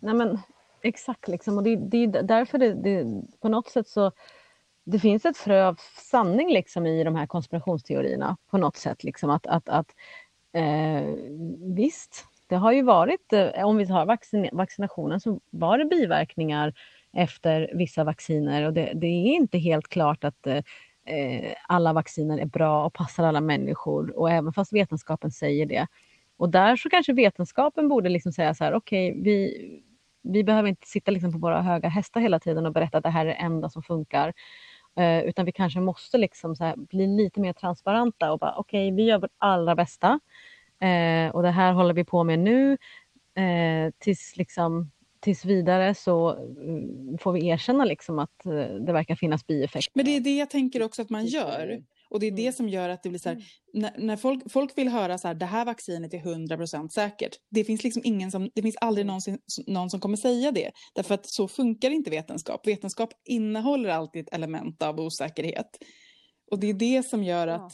Nej 0.00 0.14
men 0.14 0.38
exakt, 0.82 1.28
liksom. 1.28 1.56
och 1.56 1.62
det, 1.62 1.76
det 1.76 1.96
är 1.96 2.22
därför 2.22 2.58
det, 2.58 2.74
det, 2.82 3.22
på 3.40 3.48
något 3.48 3.70
sätt 3.70 3.88
så 3.88 4.12
det 4.84 4.98
finns 4.98 5.24
ett 5.24 5.36
frö 5.36 5.66
av 5.66 5.80
sanning 6.10 6.52
liksom 6.52 6.86
i 6.86 7.04
de 7.04 7.16
här 7.16 7.26
konspirationsteorierna 7.26 8.36
på 8.50 8.58
något 8.58 8.76
sätt. 8.76 9.04
Liksom 9.04 9.30
att, 9.30 9.46
att, 9.46 9.68
att 9.68 9.86
eh, 10.52 11.14
visst, 11.76 12.24
det 12.48 12.56
har 12.56 12.72
ju 12.72 12.82
varit, 12.82 13.32
eh, 13.32 13.64
om 13.64 13.76
vi 13.76 13.86
tar 13.86 14.06
vaccin, 14.06 14.48
vaccinationen 14.52 15.20
så 15.20 15.40
var 15.50 15.78
det 15.78 15.84
biverkningar 15.84 16.74
efter 17.12 17.70
vissa 17.74 18.04
vacciner 18.04 18.66
och 18.66 18.72
det, 18.72 18.92
det 18.94 19.06
är 19.06 19.34
inte 19.34 19.58
helt 19.58 19.88
klart 19.88 20.24
att 20.24 20.46
eh, 20.46 20.62
eh, 21.06 21.54
alla 21.68 21.92
vacciner 21.92 22.38
är 22.38 22.46
bra 22.46 22.86
och 22.86 22.94
passar 22.94 23.24
alla 23.24 23.40
människor 23.40 24.18
och 24.18 24.30
även 24.30 24.52
fast 24.52 24.72
vetenskapen 24.72 25.30
säger 25.30 25.66
det. 25.66 25.86
Och 26.36 26.48
där 26.48 26.76
så 26.76 26.90
kanske 26.90 27.12
vetenskapen 27.12 27.88
borde 27.88 28.08
liksom 28.08 28.32
säga 28.32 28.54
så 28.54 28.64
här, 28.64 28.74
okej, 28.74 29.10
okay, 29.10 29.22
vi, 29.22 29.82
vi 30.22 30.44
behöver 30.44 30.68
inte 30.68 30.86
sitta 30.86 31.10
liksom 31.10 31.32
på 31.32 31.38
våra 31.38 31.62
höga 31.62 31.88
hästar 31.88 32.20
hela 32.20 32.38
tiden 32.40 32.66
och 32.66 32.72
berätta 32.72 32.98
att 32.98 33.04
det 33.04 33.10
här 33.10 33.26
är 33.26 33.28
det 33.28 33.34
enda 33.34 33.68
som 33.68 33.82
funkar. 33.82 34.32
Eh, 34.96 35.22
utan 35.22 35.44
vi 35.44 35.52
kanske 35.52 35.80
måste 35.80 36.18
liksom 36.18 36.56
så 36.56 36.74
bli 36.76 37.06
lite 37.06 37.40
mer 37.40 37.52
transparenta 37.52 38.32
och 38.32 38.38
bara 38.38 38.54
okej, 38.54 38.88
okay, 38.88 38.96
vi 38.96 39.02
gör 39.10 39.18
vårt 39.18 39.34
allra 39.38 39.74
bästa. 39.74 40.20
Eh, 40.80 41.34
och 41.34 41.42
det 41.42 41.50
här 41.50 41.72
håller 41.72 41.94
vi 41.94 42.04
på 42.04 42.24
med 42.24 42.38
nu. 42.38 42.72
Eh, 43.34 43.92
tills 43.98 44.36
liksom 44.36 44.90
tills 45.20 45.44
vidare 45.44 45.94
så 45.94 46.34
mm, 46.34 47.18
får 47.18 47.32
vi 47.32 47.46
erkänna 47.46 47.84
liksom 47.84 48.18
att 48.18 48.40
det 48.80 48.92
verkar 48.92 49.14
finnas 49.14 49.46
bieffekter. 49.46 49.92
Men 49.94 50.04
det 50.04 50.16
är 50.16 50.20
det 50.20 50.36
jag 50.36 50.50
tänker 50.50 50.82
också 50.82 51.02
att 51.02 51.10
man 51.10 51.26
gör. 51.26 51.82
Och 52.12 52.20
det 52.20 52.26
är 52.26 52.30
det 52.30 52.42
mm. 52.42 52.52
som 52.52 52.68
gör 52.68 52.88
att 52.88 53.02
det 53.02 53.08
blir 53.08 53.20
så 53.20 53.28
här, 53.28 53.36
mm. 53.36 53.44
när, 53.72 53.94
när, 53.98 54.16
folk, 54.16 54.52
folk 54.52 54.78
vill 54.78 54.88
höra 54.88 55.18
så 55.18 55.28
här, 55.28 55.34
det 55.34 55.46
här 55.46 55.64
vaccinet 55.64 56.14
är 56.14 56.18
100% 56.18 56.88
säkert. 56.88 57.36
Det 57.50 57.64
finns 57.64 57.84
liksom 57.84 58.02
ingen 58.04 58.30
som, 58.30 58.50
det 58.54 58.62
finns 58.62 58.76
aldrig 58.76 59.06
någonsin, 59.06 59.38
någon 59.66 59.90
som 59.90 60.00
kommer 60.00 60.16
säga 60.16 60.52
det. 60.52 60.70
Därför 60.94 61.14
att 61.14 61.26
så 61.26 61.48
funkar 61.48 61.90
inte 61.90 62.10
vetenskap. 62.10 62.66
Vetenskap 62.66 63.10
innehåller 63.24 63.88
alltid 63.88 64.22
ett 64.22 64.34
element 64.34 64.82
av 64.82 65.00
osäkerhet. 65.00 65.66
Och 66.50 66.58
det 66.58 66.66
är 66.66 66.74
det 66.74 67.02
som 67.02 67.24
gör 67.24 67.46
att, 67.46 67.72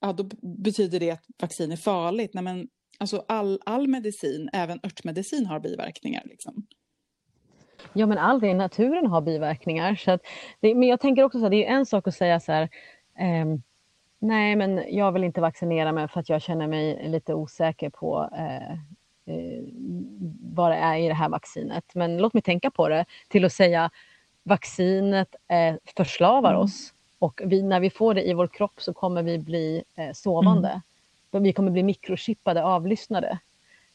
ja, 0.00 0.12
då 0.12 0.24
betyder 0.42 1.00
det 1.00 1.10
att 1.10 1.24
vaccin 1.42 1.72
är 1.72 1.76
farligt. 1.76 2.30
Nej, 2.34 2.44
men, 2.44 2.68
alltså 2.98 3.24
all, 3.28 3.60
all 3.64 3.88
medicin, 3.88 4.50
även 4.52 4.80
örtmedicin 4.82 5.46
har 5.46 5.60
biverkningar. 5.60 6.22
Liksom. 6.24 6.66
Ja, 7.92 8.06
men 8.06 8.18
allt 8.18 8.44
i 8.44 8.54
naturen 8.54 9.06
har 9.06 9.20
biverkningar. 9.20 9.94
Så 9.94 10.10
att 10.10 10.20
det, 10.60 10.74
men 10.74 10.88
jag 10.88 11.00
tänker 11.00 11.22
också 11.22 11.38
så 11.38 11.42
här, 11.42 11.50
det 11.50 11.66
är 11.66 11.70
en 11.70 11.86
sak 11.86 12.08
att 12.08 12.14
säga 12.14 12.40
så 12.40 12.52
här, 12.52 12.68
eh, 13.18 13.46
nej 14.20 14.56
men 14.56 14.84
jag 14.88 15.12
vill 15.12 15.24
inte 15.24 15.40
vaccinera 15.40 15.92
mig 15.92 16.08
för 16.08 16.20
att 16.20 16.28
jag 16.28 16.42
känner 16.42 16.66
mig 16.66 17.08
lite 17.08 17.34
osäker 17.34 17.90
på 17.90 18.28
eh, 18.32 18.72
eh, 19.34 19.62
vad 20.54 20.70
det 20.70 20.76
är 20.76 20.96
i 20.96 21.08
det 21.08 21.14
här 21.14 21.28
vaccinet. 21.28 21.84
Men 21.94 22.18
låt 22.18 22.34
mig 22.34 22.42
tänka 22.42 22.70
på 22.70 22.88
det 22.88 23.04
till 23.28 23.44
att 23.44 23.52
säga 23.52 23.90
vaccinet 24.42 25.34
eh, 25.48 25.74
förslavar 25.96 26.50
mm. 26.50 26.62
oss 26.62 26.92
och 27.18 27.40
vi, 27.44 27.62
när 27.62 27.80
vi 27.80 27.90
får 27.90 28.14
det 28.14 28.28
i 28.28 28.34
vår 28.34 28.46
kropp 28.46 28.82
så 28.82 28.92
kommer 28.92 29.22
vi 29.22 29.38
bli 29.38 29.82
eh, 29.96 30.12
sovande. 30.12 30.68
Mm. 31.32 31.42
Vi 31.42 31.52
kommer 31.52 31.70
bli 31.70 31.82
mikrochippade, 31.82 32.64
avlyssnade. 32.64 33.38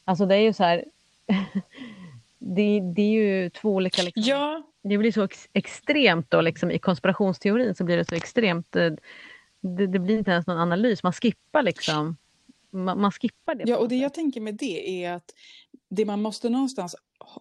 Alltså 0.05 0.25
det 0.25 0.35
är 0.35 0.39
ju 0.39 0.53
så 0.53 0.63
här 0.63 0.85
det, 2.37 2.79
det 2.79 3.01
är 3.01 3.11
ju 3.11 3.49
två 3.49 3.69
olika... 3.69 4.01
Liksom, 4.01 4.23
ja. 4.25 4.63
Det 4.81 4.97
blir 4.97 5.11
så 5.11 5.23
ex, 5.23 5.49
extremt 5.53 6.31
då 6.31 6.41
liksom, 6.41 6.71
i 6.71 6.79
konspirationsteorin 6.79 7.75
så 7.75 7.83
blir 7.83 7.97
det 7.97 8.05
så 8.05 8.15
extremt... 8.15 8.75
Det, 9.77 9.87
det 9.87 9.99
blir 9.99 10.17
inte 10.17 10.31
ens 10.31 10.47
någon 10.47 10.57
analys, 10.57 11.03
man 11.03 11.13
skippar 11.13 11.63
liksom 11.63 12.15
man, 12.75 13.01
man 13.01 13.11
skippar 13.11 13.55
det. 13.55 13.63
Ja, 13.67 13.77
och 13.77 13.89
det 13.89 13.95
jag 13.95 14.13
tänker 14.13 14.41
med 14.41 14.55
det 14.55 15.03
är 15.03 15.13
att 15.13 15.33
det 15.89 16.05
man 16.05 16.21
måste 16.21 16.49
någonstans, 16.49 16.95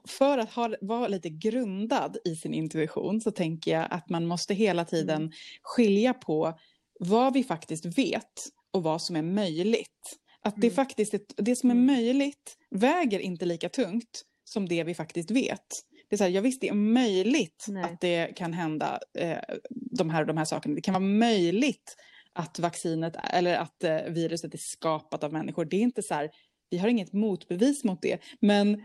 för 0.08 0.38
att 0.38 0.50
ha, 0.50 0.74
vara 0.80 1.08
lite 1.08 1.28
grundad 1.28 2.16
i 2.24 2.36
sin 2.36 2.54
intuition 2.54 3.20
så 3.20 3.30
tänker 3.30 3.70
jag 3.70 3.86
att 3.90 4.08
man 4.08 4.26
måste 4.26 4.54
hela 4.54 4.84
tiden 4.84 5.22
mm. 5.22 5.32
skilja 5.62 6.14
på 6.14 6.58
vad 7.00 7.34
vi 7.34 7.44
faktiskt 7.44 7.98
vet 7.98 8.46
och 8.70 8.82
vad 8.82 9.02
som 9.02 9.16
är 9.16 9.22
möjligt. 9.22 10.18
Att 10.40 10.54
det 10.56 10.66
mm. 10.66 10.74
faktiskt, 10.74 11.14
det 11.36 11.56
som 11.56 11.70
är 11.70 11.74
mm. 11.74 11.86
möjligt 11.86 12.58
väger 12.70 13.18
inte 13.18 13.44
lika 13.44 13.68
tungt 13.68 14.22
som 14.44 14.68
det 14.68 14.84
vi 14.84 14.94
faktiskt 14.94 15.30
vet. 15.30 15.66
Det 16.08 16.16
är 16.16 16.18
så 16.18 16.24
här, 16.24 16.30
ja, 16.30 16.40
visst, 16.40 16.60
det 16.60 16.68
är 16.68 16.74
möjligt 16.74 17.66
Nej. 17.68 17.84
att 17.84 18.00
det 18.00 18.36
kan 18.36 18.52
hända 18.52 18.98
eh, 19.18 19.38
de 19.70 20.10
här 20.10 20.20
och 20.20 20.26
de 20.26 20.36
här 20.36 20.44
sakerna. 20.44 20.74
Det 20.74 20.80
kan 20.80 20.94
vara 20.94 21.04
möjligt 21.04 21.96
att 22.34 22.58
vaccinet 22.58 23.16
eller 23.30 23.56
att 23.56 23.84
eh, 23.84 23.96
viruset 23.96 24.54
är 24.54 24.58
skapat 24.58 25.24
av 25.24 25.32
människor. 25.32 25.64
Det 25.64 25.76
är 25.76 25.80
inte 25.80 26.02
så 26.02 26.14
här, 26.14 26.30
vi 26.70 26.78
har 26.78 26.88
inget 26.88 27.12
motbevis 27.12 27.84
mot 27.84 28.02
det. 28.02 28.22
Men 28.40 28.84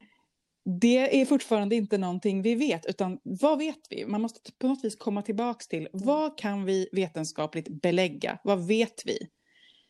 det 0.80 1.22
är 1.22 1.26
fortfarande 1.26 1.76
inte 1.76 1.98
någonting 1.98 2.42
vi 2.42 2.56
vet, 2.56 2.86
utan 2.86 3.20
vad 3.24 3.58
vet 3.58 3.80
vi? 3.90 4.06
Man 4.06 4.22
måste 4.22 4.52
på 4.52 4.68
något 4.68 4.84
vis 4.84 4.96
komma 4.96 5.22
tillbaks 5.22 5.68
till 5.68 5.88
mm. 5.94 6.06
vad 6.06 6.38
kan 6.38 6.66
vi 6.66 6.90
vetenskapligt 6.92 7.82
belägga? 7.82 8.40
Vad 8.44 8.68
vet 8.68 9.02
vi? 9.06 9.18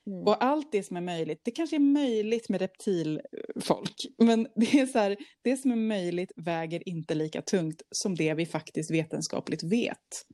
Mm. 0.08 0.28
Och 0.28 0.44
allt 0.44 0.72
det 0.72 0.84
som 0.84 0.98
är 0.98 1.02
möjligt, 1.02 1.42
det 1.44 1.52
kanske 1.52 1.76
är 1.76 1.80
möjligt 1.80 2.50
med 2.50 2.62
reptilfolk, 2.62 3.96
men 4.18 4.48
det, 4.56 4.80
är 4.80 4.86
så 4.86 5.00
här, 5.00 5.18
det 5.42 5.58
som 5.58 5.72
är 5.72 5.76
möjligt 5.76 6.32
väger 6.36 6.90
inte 6.90 7.16
lika 7.16 7.42
tungt 7.42 7.82
som 7.92 8.16
det 8.16 8.34
vi 8.34 8.46
faktiskt 8.46 8.92
vetenskapligt 8.92 9.64
vet. 9.64 10.26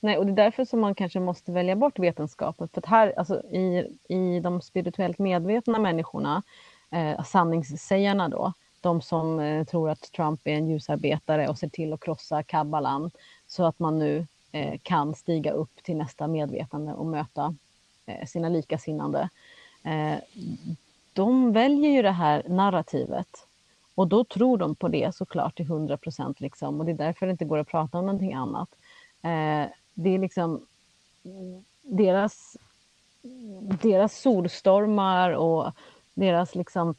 Nej, 0.00 0.18
och 0.18 0.26
det 0.26 0.32
är 0.32 0.36
därför 0.36 0.64
som 0.64 0.80
man 0.80 0.94
kanske 0.94 1.20
måste 1.20 1.52
välja 1.52 1.76
bort 1.76 1.98
vetenskapen. 1.98 2.68
För 2.68 2.80
att 2.80 2.86
här, 2.86 3.14
alltså, 3.16 3.42
i, 3.42 3.96
i 4.08 4.40
de 4.40 4.60
spirituellt 4.60 5.18
medvetna 5.18 5.78
människorna, 5.78 6.42
eh, 6.90 7.24
sanningssägarna 7.24 8.28
då, 8.28 8.52
de 8.80 9.02
som 9.02 9.40
eh, 9.40 9.64
tror 9.64 9.90
att 9.90 10.12
Trump 10.12 10.40
är 10.44 10.54
en 10.54 10.68
ljusarbetare 10.68 11.48
och 11.48 11.58
ser 11.58 11.68
till 11.68 11.92
att 11.92 12.00
krossa 12.00 12.42
kabbalan 12.42 13.10
så 13.46 13.64
att 13.64 13.78
man 13.78 13.98
nu 13.98 14.26
eh, 14.52 14.78
kan 14.82 15.14
stiga 15.14 15.52
upp 15.52 15.82
till 15.82 15.96
nästa 15.96 16.26
medvetande 16.26 16.92
och 16.92 17.06
möta 17.06 17.54
eh, 18.06 18.26
sina 18.26 18.48
likasinnande. 18.48 19.28
Eh, 19.82 20.18
de 21.12 21.52
väljer 21.52 21.90
ju 21.90 22.02
det 22.02 22.10
här 22.10 22.42
narrativet 22.48 23.46
och 23.94 24.08
då 24.08 24.24
tror 24.24 24.58
de 24.58 24.74
på 24.74 24.88
det 24.88 25.14
såklart 25.14 25.56
till 25.56 25.66
100 25.66 25.96
procent. 25.96 26.40
Liksom. 26.40 26.80
Och 26.80 26.86
det 26.86 26.92
är 26.92 26.96
därför 26.96 27.26
det 27.26 27.32
inte 27.32 27.44
går 27.44 27.58
att 27.58 27.68
prata 27.68 27.98
om 27.98 28.06
någonting 28.06 28.34
annat. 28.34 28.68
Eh, 29.26 29.68
det 29.94 30.14
är 30.14 30.18
liksom 30.18 30.66
deras, 31.82 32.56
deras 33.82 34.20
solstormar 34.20 35.30
och 35.30 35.72
deras 36.14 36.54
liksom, 36.54 36.94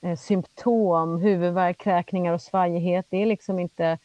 eh, 0.00 0.18
symptom, 0.18 1.18
huvudvärk, 1.18 1.78
kräkningar 1.78 2.32
och 2.32 2.42
svajighet, 2.42 3.06
det 3.10 3.16
är 3.16 3.26
liksom 3.26 3.58
inte 3.58 3.98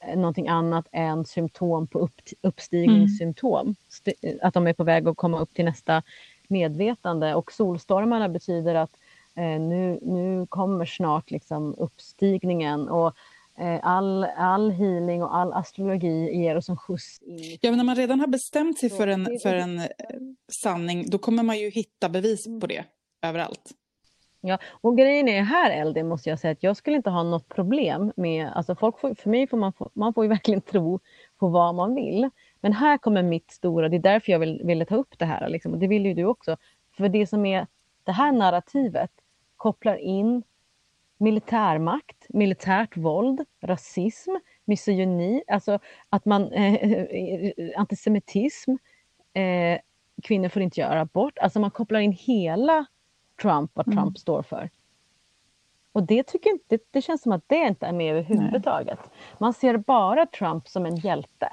eh, 0.00 0.16
någonting 0.16 0.48
annat 0.48 0.86
än 0.92 1.24
symptom 1.24 1.86
på 1.86 1.98
upp, 1.98 2.20
uppstigningssymptom. 2.40 3.74
Mm. 4.22 4.38
Att 4.42 4.54
de 4.54 4.66
är 4.66 4.72
på 4.72 4.84
väg 4.84 5.08
att 5.08 5.16
komma 5.16 5.40
upp 5.40 5.54
till 5.54 5.64
nästa 5.64 6.02
medvetande 6.48 7.34
och 7.34 7.52
solstormarna 7.52 8.28
betyder 8.28 8.74
att 8.74 8.96
eh, 9.34 9.60
nu, 9.60 9.98
nu 10.02 10.46
kommer 10.46 10.86
snart 10.86 11.30
liksom 11.30 11.74
uppstigningen 11.78 12.88
och 12.88 13.06
eh, 13.06 13.12
all, 13.82 14.24
all 14.24 14.70
healing 14.70 15.22
och 15.22 15.36
all 15.36 15.52
astrologi 15.52 16.36
ger 16.36 16.56
oss 16.56 16.68
en 16.68 16.76
skjuts 16.76 17.22
in. 17.22 17.58
Ja, 17.60 17.70
men 17.70 17.76
när 17.76 17.84
man 17.84 17.96
redan 17.96 18.20
har 18.20 18.26
bestämt 18.26 18.78
sig 18.78 18.90
för 18.90 19.06
en, 19.08 19.28
för 19.42 19.54
en 19.54 19.78
eh, 19.78 19.86
sanning, 20.62 21.10
då 21.10 21.18
kommer 21.18 21.42
man 21.42 21.58
ju 21.58 21.70
hitta 21.70 22.08
bevis 22.08 22.44
på 22.60 22.66
det 22.66 22.84
överallt. 23.22 23.74
Ja, 24.40 24.58
och 24.80 24.96
grejen 24.96 25.28
är 25.28 25.42
här 25.42 25.70
Eldi 25.70 26.02
måste 26.02 26.30
jag 26.30 26.38
säga 26.38 26.52
att 26.52 26.62
jag 26.62 26.76
skulle 26.76 26.96
inte 26.96 27.10
ha 27.10 27.22
något 27.22 27.48
problem 27.48 28.12
med, 28.16 28.52
alltså 28.54 28.74
folk 28.74 29.00
får, 29.00 29.14
för 29.14 29.30
mig 29.30 29.46
får 29.46 29.56
man, 29.56 29.72
få, 29.72 29.90
man 29.92 30.14
får 30.14 30.24
ju 30.24 30.28
verkligen 30.36 30.60
tro 30.60 31.00
på 31.38 31.48
vad 31.48 31.74
man 31.74 31.94
vill. 31.94 32.30
Men 32.60 32.72
här 32.72 32.98
kommer 32.98 33.22
mitt 33.22 33.50
stora, 33.50 33.88
det 33.88 33.96
är 33.96 34.00
därför 34.00 34.32
jag 34.32 34.38
vill, 34.38 34.62
ville 34.64 34.84
ta 34.84 34.96
upp 34.96 35.18
det 35.18 35.24
här, 35.24 35.48
liksom, 35.48 35.72
och 35.72 35.78
det 35.78 35.86
vill 35.86 36.06
ju 36.06 36.14
du 36.14 36.24
också. 36.24 36.56
För 36.96 37.08
det 37.08 37.26
som 37.26 37.46
är 37.46 37.66
det 38.04 38.12
här 38.12 38.32
narrativet 38.32 39.10
kopplar 39.56 39.96
in 39.96 40.42
militärmakt, 41.18 42.26
militärt 42.28 42.96
våld, 42.96 43.44
rasism, 43.60 44.30
misogyni, 44.64 45.42
alltså 45.46 45.78
att 46.08 46.24
man, 46.24 46.52
eh, 46.52 47.50
antisemitism, 47.76 48.70
eh, 49.32 49.78
kvinnor 50.22 50.48
får 50.48 50.62
inte 50.62 50.80
göra 50.80 51.00
abort, 51.00 51.38
alltså 51.38 51.60
man 51.60 51.70
kopplar 51.70 52.00
in 52.00 52.12
hela 52.12 52.86
Trump, 53.42 53.70
vad 53.74 53.86
Trump 53.86 53.98
mm. 53.98 54.14
står 54.16 54.42
för. 54.42 54.70
Och 55.92 56.02
det, 56.02 56.22
tycker 56.22 56.50
inte, 56.50 56.64
det, 56.68 56.82
det, 56.90 57.02
känns 57.02 57.22
som 57.22 57.32
att 57.32 57.44
det 57.46 57.66
inte 57.66 57.86
är 57.86 57.92
med 57.92 58.10
överhuvudtaget. 58.12 58.98
Nej. 59.02 59.10
Man 59.38 59.54
ser 59.54 59.76
bara 59.76 60.26
Trump 60.26 60.68
som 60.68 60.86
en 60.86 60.96
hjälte. 60.96 61.48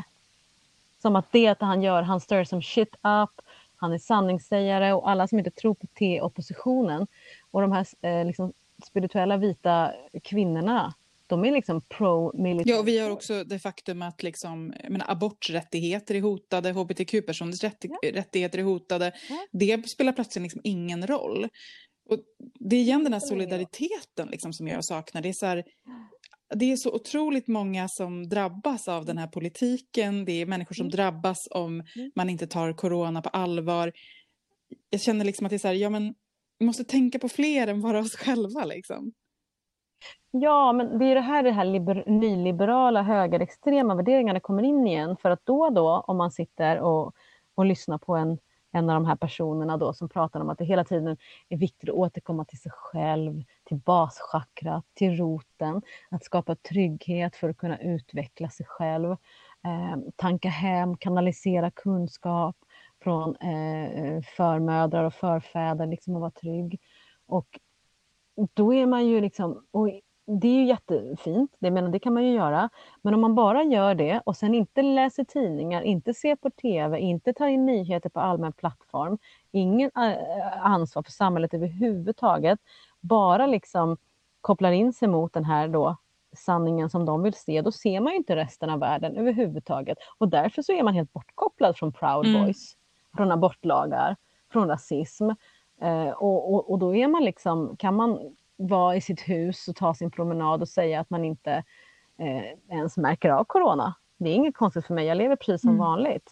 Som 1.01 1.15
att 1.15 1.31
det 1.31 1.47
att 1.47 1.61
han 1.61 1.81
gör, 1.81 2.01
han 2.01 2.19
stir 2.19 2.43
some 2.43 2.61
shit 2.61 2.95
up, 2.95 3.41
han 3.75 3.93
är 3.93 3.97
sanningssägare 3.97 4.93
och 4.93 5.09
alla 5.09 5.27
som 5.27 5.37
inte 5.37 5.51
tror 5.51 5.73
på 5.73 5.87
T-oppositionen 5.87 7.07
och 7.51 7.61
de 7.61 7.71
här 7.71 7.85
eh, 8.01 8.25
liksom, 8.25 8.53
spirituella 8.83 9.37
vita 9.37 9.93
kvinnorna, 10.23 10.93
de 11.27 11.45
är 11.45 11.51
liksom 11.51 11.81
pro-military. 11.81 12.71
Ja, 12.71 12.79
och 12.79 12.87
vi 12.87 12.99
har 12.99 13.09
också 13.09 13.43
det 13.43 13.59
faktum 13.59 14.01
att 14.01 14.23
liksom, 14.23 14.73
menar, 14.89 15.11
aborträttigheter 15.11 16.15
är 16.15 16.21
hotade, 16.21 16.71
hbtq-personers 16.71 17.63
rätt, 17.63 17.77
ja. 17.79 18.11
rättigheter 18.13 18.59
är 18.59 18.63
hotade. 18.63 19.11
Ja. 19.29 19.47
Det 19.51 19.89
spelar 19.89 20.13
plötsligt 20.13 20.43
liksom 20.43 20.61
ingen 20.63 21.07
roll. 21.07 21.47
Och 22.09 22.19
det 22.59 22.75
är 22.75 22.79
igen 22.79 23.03
den 23.03 23.13
här 23.13 23.19
solidariteten 23.19 24.27
liksom 24.27 24.53
som 24.53 24.67
jag 24.67 24.85
saknar. 24.85 25.21
Det 25.21 25.29
är, 25.29 25.33
så 25.33 25.45
här, 25.45 25.63
det 26.55 26.71
är 26.71 26.75
så 26.75 26.93
otroligt 26.93 27.47
många 27.47 27.87
som 27.87 28.29
drabbas 28.29 28.87
av 28.87 29.05
den 29.05 29.17
här 29.17 29.27
politiken. 29.27 30.25
Det 30.25 30.41
är 30.41 30.45
människor 30.45 30.75
som 30.75 30.85
mm. 30.85 30.91
drabbas 30.91 31.47
om 31.51 31.73
mm. 31.95 32.11
man 32.15 32.29
inte 32.29 32.47
tar 32.47 32.73
corona 32.73 33.21
på 33.21 33.29
allvar. 33.29 33.91
Jag 34.89 35.01
känner 35.01 35.25
liksom 35.25 35.45
att 35.45 35.49
det 35.49 35.55
är 35.55 35.59
så 35.59 35.67
här, 35.67 35.75
ja 35.75 35.89
men 35.89 36.13
vi 36.57 36.65
måste 36.65 36.83
tänka 36.83 37.19
på 37.19 37.29
fler 37.29 37.67
än 37.67 37.81
bara 37.81 37.99
oss 37.99 38.15
själva 38.15 38.65
liksom. 38.65 39.13
Ja, 40.31 40.73
men 40.73 40.99
det 40.99 41.05
är 41.05 41.15
det 41.15 41.21
här 41.21 41.43
det 41.43 41.51
här 41.51 41.65
liber, 41.65 42.03
nyliberala 42.07 43.01
högerextrema 43.01 43.95
värderingarna 43.95 44.39
kommer 44.39 44.63
in 44.63 44.87
igen. 44.87 45.17
För 45.17 45.29
att 45.29 45.45
då 45.45 45.61
och 45.61 45.73
då, 45.73 46.03
om 46.07 46.17
man 46.17 46.31
sitter 46.31 46.79
och, 46.79 47.15
och 47.55 47.65
lyssnar 47.65 47.97
på 47.97 48.15
en, 48.15 48.37
en 48.71 48.89
av 48.89 48.93
de 48.93 49.05
här 49.05 49.15
personerna 49.15 49.77
då 49.77 49.93
som 49.93 50.09
pratar 50.09 50.39
om 50.39 50.49
att 50.49 50.57
det 50.57 50.65
hela 50.65 50.83
tiden 50.83 51.17
är 51.49 51.57
viktigt 51.57 51.89
att 51.89 51.95
återkomma 51.95 52.45
till 52.45 52.59
sig 52.59 52.71
själv, 52.71 53.43
till 53.63 53.77
baschakrat, 53.77 54.85
till 54.93 55.17
roten, 55.17 55.81
att 56.09 56.23
skapa 56.23 56.55
trygghet 56.55 57.35
för 57.35 57.49
att 57.49 57.57
kunna 57.57 57.79
utveckla 57.79 58.49
sig 58.49 58.65
själv, 58.65 59.11
eh, 59.11 59.97
tanka 60.15 60.49
hem, 60.49 60.97
kanalisera 60.97 61.71
kunskap 61.71 62.55
från 63.05 63.35
eh, 63.35 64.21
förmödrar 64.37 65.03
och 65.03 65.13
förfäder, 65.13 65.87
liksom 65.87 66.15
att 66.15 66.21
vara 66.21 66.31
trygg. 66.31 66.79
Och 67.27 67.59
då 68.53 68.73
är 68.73 68.85
man 68.85 69.07
ju 69.07 69.21
liksom, 69.21 69.65
och 69.71 69.89
det 70.41 70.47
är 70.47 70.53
ju 70.53 70.65
jättefint, 70.65 71.55
det, 71.59 71.71
menar, 71.71 71.89
det 71.89 71.99
kan 71.99 72.13
man 72.13 72.23
ju 72.23 72.33
göra. 72.33 72.69
Men 73.01 73.13
om 73.13 73.21
man 73.21 73.35
bara 73.35 73.63
gör 73.63 73.95
det 73.95 74.21
och 74.25 74.37
sen 74.37 74.55
inte 74.55 74.81
läser 74.81 75.23
tidningar, 75.23 75.81
inte 75.81 76.13
ser 76.13 76.35
på 76.35 76.49
TV, 76.49 76.99
inte 76.99 77.33
tar 77.33 77.47
in 77.47 77.65
nyheter 77.65 78.09
på 78.09 78.19
allmän 78.19 78.53
plattform, 78.53 79.17
ingen 79.51 79.91
äh, 79.95 80.65
ansvar 80.65 81.03
för 81.03 81.11
samhället 81.11 81.53
överhuvudtaget, 81.53 82.59
bara 83.01 83.47
liksom 83.47 83.97
kopplar 84.41 84.71
in 84.71 84.93
sig 84.93 85.07
mot 85.07 85.33
den 85.33 85.45
här 85.45 85.67
då 85.67 85.97
sanningen 86.37 86.89
som 86.89 87.05
de 87.05 87.23
vill 87.23 87.33
se, 87.33 87.61
då 87.61 87.71
ser 87.71 87.99
man 87.99 88.11
ju 88.11 88.17
inte 88.17 88.35
resten 88.35 88.69
av 88.69 88.79
världen 88.79 89.17
överhuvudtaget. 89.17 89.97
Och 90.17 90.29
därför 90.29 90.61
så 90.61 90.71
är 90.71 90.83
man 90.83 90.93
helt 90.93 91.13
bortkopplad 91.13 91.77
från 91.77 91.93
Proud 91.93 92.25
mm. 92.25 92.53
Från 93.15 93.31
abortlagar, 93.31 94.15
från 94.51 94.67
rasism. 94.67 95.29
Eh, 95.81 96.09
och, 96.09 96.53
och, 96.53 96.71
och, 96.71 96.79
då 96.79 96.95
är 96.95 97.07
man 97.07 97.23
liksom, 97.23 97.77
kan 97.77 97.95
man 97.95 98.35
vara 98.57 98.95
i 98.95 99.01
sitt 99.01 99.21
hus 99.21 99.67
och 99.67 99.75
ta 99.75 99.93
sin 99.93 100.11
promenad 100.11 100.61
och 100.61 100.69
säga 100.69 100.99
att 100.99 101.09
man 101.09 101.25
inte 101.25 101.63
eh, 102.17 102.75
ens 102.75 102.97
märker 102.97 103.29
av 103.29 103.43
corona. 103.43 103.95
Det 104.17 104.29
är 104.29 104.33
inget 104.33 104.55
konstigt 104.55 104.85
för 104.85 104.93
mig, 104.93 105.05
jag 105.05 105.17
lever 105.17 105.35
precis 105.35 105.61
som 105.61 105.69
mm. 105.69 105.79
vanligt. 105.79 106.31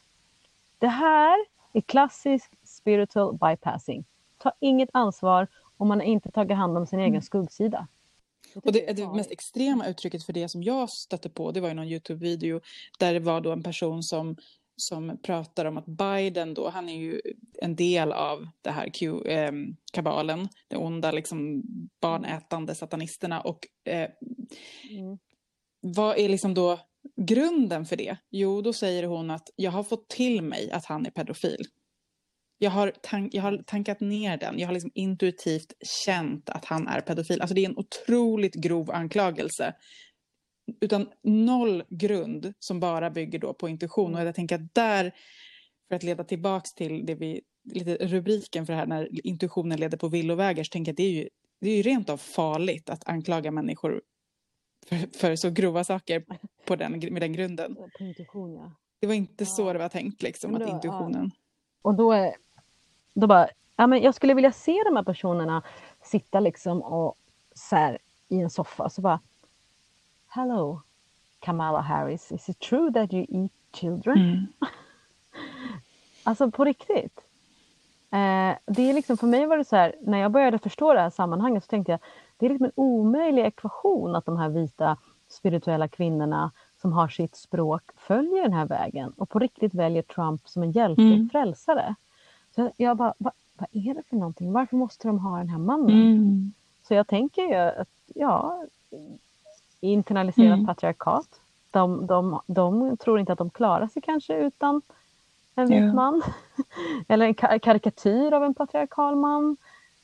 Det 0.79 0.87
här 0.87 1.45
är 1.73 1.81
klassisk 1.81 2.51
spiritual 2.63 3.33
bypassing. 3.33 4.05
Ta 4.37 4.51
inget 4.59 4.89
ansvar 4.93 5.47
om 5.77 5.87
man 5.87 6.01
inte 6.01 6.31
tagit 6.31 6.57
hand 6.57 6.77
om 6.77 6.87
sin 6.87 6.99
mm. 6.99 7.11
egen 7.11 7.21
skuggsida. 7.21 7.87
Och 8.55 8.71
det, 8.71 8.97
det 8.97 9.07
mest 9.07 9.31
extrema 9.31 9.87
uttrycket 9.87 10.23
för 10.23 10.33
det 10.33 10.49
som 10.49 10.63
jag 10.63 10.89
stötte 10.89 11.29
på, 11.29 11.51
det 11.51 11.61
var 11.61 11.69
i 11.69 11.73
någon 11.73 11.87
Youtube-video 11.87 12.61
där 12.99 13.13
det 13.13 13.19
var 13.19 13.41
då 13.41 13.51
en 13.51 13.63
person 13.63 14.03
som 14.03 14.35
som 14.75 15.17
pratar 15.23 15.65
om 15.65 15.77
att 15.77 15.85
Biden 15.85 16.53
då, 16.53 16.69
han 16.69 16.89
är 16.89 16.97
ju 16.97 17.21
en 17.61 17.75
del 17.75 18.11
av 18.11 18.47
det 18.61 18.71
här 18.71 18.89
Q, 18.89 19.21
eh, 19.25 19.51
kabalen, 19.93 20.47
de 20.67 20.75
onda 20.77 21.11
liksom 21.11 21.63
barnätande 22.01 22.75
satanisterna 22.75 23.41
och 23.41 23.67
eh, 23.85 24.09
mm. 24.89 25.17
vad 25.81 26.17
är 26.17 26.29
liksom 26.29 26.53
då 26.53 26.79
grunden 27.21 27.85
för 27.85 27.95
det? 27.95 28.17
Jo, 28.29 28.61
då 28.61 28.73
säger 28.73 29.03
hon 29.03 29.31
att 29.31 29.49
jag 29.55 29.71
har 29.71 29.83
fått 29.83 30.09
till 30.09 30.41
mig 30.41 30.71
att 30.71 30.85
han 30.85 31.05
är 31.05 31.11
pedofil. 31.11 31.65
Jag 32.57 32.71
har, 32.71 32.93
tank, 33.01 33.33
jag 33.33 33.43
har 33.43 33.57
tankat 33.57 33.99
ner 33.99 34.37
den, 34.37 34.59
jag 34.59 34.67
har 34.67 34.73
liksom 34.73 34.91
intuitivt 34.93 35.73
känt 36.05 36.49
att 36.49 36.65
han 36.65 36.87
är 36.87 37.01
pedofil. 37.01 37.41
Alltså 37.41 37.55
det 37.55 37.65
är 37.65 37.69
en 37.69 37.77
otroligt 37.77 38.55
grov 38.55 38.91
anklagelse 38.91 39.73
utan 40.81 41.09
noll 41.21 41.83
grund 41.89 42.53
som 42.59 42.79
bara 42.79 43.09
bygger 43.09 43.39
då 43.39 43.53
på 43.53 43.69
intuition. 43.69 44.13
Och 44.13 44.19
mm. 44.19 44.25
jag 44.25 44.35
tänker 44.35 44.55
att 44.55 44.73
där, 44.75 45.11
för 45.87 45.95
att 45.95 46.03
leda 46.03 46.23
tillbaks 46.23 46.73
till 46.73 47.05
det 47.05 47.15
vi, 47.15 47.41
lite 47.63 47.95
rubriken 47.95 48.65
för 48.65 48.73
det 48.73 48.79
här, 48.79 48.85
när 48.85 49.27
intuitionen 49.27 49.79
leder 49.79 49.97
på 49.97 50.07
villovägar, 50.07 50.63
så 50.63 50.69
tänker 50.69 50.89
jag 50.89 50.93
att 50.93 50.97
det 50.97 51.03
är 51.03 51.11
ju, 51.11 51.29
det 51.61 51.69
är 51.69 51.77
ju 51.77 51.81
rent 51.81 52.09
av 52.09 52.17
farligt 52.17 52.89
att 52.89 53.07
anklaga 53.07 53.51
människor 53.51 54.01
för, 54.87 55.17
för 55.17 55.35
så 55.35 55.49
grova 55.49 55.83
saker 55.83 56.23
på 56.65 56.75
den, 56.75 56.91
med 56.91 57.21
den 57.21 57.33
grunden. 57.33 57.75
På 57.75 58.03
intuition, 58.03 58.53
ja. 58.53 58.71
Det 58.99 59.07
var 59.07 59.13
inte 59.13 59.43
ja. 59.43 59.49
så 59.49 59.73
det 59.73 59.79
var 59.79 59.89
tänkt, 59.89 60.21
liksom, 60.21 60.53
då, 60.53 60.63
att 60.63 60.69
intuitionen... 60.69 61.31
Ja. 61.33 61.39
Och 61.81 61.95
då, 61.95 62.11
är, 62.11 62.35
då 63.13 63.27
bara, 63.27 63.49
ja, 63.75 63.87
men 63.87 64.01
jag 64.01 64.15
skulle 64.15 64.33
vilja 64.33 64.51
se 64.51 64.83
de 64.85 64.95
här 64.95 65.03
personerna 65.03 65.63
sitta 66.03 66.39
liksom 66.39 66.81
och 66.81 67.15
så 67.55 67.75
här, 67.75 67.99
i 68.29 68.39
en 68.39 68.49
soffa, 68.49 68.89
så 68.89 69.01
bara 69.01 69.19
Hello, 70.35 70.81
Kamala 71.39 71.81
Harris, 71.81 72.31
is 72.31 72.49
it 72.49 72.59
true 72.59 72.91
that 72.91 73.13
you 73.13 73.25
eat 73.29 73.51
children? 73.73 74.17
Mm. 74.17 74.47
alltså 76.23 76.51
på 76.51 76.63
riktigt. 76.65 77.19
Eh, 78.11 78.55
det 78.65 78.89
är 78.89 78.93
liksom, 78.93 79.17
för 79.17 79.27
mig 79.27 79.45
var 79.45 79.57
det 79.57 79.65
så 79.65 79.75
här, 79.75 79.95
när 80.01 80.17
jag 80.17 80.31
började 80.31 80.59
förstå 80.59 80.93
det 80.93 80.99
här 80.99 81.09
sammanhanget 81.09 81.63
så 81.63 81.67
tänkte 81.67 81.91
jag, 81.91 81.99
det 82.37 82.45
är 82.45 82.49
liksom 82.49 82.65
en 82.65 82.71
omöjlig 82.75 83.45
ekvation 83.45 84.15
att 84.15 84.25
de 84.25 84.37
här 84.37 84.49
vita 84.49 84.97
spirituella 85.27 85.87
kvinnorna 85.87 86.51
som 86.81 86.93
har 86.93 87.07
sitt 87.07 87.35
språk 87.35 87.83
följer 87.95 88.43
den 88.43 88.53
här 88.53 88.65
vägen 88.65 89.13
och 89.17 89.29
på 89.29 89.39
riktigt 89.39 89.73
väljer 89.73 90.01
Trump 90.01 90.47
som 90.49 90.63
en 90.63 90.71
hjälte 90.71 91.01
Mm. 91.01 91.29
frälsare. 91.29 91.95
Så 92.55 92.71
jag 92.77 92.97
bara, 92.97 93.13
vad, 93.17 93.33
vad 93.57 93.67
är 93.71 93.93
det 93.93 94.03
för 94.09 94.15
någonting? 94.15 94.51
Varför 94.53 94.75
måste 94.77 95.07
de 95.07 95.19
ha 95.19 95.37
den 95.37 95.49
här 95.49 95.59
mannen? 95.59 96.01
Mm. 96.01 96.53
Så 96.87 96.93
jag 96.93 97.07
tänker 97.07 97.41
ju 97.41 97.55
att, 97.55 97.89
ja, 98.05 98.65
internaliserat 99.91 100.53
Mm. 100.53 100.65
patriarkat. 100.65 101.39
De, 101.71 102.05
de, 102.07 102.41
de 102.47 102.97
tror 102.97 103.19
inte 103.19 103.31
att 103.33 103.37
de 103.39 103.49
klarar 103.49 103.87
sig 103.87 104.01
kanske 104.01 104.33
utan 104.37 104.81
en 105.55 105.67
vit 105.67 105.79
Ja. 105.81 105.93
man. 105.93 106.21
eller 107.07 107.25
en 107.25 107.35
ka- 107.35 107.59
karikatyr 107.59 108.31
av 108.33 108.43
en 108.43 108.53
patriarkal 108.53 109.15
man. 109.15 109.57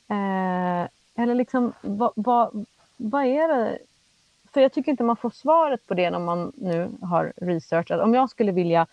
Eh, 0.08 0.88
eller 1.22 1.34
liksom, 1.34 1.72
vad, 1.80 2.12
vad, 2.16 2.66
vad 2.96 3.24
är 3.24 3.48
det? 3.48 3.78
För 4.52 4.60
jag 4.60 4.72
tycker 4.72 4.90
inte 4.90 5.02
man 5.04 5.16
får 5.16 5.30
svaret 5.30 5.86
på 5.86 5.94
det 5.94 6.10
när 6.10 6.18
man 6.18 6.52
nu 6.54 6.90
har 7.02 7.32
researchat. 7.36 8.00
Om 8.00 8.14
jag 8.14 8.30
skulle 8.30 8.52
vilja 8.52 8.86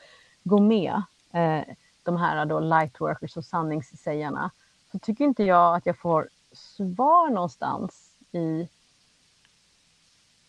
gå 0.43 0.59
med 0.61 1.01
eh, 1.33 1.61
de 2.03 2.17
här 2.17 2.45
då 2.45 2.59
lightworkers 2.59 3.37
och 3.37 3.45
sanningssägarna 3.45 4.51
så 4.91 4.99
tycker 4.99 5.25
inte 5.25 5.43
jag 5.43 5.75
att 5.75 5.85
jag 5.85 5.97
får 5.97 6.29
svar 6.53 7.29
någonstans 7.29 8.09
i 8.31 8.67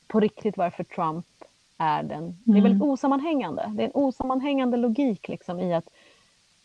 på 0.08 0.20
riktigt 0.20 0.56
varför 0.56 0.84
Trump 0.84 1.26
är 1.78 2.02
den. 2.02 2.38
Det 2.44 2.50
är 2.50 2.56
Mm. 2.56 2.62
väldigt 2.62 2.82
osammanhängande. 2.82 3.72
Det 3.76 3.82
är 3.82 3.86
en 3.86 3.94
osammanhängande 3.94 4.76
logik 4.76 5.28
liksom 5.28 5.60
i 5.60 5.74
att, 5.74 5.88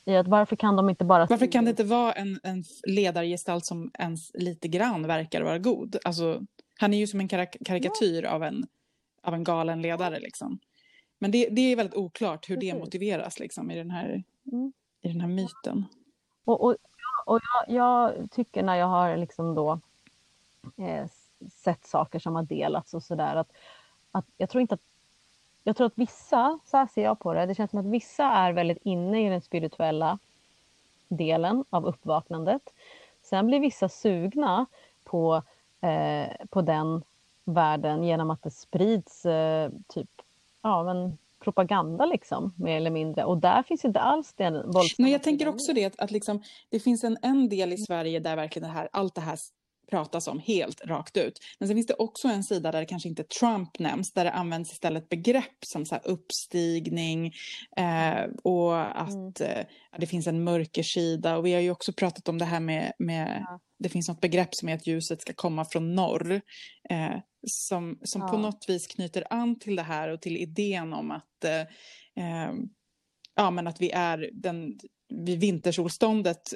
i 0.05 0.15
att 0.15 0.27
varför 0.27 0.55
kan 0.55 0.75
de 0.75 0.89
inte 0.89 1.05
bara... 1.05 1.25
Varför 1.25 1.51
kan 1.51 1.63
det 1.65 1.69
inte 1.69 1.83
vara 1.83 2.11
en, 2.13 2.39
en 2.43 2.63
ledargestalt 2.87 3.65
som 3.65 3.91
ens 3.99 4.31
lite 4.33 4.67
grann 4.67 5.07
verkar 5.07 5.41
vara 5.41 5.57
god? 5.57 5.95
Alltså, 6.03 6.41
han 6.79 6.93
är 6.93 6.97
ju 6.97 7.07
som 7.07 7.19
en 7.19 7.27
karak 7.27 7.55
karikatyr 7.65 8.23
av, 8.25 8.43
en, 8.43 8.67
av 9.21 9.33
en 9.33 9.43
galen 9.43 9.81
ledare. 9.81 10.19
Liksom. 10.19 10.59
Men 11.19 11.31
det, 11.31 11.49
det 11.51 11.61
är 11.61 11.75
väldigt 11.75 11.95
oklart 11.95 12.49
hur 12.49 12.55
det 12.57 12.71
Precis. 12.71 12.79
motiveras 12.85 13.39
liksom, 13.39 13.71
i, 13.71 13.75
den 13.75 13.91
här, 13.91 14.23
Mm. 14.51 14.73
i 15.01 15.07
den 15.07 15.21
här 15.21 15.27
myten. 15.27 15.85
Och, 16.45 16.63
och, 16.63 16.75
och 17.25 17.39
jag, 17.67 17.75
jag 17.75 18.31
tycker 18.31 18.63
när 18.63 18.75
jag 18.75 18.87
har 18.87 19.17
liksom 19.17 19.55
då 19.55 19.79
eh, 20.77 21.05
sett 21.51 21.85
saker 21.85 22.19
som 22.19 22.35
har 22.35 22.43
delats 22.43 22.93
och 22.93 23.03
sådär 23.03 23.35
att, 23.35 23.51
att 24.11 24.25
jag 24.37 24.49
tror 24.49 24.61
inte 24.61 24.73
att 24.73 24.81
jag 25.63 25.75
tror 25.75 25.87
att 25.87 25.97
vissa, 25.97 26.59
så 26.65 26.77
här 26.77 26.87
ser 26.87 27.03
jag 27.03 27.19
på 27.19 27.33
det, 27.33 27.45
det 27.45 27.55
känns 27.55 27.71
som 27.71 27.79
att 27.79 27.85
vissa 27.85 28.23
är 28.23 28.53
väldigt 28.53 28.77
inne 28.83 29.27
i 29.27 29.29
den 29.29 29.41
spirituella 29.41 30.19
delen 31.07 31.65
av 31.69 31.85
uppvaknandet. 31.85 32.61
Sen 33.21 33.47
blir 33.47 33.59
vissa 33.59 33.89
sugna 33.89 34.65
på, 35.03 35.43
eh, 35.81 36.27
på 36.49 36.61
den 36.61 37.03
världen 37.45 38.03
genom 38.03 38.29
att 38.29 38.43
det 38.43 38.51
sprids 38.51 39.25
eh, 39.25 39.71
typ 39.87 40.09
ja, 40.61 40.83
men 40.83 41.17
propaganda 41.39 42.05
liksom, 42.05 42.53
mer 42.57 42.77
eller 42.77 42.91
mindre. 42.91 43.23
Och 43.23 43.37
där 43.37 43.63
finns 43.63 43.85
inte 43.85 43.99
alls 43.99 44.33
den 44.33 44.53
våldsamma 44.53 44.95
Nej, 44.97 45.11
jag 45.11 45.23
tänker 45.23 45.47
också 45.47 45.73
det 45.73 45.85
att, 45.85 45.99
att 45.99 46.11
liksom, 46.11 46.43
det 46.69 46.79
finns 46.79 47.03
en, 47.03 47.17
en 47.21 47.49
del 47.49 47.73
i 47.73 47.77
Sverige 47.77 48.19
där 48.19 48.35
verkligen 48.35 48.67
det 48.67 48.73
här, 48.73 48.89
allt 48.91 49.15
det 49.15 49.21
här 49.21 49.37
pratas 49.93 50.27
om 50.27 50.39
helt 50.39 50.81
rakt 50.85 51.17
ut. 51.17 51.39
Men 51.59 51.67
sen 51.67 51.77
finns 51.77 51.87
det 51.87 51.93
också 51.93 52.27
en 52.27 52.43
sida 52.43 52.71
där 52.71 52.85
kanske 52.85 53.09
inte 53.09 53.23
Trump 53.23 53.79
nämns, 53.79 54.13
där 54.13 54.23
det 54.23 54.31
används 54.31 54.71
istället 54.71 55.09
begrepp 55.09 55.65
som 55.65 55.85
så 55.85 55.95
uppstigning 55.95 57.33
eh, 57.77 58.25
och 58.43 59.01
att 59.01 59.41
eh, 59.41 59.59
ja, 59.91 59.97
det 59.97 60.05
finns 60.05 60.27
en 60.27 60.43
mörkersida. 60.43 61.37
Och 61.37 61.45
vi 61.45 61.53
har 61.53 61.61
ju 61.61 61.71
också 61.71 61.93
pratat 61.93 62.29
om 62.29 62.37
det 62.37 62.45
här 62.45 62.59
med, 62.59 62.93
med 62.99 63.45
Ja. 63.47 63.59
det 63.79 63.89
finns 63.89 64.07
något 64.07 64.21
begrepp 64.21 64.55
som 64.55 64.69
är 64.69 64.75
att 64.75 64.87
ljuset 64.87 65.21
ska 65.21 65.33
komma 65.33 65.65
från 65.65 65.95
norr. 65.95 66.41
Eh, 66.89 67.15
som 67.47 67.99
som 68.03 68.21
på 68.21 68.35
Ja. 68.35 68.37
något 68.41 68.65
vis 68.67 68.87
knyter 68.87 69.23
an 69.29 69.59
till 69.59 69.75
det 69.75 69.83
här 69.83 70.09
och 70.09 70.21
till 70.21 70.37
idén 70.37 70.93
om 70.93 71.11
att 71.11 71.43
eh, 71.43 71.61
eh, 72.25 72.53
ja, 73.35 73.51
men 73.51 73.67
att 73.67 73.81
vi 73.81 73.91
är 73.91 74.29
den, 74.33 74.79
vid 75.25 75.39
vintersolståndet 75.39 76.53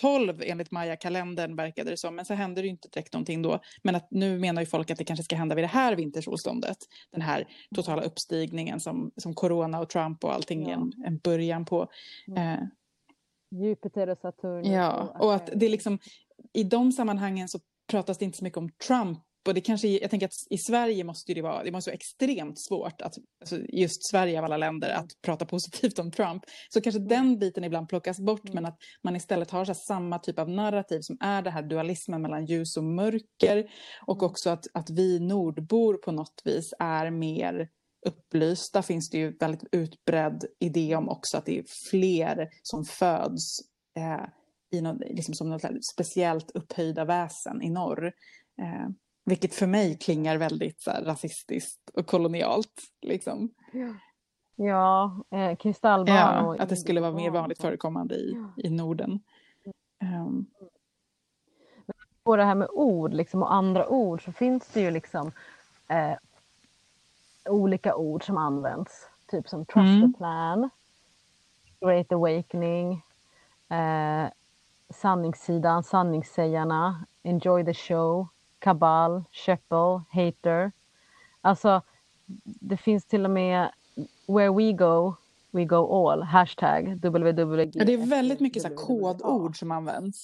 2012 0.00 0.42
enligt 0.44 0.70
Maya-kalendern 0.70 1.56
verkade 1.56 1.90
det 1.90 1.96
som. 1.96 2.16
Men 2.16 2.24
så 2.24 2.34
hände 2.34 2.60
det 2.60 2.64
ju 2.64 2.70
inte 2.70 2.88
direkt 2.88 3.12
någonting 3.12 3.42
då. 3.42 3.60
Men 3.82 3.94
att 3.94 4.10
nu 4.10 4.38
menar 4.38 4.62
ju 4.62 4.66
folk 4.66 4.90
att 4.90 4.98
det 4.98 5.04
kanske 5.04 5.24
ska 5.24 5.36
hända 5.36 5.54
vid 5.54 5.64
det 5.64 5.68
här 5.68 5.96
vintersolståndet. 5.96 6.78
Den 7.10 7.22
här 7.22 7.48
totala 7.74 8.02
uppstigningen 8.02 8.80
som, 8.80 9.10
som 9.16 9.34
corona 9.34 9.80
och 9.80 9.88
Trump 9.88 10.24
och 10.24 10.34
allting 10.34 10.70
är 10.70 10.74
en, 10.74 10.92
en 11.06 11.18
början 11.18 11.64
på. 11.64 11.88
Mm. 12.28 12.52
Eh, 12.52 12.64
Jupiter 13.50 14.08
och 14.08 14.18
Saturnus. 14.18 14.68
Ja, 14.68 15.16
och 15.18 15.34
att 15.34 15.50
det 15.54 15.66
är 15.66 15.70
liksom 15.70 15.98
i 16.52 16.64
de 16.64 16.92
sammanhangen 16.92 17.48
så 17.48 17.58
pratas 17.90 18.18
det 18.18 18.24
inte 18.24 18.38
så 18.38 18.44
mycket 18.44 18.58
om 18.58 18.70
Trump 18.70 19.18
och 19.48 19.54
det 19.54 19.60
kanske, 19.60 19.88
jag 19.88 20.10
tänker 20.10 20.26
att 20.26 20.32
i 20.50 20.58
Sverige 20.58 21.04
måste 21.04 21.34
det 21.34 21.42
vara, 21.42 21.64
det 21.64 21.70
måste 21.72 21.90
vara 21.90 21.94
extremt 21.96 22.58
svårt 22.60 23.02
att, 23.02 23.14
alltså 23.40 23.56
just 23.68 24.10
Sverige 24.10 24.38
av 24.38 24.44
alla 24.44 24.56
länder, 24.56 24.90
att 24.90 25.10
prata 25.22 25.46
positivt 25.46 25.98
om 25.98 26.10
Trump. 26.12 26.42
Så 26.68 26.80
kanske 26.80 27.00
den 27.00 27.38
biten 27.38 27.64
ibland 27.64 27.88
plockas 27.88 28.20
bort, 28.20 28.44
Mm. 28.44 28.54
men 28.54 28.66
att 28.66 28.78
man 29.02 29.16
istället 29.16 29.50
har 29.50 29.64
så 29.64 29.74
samma 29.74 30.18
typ 30.18 30.38
av 30.38 30.48
narrativ 30.50 31.00
som 31.00 31.16
är 31.20 31.42
det 31.42 31.50
här 31.50 31.62
dualismen 31.62 32.22
mellan 32.22 32.46
ljus 32.46 32.76
och 32.76 32.84
mörker. 32.84 33.70
Och 34.06 34.16
Mm. 34.16 34.30
också 34.30 34.50
att, 34.50 34.66
att 34.74 34.90
vi 34.90 35.20
nordbor 35.20 35.94
på 35.94 36.12
något 36.12 36.42
vis 36.44 36.74
är 36.78 37.10
mer 37.10 37.68
upplysta 38.06 38.82
finns 38.82 39.10
det 39.10 39.18
ju 39.18 39.36
väldigt 39.36 39.64
utbredd 39.72 40.44
idé 40.58 40.96
om 40.96 41.08
också 41.08 41.36
att 41.36 41.46
det 41.46 41.58
är 41.58 41.64
fler 41.90 42.48
som 42.62 42.84
föds 42.84 43.60
eh, 43.96 44.24
i 44.72 44.80
något, 44.80 45.00
liksom 45.10 45.34
som 45.34 45.50
något 45.50 45.84
speciellt 45.92 46.50
upphöjda 46.50 47.04
väsen 47.04 47.62
i 47.62 47.70
norr. 47.70 48.06
Eh, 48.62 48.88
vilket 49.24 49.54
för 49.54 49.66
mig 49.66 49.98
klingar 49.98 50.36
väldigt 50.36 50.80
så 50.80 50.90
här, 50.90 51.04
rasistiskt 51.04 51.90
och 51.94 52.06
kolonialt. 52.06 52.82
Liksom. 53.02 53.50
Ja, 54.56 55.20
eh, 55.30 55.56
kristallbarn 55.56 56.44
Ja, 56.44 56.56
att 56.58 56.68
det 56.68 56.76
skulle 56.76 57.00
vara 57.00 57.12
mer 57.12 57.30
vanligt 57.30 57.60
förekommande 57.60 58.14
i, 58.14 58.44
i 58.56 58.70
Norden. 58.70 59.20
Um, 60.02 60.46
På 62.22 62.36
det 62.36 62.44
här 62.44 62.54
med 62.54 62.68
ord 62.70 63.14
liksom, 63.14 63.42
och 63.42 63.54
andra 63.54 63.88
ord 63.88 64.24
så 64.24 64.32
finns 64.32 64.68
det 64.72 64.80
ju 64.80 64.90
liksom 64.90 65.32
eh, 65.88 66.14
olika 67.44 67.94
ord 67.94 68.26
som 68.26 68.36
används. 68.36 69.06
Typ 69.26 69.48
som 69.48 69.64
trust 69.66 69.88
Mm. 69.88 70.12
the 70.12 70.18
plan, 70.18 70.70
great 71.80 72.12
awakening, 72.12 73.02
eh, 73.68 74.28
sanningssidan, 74.90 75.82
sanningssägarna, 75.82 77.06
enjoy 77.22 77.64
the 77.64 77.74
show, 77.74 78.28
kabal, 78.60 79.24
sheppel, 79.32 80.00
hater. 80.10 80.72
Alltså, 81.40 81.82
det 82.44 82.76
finns 82.76 83.04
till 83.04 83.24
och 83.24 83.30
med 83.30 83.70
where 84.26 84.50
we 84.50 84.72
go, 84.72 85.14
we 85.50 85.64
go 85.64 86.08
all, 86.08 86.22
hashtag 86.22 86.88
WWG. 87.04 87.70
ja, 87.74 87.84
det 87.84 87.92
är 87.92 88.06
väldigt 88.06 88.40
mycket 88.40 88.62
så 88.62 88.68
kodord 88.76 89.58
som 89.58 89.70
används. 89.70 90.22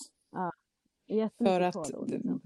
Jättemycket 1.08 1.54
för 1.54 1.60
att- 1.60 1.74
kodord, 1.74 2.08
liksom. 2.10 2.40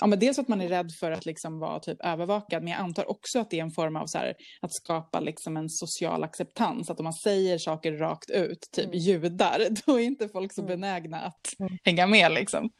Ja, 0.00 0.06
men 0.06 0.18
dels 0.18 0.38
att 0.38 0.48
man 0.48 0.60
är 0.60 0.68
rädd 0.68 0.92
för 0.92 1.10
att 1.10 1.26
liksom 1.26 1.58
vara 1.58 1.80
typ 1.80 1.98
övervakad, 2.04 2.62
men 2.62 2.72
jag 2.72 2.80
antar 2.80 3.10
också 3.10 3.38
att 3.38 3.50
det 3.50 3.58
är 3.58 3.62
en 3.62 3.70
form 3.70 3.96
av 3.96 4.06
så 4.06 4.18
här, 4.18 4.34
att 4.60 4.74
skapa 4.74 5.20
liksom 5.20 5.56
en 5.56 5.70
social 5.70 6.24
acceptans. 6.24 6.90
Att 6.90 7.00
om 7.00 7.04
man 7.04 7.12
säger 7.12 7.58
saker 7.58 7.92
rakt 7.92 8.30
ut, 8.30 8.68
typ 8.72 8.84
Mm. 8.86 8.98
judar, 8.98 9.60
då 9.86 10.00
är 10.00 10.04
inte 10.04 10.28
folk 10.28 10.52
så 10.52 10.60
Mm. 10.62 10.68
benägna 10.80 11.20
att 11.20 11.54
Mm. 11.58 11.78
hänga 11.84 12.06
med. 12.06 12.32
Liksom. 12.32 12.70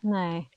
Nej. 0.00 0.48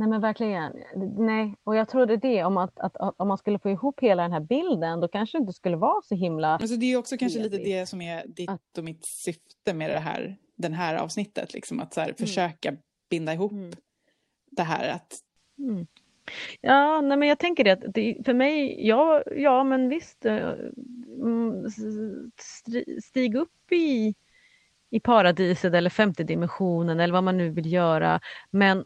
Nej 0.00 0.08
men 0.08 0.20
verkligen. 0.20 0.72
Nej. 1.18 1.54
Och 1.64 1.76
jag 1.76 1.88
trodde 1.88 2.16
det 2.16 2.44
om 2.44 2.56
att, 2.56 2.78
att, 2.78 2.96
att 2.96 3.14
om 3.18 3.28
man 3.28 3.38
skulle 3.38 3.58
få 3.58 3.70
ihop 3.70 4.00
hela 4.00 4.22
den 4.22 4.32
här 4.32 4.40
bilden 4.40 5.00
då 5.00 5.08
kanske 5.08 5.38
det 5.38 5.40
inte 5.40 5.52
skulle 5.52 5.76
vara 5.76 6.02
så 6.02 6.14
himla... 6.14 6.48
Alltså, 6.48 6.76
det 6.76 6.92
är 6.92 6.96
också 6.96 7.16
kanske 7.16 7.38
lite 7.38 7.56
det 7.56 7.86
som 7.86 8.00
är 8.00 8.26
ditt 8.26 8.78
och 8.78 8.84
mitt 8.84 9.06
syfte 9.06 9.74
med 9.74 9.90
det 9.90 9.98
här, 9.98 10.36
den 10.56 10.72
här 10.72 10.94
avsnittet. 10.94 11.54
Liksom, 11.54 11.80
att 11.80 11.94
så 11.94 12.00
här, 12.00 12.14
försöka 12.18 12.76
binda 13.10 13.32
ihop 13.32 13.52
Mm. 13.52 13.70
det 14.50 14.62
här. 14.62 14.88
Att, 14.88 15.18
Mm. 15.58 15.86
Ja, 16.60 17.00
nej 17.00 17.16
men 17.18 17.28
jag 17.28 17.38
tänker 17.38 17.64
det 17.64 17.74
det, 17.94 18.16
för 18.24 18.34
mig, 18.34 18.86
ja, 18.88 19.22
ja 19.36 19.64
men 19.64 19.88
visst, 19.88 20.26
eh, 20.26 20.52
mm, 21.20 21.70
stig 23.02 23.34
upp 23.34 23.72
i, 23.72 24.14
i 24.90 25.00
paradiset 25.00 25.74
eller 25.74 25.90
femte 25.90 26.24
dimensionen 26.24 27.00
eller 27.00 27.14
vad 27.14 27.24
man 27.24 27.36
nu 27.36 27.50
vill 27.50 27.72
göra. 27.72 28.20
Men 28.50 28.84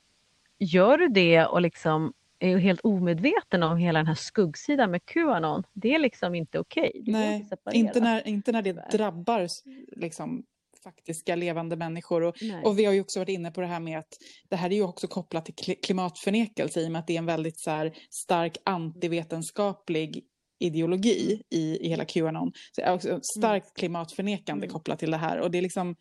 gör 0.59 0.99
du 0.99 1.09
det 1.09 1.45
och 1.47 1.61
liksom 1.61 2.13
är 2.39 2.57
helt 2.59 2.81
omedveten 2.81 3.63
om 3.63 3.77
hela 3.77 3.99
den 3.99 4.07
här 4.07 4.15
skuggsidan 4.15 4.91
med 4.91 5.05
Qanon, 5.05 5.63
det 5.73 5.95
är 5.95 5.99
liksom 5.99 6.35
inte 6.35 6.59
okej. 6.59 6.93
Går 6.95 7.13
nej, 7.13 7.49
inte 7.73 8.01
när, 8.01 8.29
inte 8.29 8.53
när 8.53 8.63
det 8.63 8.91
drabbar 8.93 9.49
liksom, 9.97 10.45
faktiska 10.85 11.37
levande 11.37 11.77
människor. 11.77 12.23
Och. 12.23 12.37
Och 12.65 12.79
vi 12.79 12.85
har 12.85 12.93
ju 12.93 13.01
också 13.01 13.19
varit 13.19 13.29
inne 13.29 13.51
på 13.51 13.61
det 13.61 13.67
här 13.67 13.81
med 13.81 13.99
att 13.99 14.19
det 14.49 14.57
här 14.57 14.71
är 14.71 14.75
ju 14.77 14.83
också 14.83 15.07
kopplat 15.07 15.45
till 15.45 15.55
kli- 15.55 15.83
klimatförnekelse 15.83 16.81
i 16.81 16.87
och 16.87 16.93
med 16.93 16.99
att 17.01 17.07
det 17.07 17.15
är 17.15 17.19
en 17.19 17.27
väldigt 17.27 17.59
så 17.59 17.71
här, 17.71 17.93
stark 18.11 18.57
antivetenskaplig 18.65 20.25
ideologi 20.59 21.33
Mm. 21.33 21.43
i, 21.51 21.79
i 21.87 21.89
hela 21.89 22.05
Qanon. 22.05 22.53
Så 22.73 22.81
det 22.81 22.87
är 22.87 22.95
också 22.95 23.21
starkt 23.23 23.75
klimatförnekande 23.77 24.67
Mm. 24.67 24.73
kopplat 24.73 24.99
till 24.99 25.11
det 25.11 25.17
här. 25.17 25.41
Och 25.41 25.51
det 25.51 25.59
är 25.59 25.63
liksom 25.63 25.97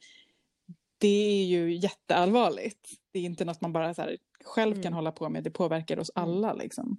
det 1.03 1.41
är 1.41 1.45
ju 1.45 1.75
jätteallvarligt. 1.75 2.89
Det 3.11 3.19
är 3.19 3.23
inte 3.23 3.45
något 3.45 3.61
man 3.61 3.73
bara 3.73 3.93
så 3.93 4.01
här, 4.01 4.17
själv 4.43 4.71
mm. 4.71 4.83
kan 4.83 4.93
hålla 4.93 5.11
på 5.11 5.29
med. 5.29 5.43
Det 5.43 5.51
påverkar 5.51 5.99
oss 5.99 6.11
mm. 6.15 6.29
alla. 6.29 6.53
Liksom. 6.53 6.97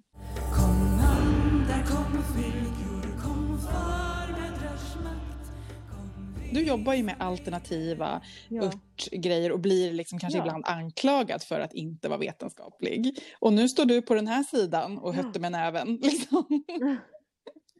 Du 6.52 6.62
jobbar 6.62 6.94
ju 6.94 7.02
med 7.02 7.14
alternativa 7.18 8.22
ja. 8.48 8.62
örtgrejer 8.62 9.52
och 9.52 9.60
blir 9.60 9.92
liksom 9.92 10.18
kanske 10.18 10.38
ja. 10.38 10.44
ibland 10.44 10.64
anklagad 10.66 11.42
för 11.42 11.60
att 11.60 11.72
inte 11.72 12.08
vara 12.08 12.18
vetenskaplig. 12.18 13.18
Och 13.38 13.52
nu 13.52 13.68
står 13.68 13.84
du 13.84 14.02
på 14.02 14.14
den 14.14 14.26
här 14.26 14.42
sidan 14.42 14.98
och 14.98 15.14
ja. 15.14 15.22
hötter 15.22 15.40
med 15.40 15.52
näven. 15.52 15.96
Liksom. 16.02 16.64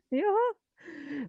Ja, 0.09 0.55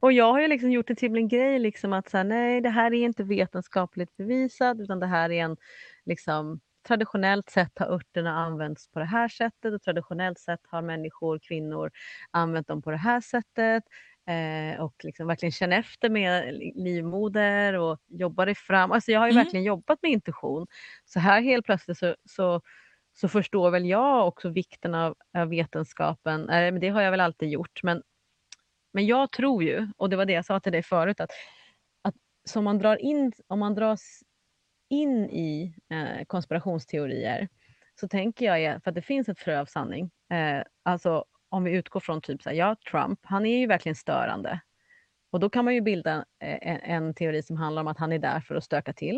och 0.02 0.14
jag 0.14 0.32
har 0.32 0.42
ju 0.42 0.48
liksom 0.48 0.72
gjort 0.72 0.88
det 0.88 0.96
till 0.96 1.16
en 1.16 1.28
grej 1.28 1.60
liksom 1.60 1.94
att 1.94 2.10
så 2.10 2.18
här, 2.18 2.24
nej, 2.24 2.62
det 2.62 2.70
här 2.70 2.94
är 2.94 3.06
inte 3.06 3.24
vetenskapligt 3.24 4.18
bevisat 4.18 4.80
utan 4.80 5.00
det 5.00 5.06
här 5.08 5.32
är 5.32 5.44
en 5.44 5.58
liksom 6.06 6.60
traditionellt 6.88 7.50
sett 7.50 7.80
har 7.80 7.88
örterna 7.88 8.32
använts 8.32 8.92
på 8.92 9.00
det 9.00 9.06
här 9.06 9.28
sättet 9.28 9.74
och 9.74 9.82
traditionellt 9.82 10.40
sett 10.40 10.60
har 10.68 10.82
människor, 10.82 11.40
kvinnor 11.40 11.92
använt 12.32 12.68
dem 12.68 12.82
på 12.82 12.92
det 12.92 12.98
här 12.98 13.22
sättet 13.22 13.84
eh, 14.28 14.82
och 14.82 14.96
liksom 15.04 15.28
verkligen 15.28 15.52
känner 15.52 15.80
efter 15.80 16.10
med 16.10 16.54
li- 16.54 16.74
livmoder 16.76 17.74
och 17.74 18.00
jobbar 18.08 18.46
det 18.46 18.56
fram. 18.56 18.92
Alltså 18.92 19.12
jag 19.12 19.20
har 19.20 19.28
ju 19.28 19.32
Mm. 19.32 19.44
verkligen 19.44 19.64
jobbat 19.66 20.00
med 20.02 20.12
intuition. 20.12 20.68
Så 21.06 21.20
här 21.20 21.42
helt 21.42 21.66
plötsligt 21.66 21.98
så, 21.98 22.16
så, 22.26 22.62
så 23.14 23.28
förstår 23.28 23.72
väl 23.72 23.86
jag 23.86 24.28
också 24.28 24.50
vikten 24.50 24.96
av, 24.96 25.16
av 25.38 25.50
vetenskapen. 25.50 26.42
Eh, 26.50 26.72
men 26.72 26.80
det 26.80 26.90
har 26.90 27.02
jag 27.02 27.12
väl 27.12 27.20
alltid 27.20 27.50
gjort. 27.50 27.84
Men 27.84 28.04
men 28.96 29.06
jag 29.06 29.32
tror 29.32 29.64
ju, 29.64 29.88
och 29.98 30.10
det 30.10 30.16
var 30.16 30.26
det 30.26 30.34
jag 30.34 30.46
sa 30.46 30.60
till 30.60 30.72
dig 30.72 30.84
förut, 30.84 31.20
att, 31.20 31.32
att 32.02 32.16
som 32.48 32.64
man 32.64 32.78
drar 32.78 33.02
in, 33.02 33.32
om 33.48 33.60
man 33.60 33.76
dras 33.76 34.24
in 34.90 35.30
i 35.30 35.76
eh, 35.90 36.26
konspirationsteorier 36.26 37.48
så 38.00 38.08
tänker 38.08 38.56
jag, 38.56 38.84
för 38.84 38.92
att 38.92 38.96
det 38.96 39.02
finns 39.02 39.30
ett 39.30 39.40
frö 39.40 39.60
av 39.60 39.66
sanning, 39.66 40.12
eh, 40.32 40.64
alltså 40.84 41.26
om 41.50 41.64
vi 41.64 41.72
utgår 41.72 42.00
från 42.00 42.22
typ 42.22 42.44
så 42.44 42.50
här, 42.50 42.56
ja 42.56 42.76
Trump, 42.92 43.20
han 43.24 43.46
är 43.46 43.58
ju 43.58 43.68
verkligen 43.68 43.96
störande. 43.96 44.60
Och 45.32 45.40
då 45.40 45.50
kan 45.50 45.66
man 45.66 45.74
ju 45.74 45.82
bilda 45.82 46.26
eh, 46.44 46.58
en, 46.62 46.80
en 46.80 47.14
teori 47.14 47.44
som 47.44 47.58
handlar 47.58 47.82
om 47.82 47.88
att 47.88 47.98
han 47.98 48.12
är 48.12 48.20
där 48.20 48.40
för 48.40 48.56
att 48.56 48.64
stöka 48.64 48.94
till. 48.94 49.18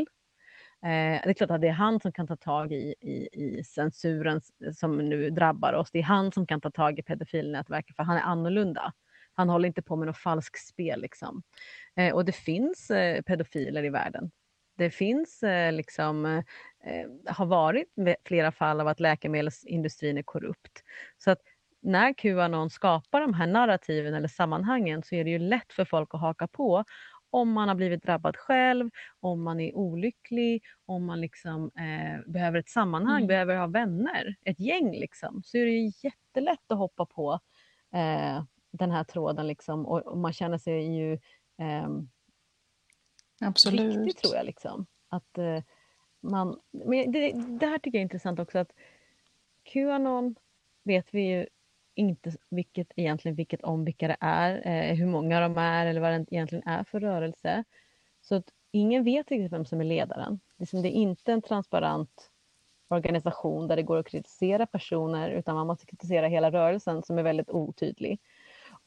Eh, 0.84 1.22
det 1.24 1.30
är 1.30 1.34
klart 1.34 1.52
att 1.52 1.62
det 1.62 1.68
är 1.68 1.72
han 1.72 2.00
som 2.00 2.12
kan 2.12 2.28
ta 2.28 2.36
tag 2.36 2.74
i, 2.74 2.96
i, 3.02 3.30
i 3.34 3.64
censuren 3.64 4.42
som 4.76 4.98
nu 4.98 5.30
drabbar 5.30 5.74
oss. 5.74 5.92
Det 5.92 6.00
är 6.00 6.04
han 6.04 6.32
som 6.32 6.48
kan 6.48 6.62
ta 6.62 6.72
tag 6.72 7.00
i 7.00 7.04
pedofilnätverket 7.04 7.96
för 7.96 8.04
han 8.04 8.18
är 8.18 8.22
annorlunda. 8.22 8.94
Han 9.38 9.50
håller 9.50 9.68
inte 9.68 9.82
på 9.82 9.96
med 9.96 10.08
något 10.08 10.18
falskt 10.18 10.68
spel. 10.68 11.02
Liksom. 11.02 11.44
Eh, 11.96 12.14
och 12.16 12.26
det 12.26 12.32
finns 12.32 12.92
eh, 12.92 13.22
pedofiler 13.22 13.84
i 13.84 13.90
världen. 13.90 14.32
Det 14.78 14.90
finns 14.90 15.44
eh, 15.44 15.72
liksom, 15.74 16.26
eh, 16.26 16.38
eh, 16.94 17.08
har 17.26 17.46
varit 17.46 17.88
flera 18.26 18.52
fall 18.52 18.82
av 18.82 18.88
att 18.88 19.00
läkemedelsindustrin 19.00 20.18
är 20.18 20.24
korrupt. 20.24 20.84
Så 21.18 21.32
att 21.32 21.40
när 21.82 22.14
Qanon 22.14 22.70
skapar 22.70 23.22
de 23.22 23.34
här 23.34 23.48
narrativen 23.48 24.14
eller 24.14 24.28
sammanhangen 24.28 25.04
så 25.04 25.16
är 25.16 25.24
det 25.24 25.30
ju 25.30 25.40
lätt 25.40 25.74
för 25.74 25.86
folk 25.86 26.10
att 26.14 26.22
haka 26.22 26.48
på 26.48 26.84
om 27.30 27.52
man 27.52 27.68
har 27.68 27.76
blivit 27.76 28.04
drabbad 28.04 28.38
själv, 28.38 28.90
om 29.20 29.44
man 29.44 29.60
är 29.60 29.76
olycklig, 29.76 30.64
om 30.86 31.06
man 31.06 31.22
liksom, 31.22 31.72
eh, 31.80 32.32
behöver 32.32 32.60
ett 32.60 32.70
sammanhang, 32.70 33.18
Mm. 33.18 33.28
behöver 33.28 33.56
ha 33.56 33.68
vänner, 33.68 34.36
ett 34.46 34.60
gäng 34.60 34.92
liksom, 34.92 35.42
så 35.44 35.58
är 35.58 35.66
det 35.66 35.92
jättelätt 36.08 36.72
att 36.72 36.78
hoppa 36.78 37.06
på 37.06 37.40
eh, 37.94 38.44
den 38.78 38.92
här 38.92 39.04
tråden 39.04 39.48
liksom, 39.48 39.86
och, 39.86 40.08
och 40.08 40.18
man 40.18 40.34
känner 40.34 40.58
sig 40.58 40.96
ju 40.96 41.20
ehm, 41.58 42.10
Absolut. 43.42 43.96
viktig 43.96 44.18
tror 44.18 44.36
jag. 44.36 44.46
Liksom. 44.46 44.86
Att, 45.10 45.38
eh, 45.38 45.64
man, 46.20 46.60
men 46.72 47.12
det, 47.12 47.32
det 47.32 47.66
här 47.66 47.78
tycker 47.78 47.98
jag 47.98 48.02
är 48.02 48.04
intressant 48.04 48.40
också 48.40 48.60
att 48.60 48.72
Qanon 49.64 50.36
vet 50.84 51.14
vi 51.14 51.22
ju 51.22 51.48
inte 51.96 52.32
vilket, 52.50 52.92
egentligen 52.96 53.36
vilket 53.36 53.64
om 53.64 53.86
vilka 53.86 54.08
det 54.08 54.18
är, 54.20 54.68
eh, 54.68 54.96
hur 54.96 55.06
många 55.06 55.40
de 55.40 55.58
är 55.58 55.86
eller 55.86 56.02
vad 56.02 56.12
det 56.12 56.26
egentligen 56.32 56.68
är 56.68 56.84
för 56.84 57.00
rörelse. 57.00 57.64
Så 58.22 58.36
att 58.36 58.50
ingen 58.72 59.04
vet 59.04 59.32
riktigt 59.32 59.52
vem 59.52 59.66
som 59.66 59.82
är 59.82 59.86
ledaren. 59.86 60.40
Liksom, 60.58 60.82
det 60.82 60.90
är 60.90 60.92
inte 60.92 61.34
en 61.34 61.42
transparent 61.42 62.32
organisation 62.88 63.68
där 63.68 63.76
det 63.76 63.84
går 63.84 63.98
att 63.98 64.08
kritisera 64.08 64.66
personer 64.66 65.30
utan 65.30 65.56
man 65.56 65.68
måste 65.68 65.86
kritisera 65.86 66.28
hela 66.28 66.52
rörelsen 66.52 67.04
som 67.04 67.18
är 67.18 67.24
väldigt 67.24 67.50
otydlig. 67.50 68.20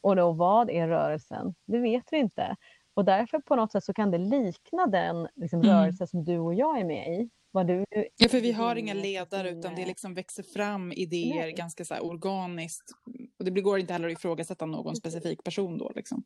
Och 0.01 0.17
då 0.17 0.33
vad 0.33 0.71
är 0.71 0.89
rörelsen? 0.89 1.55
Det 1.67 1.79
vet 1.79 2.05
vi 2.11 2.19
inte. 2.19 2.57
Och 2.95 3.05
därför 3.05 3.39
på 3.39 3.57
något 3.57 3.73
sätt 3.73 3.85
så 3.85 3.95
kan 3.95 4.11
det 4.11 4.19
likna 4.19 4.87
den 4.87 5.29
liksom, 5.37 5.61
Mm. 5.61 5.73
rörelse 5.77 6.07
som 6.07 6.25
du 6.25 6.39
och 6.39 6.55
jag 6.55 6.79
är 6.81 6.85
med 6.85 7.21
i. 7.21 7.31
Vad 7.51 7.67
du, 7.67 7.85
Ja, 8.17 8.29
för 8.29 8.41
vi 8.41 8.53
har 8.53 8.77
inga 8.77 8.95
ledare 8.95 9.51
utan 9.51 9.75
det 9.75 9.87
liksom 9.87 10.15
växer 10.15 10.43
fram 10.43 10.93
idéer 10.93 11.41
Nej. 11.43 11.53
ganska 11.53 11.85
så 11.85 11.99
organiskt. 11.99 12.91
Och 13.39 13.45
det 13.45 13.61
går 13.61 13.79
inte 13.79 13.93
heller 13.93 14.09
att 14.09 14.13
ifrågasätta 14.13 14.67
någon 14.67 14.97
specifik 14.97 15.45
person 15.45 15.79
då. 15.79 15.93
Liksom. 15.95 16.23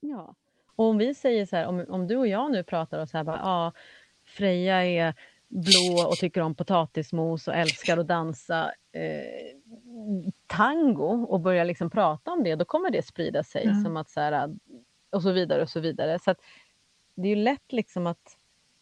Ja. 0.00 0.34
Och 0.76 0.84
om 0.84 0.98
vi 0.98 1.14
säger 1.14 1.46
så 1.46 1.56
här, 1.56 1.66
om, 1.66 1.84
om 1.88 2.06
du 2.06 2.16
och 2.16 2.26
jag 2.26 2.52
nu 2.52 2.64
pratar 2.64 2.98
och 2.98 3.08
så 3.08 3.16
här 3.16 3.24
bara, 3.24 3.38
ja, 3.38 3.72
Freja 4.24 4.84
är 4.84 5.14
blå 5.48 6.06
och 6.08 6.16
tycker 6.16 6.40
om 6.40 6.54
potatismos 6.54 7.48
och 7.48 7.54
älskar 7.54 7.98
att 7.98 8.08
dansa 8.08 8.72
eh, 8.92 9.59
tango 10.46 11.26
och 11.28 11.40
börjar 11.40 11.64
liksom 11.64 11.90
prata 11.90 12.32
om 12.32 12.44
det, 12.44 12.54
då 12.54 12.64
kommer 12.64 12.90
det 12.90 13.02
sprida 13.02 13.42
sig 13.42 13.62
Ja. 13.66 13.74
som 13.84 13.96
att 13.96 14.10
så 14.10 14.20
här, 14.20 14.50
och 15.10 15.22
så 15.22 15.32
vidare 15.32 15.62
och 15.62 15.68
så 15.68 15.80
vidare. 15.80 16.18
Så 16.18 16.34
det 17.14 17.28
är 17.28 17.36
ju 17.36 17.42
lätt 17.42 17.72
liksom 17.72 18.06
att 18.06 18.36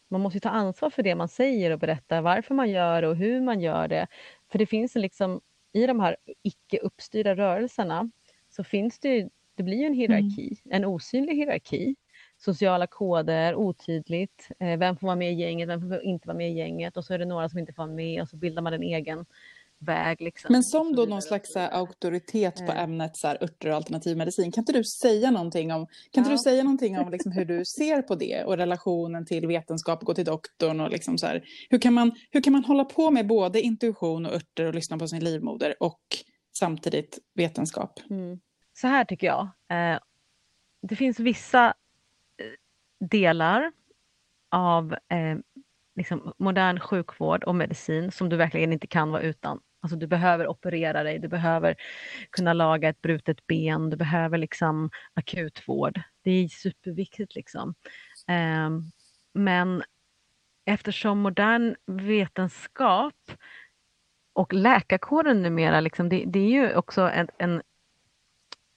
man 0.09 0.21
måste 0.21 0.37
ju 0.37 0.41
ta 0.41 0.49
ansvar 0.49 0.91
för 0.91 1.03
det 1.03 1.15
man 1.15 1.29
säger 1.29 1.71
och 1.71 1.79
berätta 1.79 2.21
varför 2.21 2.55
man 2.55 2.71
gör 2.71 3.03
det 3.03 3.09
och 3.09 3.17
hur 3.17 3.41
man 3.41 3.61
gör 3.61 3.89
det. 3.89 4.07
För 4.51 4.59
det 4.59 4.67
finns 4.67 4.95
liksom 4.95 5.41
i 5.73 5.87
de 5.87 6.01
här 6.01 6.17
icke 6.43 6.79
uppstyrda 6.79 7.35
rörelserna 7.37 8.11
så 8.51 8.65
finns 8.65 8.99
det 8.99 9.09
ju, 9.09 9.29
det 9.55 9.63
blir 9.63 9.77
ju 9.79 9.85
en 9.87 9.95
hierarki, 9.95 10.61
en 10.71 10.85
osynlig 10.85 11.35
hierarki. 11.37 11.97
Sociala 12.37 12.87
koder, 12.87 13.55
otydligt, 13.55 14.49
eh, 14.59 14.79
vem 14.79 14.97
får 14.97 15.07
vara 15.07 15.17
med 15.17 15.33
i 15.33 15.35
gänget, 15.35 15.69
vem 15.69 15.81
får 15.81 16.03
inte 16.03 16.29
vara 16.29 16.37
med 16.39 16.51
i 16.51 16.55
gänget 16.55 16.97
och 16.97 17.05
så 17.05 17.15
är 17.15 17.19
det 17.19 17.25
några 17.25 17.49
som 17.49 17.59
inte 17.59 17.73
får 17.73 17.83
vara 17.83 17.95
med 17.95 18.23
och 18.23 18.29
så 18.29 18.37
bildar 18.37 18.63
man 18.63 18.73
en 18.73 18.83
egen 18.83 19.27
väg. 19.81 20.21
Liksom, 20.21 20.53
Men 20.53 20.63
som 20.63 20.97
då 20.97 21.05
någon 21.05 21.23
slags 21.23 21.55
här, 21.55 21.71
auktoritet 21.71 22.57
på 22.67 22.73
Eh. 22.73 22.83
ämnet 22.83 23.17
så 23.17 23.29
här, 23.29 23.39
örter 23.45 23.69
och 23.71 23.77
alternativ 23.77 24.17
medicin. 24.17 24.53
Kan 24.53 24.63
inte 24.63 24.73
du 24.73 24.85
säga 24.85 25.31
någonting 25.31 25.73
om, 25.73 25.87
kan 25.87 26.21
inte 26.21 26.31
Ja. 26.31 26.37
du 26.37 26.43
säga 26.43 26.63
någonting 26.63 26.99
om 26.99 27.11
liksom, 27.11 27.33
hur 27.33 27.45
du 27.45 27.65
ser 27.65 28.03
på 28.03 28.15
det 28.15 28.45
och 28.45 28.57
relationen 28.57 29.27
till 29.27 29.47
vetenskap, 29.47 30.03
gå 30.03 30.15
till 30.15 30.25
doktorn 30.25 30.81
och 30.81 30.91
liksom 30.91 31.19
så 31.19 31.27
här, 31.27 31.45
hur, 31.71 31.79
kan 31.79 31.95
man, 31.95 32.13
hur 32.31 32.41
kan 32.41 32.53
man 32.53 32.65
hålla 32.65 32.85
på 32.85 33.11
med 33.11 33.27
både 33.27 33.61
intuition 33.61 34.27
och 34.27 34.33
örter 34.35 34.65
och 34.65 34.75
lyssna 34.75 34.99
på 34.99 35.09
sin 35.09 35.25
livmoder 35.25 35.75
och 35.81 36.01
samtidigt 36.59 37.19
vetenskap? 37.35 38.01
Mm. 38.11 38.41
Så 38.73 38.87
här 38.87 39.05
tycker 39.05 39.27
jag. 39.27 39.43
Eh, 39.71 39.99
det 40.83 40.97
finns 40.97 41.21
vissa 41.21 41.67
eh, 41.67 43.07
delar 43.09 43.73
av 44.51 44.93
eh, 44.93 45.39
liksom 45.97 46.33
modern 46.39 46.81
sjukvård 46.81 47.45
och 47.45 47.55
medicin 47.55 48.13
som 48.13 48.29
du 48.29 48.37
verkligen 48.37 48.73
inte 48.73 48.87
kan 48.87 49.11
vara 49.11 49.23
utan. 49.23 49.61
Alltså 49.81 49.97
du 49.97 50.07
behöver 50.07 50.49
operera 50.49 51.03
dig, 51.03 51.19
du 51.19 51.29
behöver 51.29 51.77
kunna 52.31 52.53
laga 52.53 52.89
ett 52.89 53.03
brutet 53.03 53.47
ben, 53.47 53.91
du 53.91 53.97
behöver 53.97 54.39
liksom 54.39 54.91
akutvård. 55.15 56.01
Det 56.23 56.31
är 56.31 56.49
superviktigt 56.49 57.35
liksom. 57.35 57.75
Eh, 58.29 58.71
men 59.35 59.83
eftersom 60.65 61.19
modern 61.19 61.77
vetenskap 61.87 63.33
och 64.33 64.53
läkarkåren 64.53 65.43
numera, 65.43 65.81
liksom, 65.81 66.09
det, 66.09 66.25
det 66.27 66.39
är 66.39 66.51
ju 66.51 66.77
också 66.77 67.03
en, 67.03 67.29
en 67.39 67.63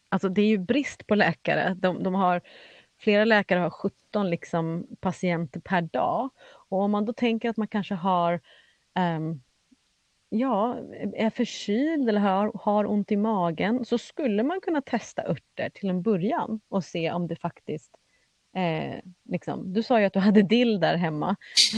Alltså 0.09 0.29
det 0.29 0.41
är 0.41 0.47
ju 0.47 0.57
brist 0.57 1.07
på 1.07 1.15
läkare. 1.15 1.73
De, 1.73 2.03
de 2.03 2.13
har, 2.13 2.41
flera 2.99 3.25
läkare 3.25 3.59
har 3.59 3.69
17 3.69 4.29
liksom 4.29 4.87
patienter 5.01 5.59
per 5.59 5.81
dag. 5.81 6.29
Och 6.69 6.81
om 6.81 6.91
man 6.91 7.05
då 7.05 7.13
tänker 7.13 7.49
att 7.49 7.57
man 7.57 7.67
kanske 7.67 7.95
har 7.95 8.41
ehm, 8.95 9.41
ja, 10.31 10.77
är 11.13 11.29
förkyld 11.29 12.09
eller 12.09 12.19
har, 12.19 12.51
har 12.55 12.85
ont 12.85 13.11
i 13.11 13.17
magen 13.17 13.85
så 13.85 13.97
skulle 13.97 14.43
man 14.43 14.61
kunna 14.61 14.81
testa 14.81 15.27
örter 15.27 15.69
till 15.69 15.89
en 15.89 16.01
början 16.01 16.59
och 16.69 16.83
se 16.83 17.11
om 17.11 17.27
det 17.27 17.35
faktiskt 17.35 17.91
Eh, 18.55 18.99
liksom. 19.29 19.73
Du 19.73 19.83
sa 19.83 19.99
ju 19.99 20.05
att 20.05 20.13
du 20.13 20.19
hade 20.19 20.41
dill 20.41 20.79
där 20.79 20.95
hemma. 20.95 21.35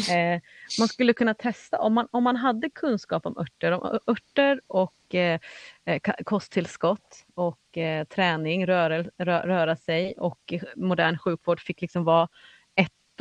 Eh, 0.10 0.42
man 0.80 0.88
skulle 0.88 1.14
kunna 1.14 1.34
testa, 1.34 1.80
om 1.80 1.94
man, 1.94 2.08
om 2.12 2.24
man 2.24 2.36
hade 2.36 2.70
kunskap 2.70 3.26
om 3.26 3.38
örter, 3.38 3.72
om 3.72 4.00
örter 4.08 4.62
och 4.68 5.16
eh, 5.16 5.40
eh 5.86 6.00
kosttillskott 6.26 7.26
och 7.36 7.78
eh, 7.78 8.06
träning, 8.06 8.68
röra, 8.68 9.04
rö, 9.04 9.48
röra 9.48 9.76
sig 9.76 10.14
och 10.18 10.54
modern 10.76 11.18
sjukvård 11.18 11.60
fick 11.60 11.82
liksom 11.82 12.04
vara 12.04 12.28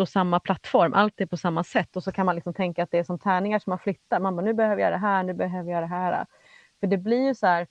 och 0.03 0.09
samma 0.09 0.41
plattform, 0.41 0.95
allt 0.95 1.21
är 1.21 1.27
på 1.27 1.37
samma 1.37 1.65
sätt 1.65 1.97
och 1.97 2.03
så 2.05 2.13
kan 2.13 2.27
man 2.27 2.35
liksom 2.35 2.55
tänka 2.55 2.83
att 2.83 2.91
det 2.91 2.99
är 2.99 3.05
som 3.05 3.19
tärningar 3.19 3.59
som 3.59 3.71
man 3.71 3.79
flyttar. 3.79 4.21
Man 4.21 4.37
bara, 4.37 4.43
nu 4.43 4.53
behöver 4.55 4.83
jag 4.83 4.93
det 4.93 4.97
här, 4.97 5.23
nu 5.23 5.35
behöver 5.35 5.73
jag 5.73 5.83
det 5.83 5.87
här. 5.87 6.27
För 6.81 6.87
det 6.87 6.99
blir 6.99 7.27
ju 7.27 7.35
så 7.35 7.47
här, 7.47 7.67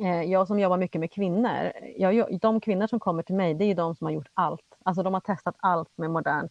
eh, 0.00 0.22
jag 0.22 0.46
som 0.46 0.60
jobbar 0.60 0.76
mycket 0.76 1.00
med 1.00 1.12
kvinnor, 1.12 1.72
jag, 1.96 2.38
de 2.40 2.60
kvinnor 2.60 2.86
som 2.86 3.00
kommer 3.00 3.22
till 3.22 3.34
mig, 3.34 3.54
det 3.54 3.64
är 3.64 3.68
ju 3.68 3.74
de 3.74 3.94
som 3.94 4.04
har 4.04 4.12
gjort 4.12 4.28
allt. 4.34 4.76
Alltså 4.84 5.02
de 5.02 5.14
har 5.14 5.20
testat 5.20 5.56
allt 5.58 5.90
med 5.96 6.10
modern 6.10 6.48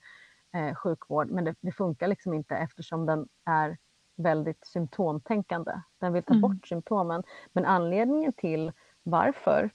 eh, 0.54 0.76
sjukvård, 0.76 1.32
men 1.32 1.44
det, 1.44 1.56
det 1.62 1.72
funkar 1.72 2.08
liksom 2.08 2.34
inte 2.34 2.56
eftersom 2.56 3.06
den 3.06 3.28
är 3.46 3.78
väldigt 4.16 4.66
symptomtänkande. 4.68 5.72
Den 6.00 6.14
vill 6.14 6.24
ta 6.24 6.34
Mm. 6.34 6.42
bort 6.42 6.68
symptomen. 6.68 7.24
Men 7.54 7.66
anledningen 7.66 8.34
till 8.34 8.72
varför 9.04 9.70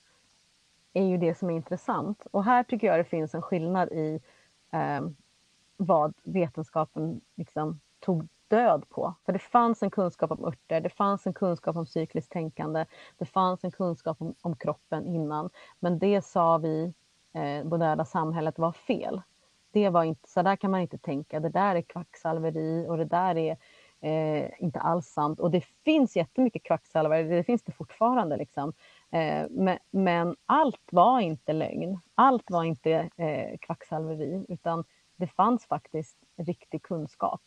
är 0.92 1.05
ju 1.05 1.16
det 1.16 1.38
som 1.38 1.51
är 1.51 1.55
intressant. 1.55 2.26
Och 2.30 2.44
här 2.44 2.62
tycker 2.62 2.86
jag 2.86 2.98
det 2.98 3.05
finns 3.05 3.34
en 3.34 3.42
skillnad 3.42 3.88
i 3.88 4.20
eh, 4.73 5.01
vad 5.77 6.14
vetenskapen 6.25 7.21
liksom 7.37 7.81
tog 8.01 8.29
död 8.49 8.89
på. 8.89 9.14
För 9.27 9.33
det 9.33 9.39
fanns 9.39 9.83
en 9.83 9.91
kunskap 9.91 10.31
om 10.31 10.45
örter, 10.45 10.81
det 10.81 10.91
fanns 10.91 11.27
en 11.27 11.33
kunskap 11.33 11.77
om 11.77 11.87
cykliskt 11.87 12.33
tänkande, 12.33 12.85
det 13.18 13.25
fanns 13.25 13.64
en 13.64 13.71
kunskap 13.71 14.21
om, 14.21 14.35
om 14.43 14.57
kroppen 14.57 15.07
innan. 15.07 15.51
Men 15.81 15.99
det 15.99 16.25
sa 16.25 16.59
vi, 16.59 16.93
eh, 17.33 17.64
moderna 17.64 18.05
samhället, 18.05 18.59
var 18.59 18.73
fel. 18.73 19.23
Det 19.73 19.89
var 19.89 20.05
inte, 20.05 20.29
så 20.29 20.43
där 20.43 20.57
kan 20.57 20.71
man 20.71 20.81
inte 20.81 20.99
tänka, 20.99 21.41
det 21.41 21.49
där 21.49 21.75
är 21.75 21.83
kvacksalveri 21.83 22.87
och 22.89 22.97
det 22.97 23.05
där 23.05 23.37
är 23.37 23.57
eh, 24.01 24.51
inte 24.59 24.81
alls 24.81 25.07
sant. 25.07 25.41
Och 25.41 25.51
det 25.51 25.64
finns 25.85 26.16
jättemycket 26.16 26.62
kvacksalvare, 26.62 27.23
det 27.23 27.45
finns 27.45 27.62
det 27.62 27.73
fortfarande. 27.73 28.37
Liksom. 28.37 28.73
Eh, 29.13 29.47
men, 29.91 30.37
allt 30.47 30.89
var 30.93 31.21
inte 31.21 31.53
lögn, 31.53 32.01
allt 32.15 32.51
var 32.51 32.65
inte 32.65 32.93
eh, 33.17 33.59
kvacksalveri, 33.61 34.45
utan 34.49 34.85
det 35.17 35.27
fanns 35.27 35.67
faktiskt 35.67 36.17
riktig 36.37 36.83
kunskap 36.83 37.41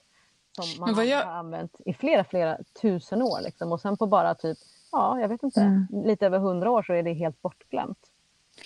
som 0.61 0.79
man 0.79 0.95
har 0.95 1.03
jag... 1.03 1.27
använt 1.27 1.81
i 1.85 1.93
flera, 1.93 2.23
flera 2.23 2.57
tusen 2.81 3.21
år. 3.21 3.41
Liksom. 3.41 3.71
Och 3.71 3.81
sen 3.81 3.97
på 3.97 4.07
bara 4.07 4.35
typ, 4.35 4.57
ja, 4.91 5.19
jag 5.19 5.27
vet 5.27 5.43
inte, 5.43 5.61
mm. 5.61 5.87
lite 5.91 6.25
över 6.25 6.39
hundra 6.39 6.71
år 6.71 6.83
så 6.83 6.93
är 6.93 7.03
det 7.03 7.13
helt 7.13 7.41
bortglömt. 7.41 7.99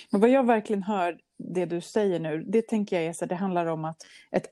Men 0.10 0.22
vad 0.22 0.30
jag 0.30 0.46
verkligen 0.46 0.84
hör, 0.84 1.20
det 1.38 1.66
du 1.66 1.82
säger 1.82 2.20
nu, 2.20 2.44
det 2.44 2.62
tänker 2.62 2.96
jag 2.96 3.06
är 3.06 3.14
så 3.14 3.26
det 3.26 3.36
handlar 3.36 3.66
om 3.66 3.86
att 3.86 3.98
ett 4.32 4.48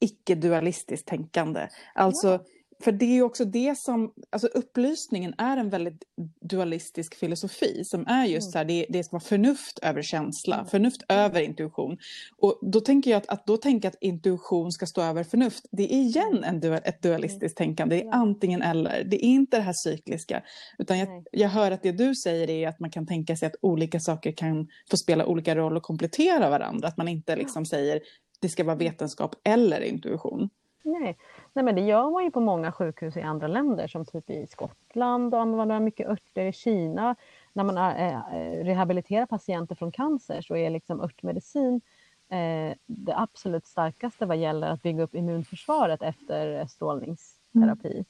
icke-dualistiskt 0.00 1.08
tänkande. 1.08 1.68
Alltså 1.94 2.28
ja 2.28 2.44
för 2.84 2.92
det 2.92 3.04
är 3.04 3.14
ju 3.14 3.22
också 3.22 3.44
det 3.44 3.78
som, 3.78 4.12
alltså 4.30 4.46
upplysningen 4.46 5.34
är 5.38 5.56
en 5.56 5.70
väldigt 5.70 6.04
dualistisk 6.40 7.14
filosofi 7.14 7.84
som 7.84 8.06
är 8.06 8.24
just 8.24 8.44
mm. 8.44 8.52
så 8.52 8.58
här, 8.58 8.64
det, 8.64 8.86
det 8.88 9.04
som 9.04 9.16
var 9.16 9.20
förnuft 9.20 9.78
över 9.82 10.02
känsla, 10.02 10.56
mm. 10.56 10.66
förnuft 10.66 11.02
över 11.08 11.40
intuition. 11.40 11.98
Och 12.36 12.58
då 12.62 12.80
tänker 12.80 13.10
jag 13.10 13.18
att, 13.18 13.28
att 13.28 13.46
då 13.46 13.56
tänka 13.56 13.88
att 13.88 13.96
intuition 14.00 14.72
ska 14.72 14.86
stå 14.86 15.02
över 15.02 15.24
förnuft, 15.24 15.66
det 15.70 15.82
är 15.82 15.96
igen 15.96 16.28
mm. 16.28 16.44
en 16.44 16.60
dual, 16.60 16.80
ett 16.84 17.02
dualistiskt 17.02 17.60
mm. 17.60 17.68
tänkande, 17.68 17.96
det 17.96 18.02
är 18.02 18.12
antingen 18.12 18.62
eller, 18.62 19.04
det 19.04 19.16
är 19.16 19.28
inte 19.28 19.56
det 19.56 19.62
här 19.62 19.74
cykliska. 19.84 20.42
Utan 20.78 20.98
jag, 20.98 21.08
jag 21.32 21.48
hör 21.48 21.70
att 21.70 21.82
det 21.82 21.92
du 21.92 22.14
säger 22.14 22.50
är 22.50 22.68
att 22.68 22.80
man 22.80 22.90
kan 22.90 23.06
tänka 23.06 23.36
sig 23.36 23.46
att 23.46 23.56
olika 23.62 24.00
saker 24.00 24.32
kan 24.32 24.68
få 24.90 24.96
spela 24.96 25.26
olika 25.26 25.56
roll 25.56 25.76
och 25.76 25.82
komplettera 25.82 26.50
varandra, 26.50 26.88
att 26.88 26.96
man 26.96 27.08
inte 27.08 27.36
liksom 27.36 27.66
säger 27.66 28.00
det 28.40 28.48
ska 28.48 28.64
vara 28.64 28.76
vetenskap 28.76 29.34
eller 29.44 29.80
intuition. 29.80 30.48
Nej, 30.84 31.16
Nej, 31.58 31.64
men 31.64 31.74
det 31.74 31.80
gör 31.80 32.10
man 32.10 32.24
ju 32.24 32.30
på 32.30 32.40
många 32.40 32.72
sjukhus 32.72 33.16
i 33.16 33.22
andra 33.22 33.46
länder 33.46 33.86
som 33.86 34.04
typ 34.04 34.30
i 34.30 34.46
Skottland 34.46 35.34
och 35.34 35.46
man 35.46 35.84
mycket 35.84 36.08
örter 36.08 36.46
i 36.46 36.52
Kina. 36.52 37.16
När 37.52 37.64
man 37.64 37.76
äh, 37.76 38.20
rehabiliterar 38.64 39.26
patienter 39.26 39.74
från 39.74 39.92
cancer 39.92 40.40
så 40.42 40.56
är 40.56 40.70
liksom 40.70 41.00
örtmedicin 41.00 41.80
äh, 42.28 42.76
det 42.86 43.16
absolut 43.16 43.66
starkaste 43.66 44.26
vad 44.26 44.36
gäller 44.36 44.70
att 44.70 44.82
bygga 44.82 45.02
upp 45.02 45.14
immunförsvaret 45.14 46.02
efter 46.02 46.66
strålningsterapi. 46.66 47.92
Mm. 47.92 48.04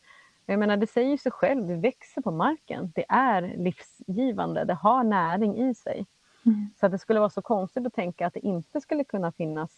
Jag 0.47 0.59
menar, 0.59 0.77
det 0.77 0.87
säger 0.87 1.17
sig 1.17 1.33
själv, 1.33 1.67
vi 1.67 1.75
växer 1.75 2.23
på 2.23 2.31
marken. 2.31 2.93
Det 2.95 3.05
är 3.09 3.55
livsgivande, 3.57 4.65
det 4.65 4.75
har 4.75 5.05
näring 5.05 5.59
i 5.59 5.75
sig. 5.75 6.07
Mm. 6.47 6.71
Så 6.81 6.87
att 6.87 6.93
det 6.93 6.99
skulle 6.99 7.21
vara 7.21 7.31
så 7.31 7.43
konstigt 7.43 7.87
att 7.87 7.95
tänka 7.95 8.27
att 8.27 8.35
det 8.35 8.47
inte 8.47 8.81
skulle 8.81 9.05
kunna 9.05 9.33
finnas 9.33 9.71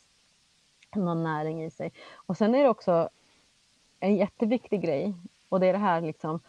någon 0.97 1.23
näring 1.23 1.65
i 1.65 1.71
sig. 1.71 1.93
Och 2.15 2.37
sen 2.37 2.55
är 2.55 2.63
det 2.63 2.69
också 2.69 3.09
en 4.01 4.17
jätteviktig 4.17 4.83
grej 4.83 5.15
och 5.49 5.61
det 5.61 5.67
är 5.67 5.73
det 5.73 5.79
här, 5.79 6.01
liksom, 6.01 6.41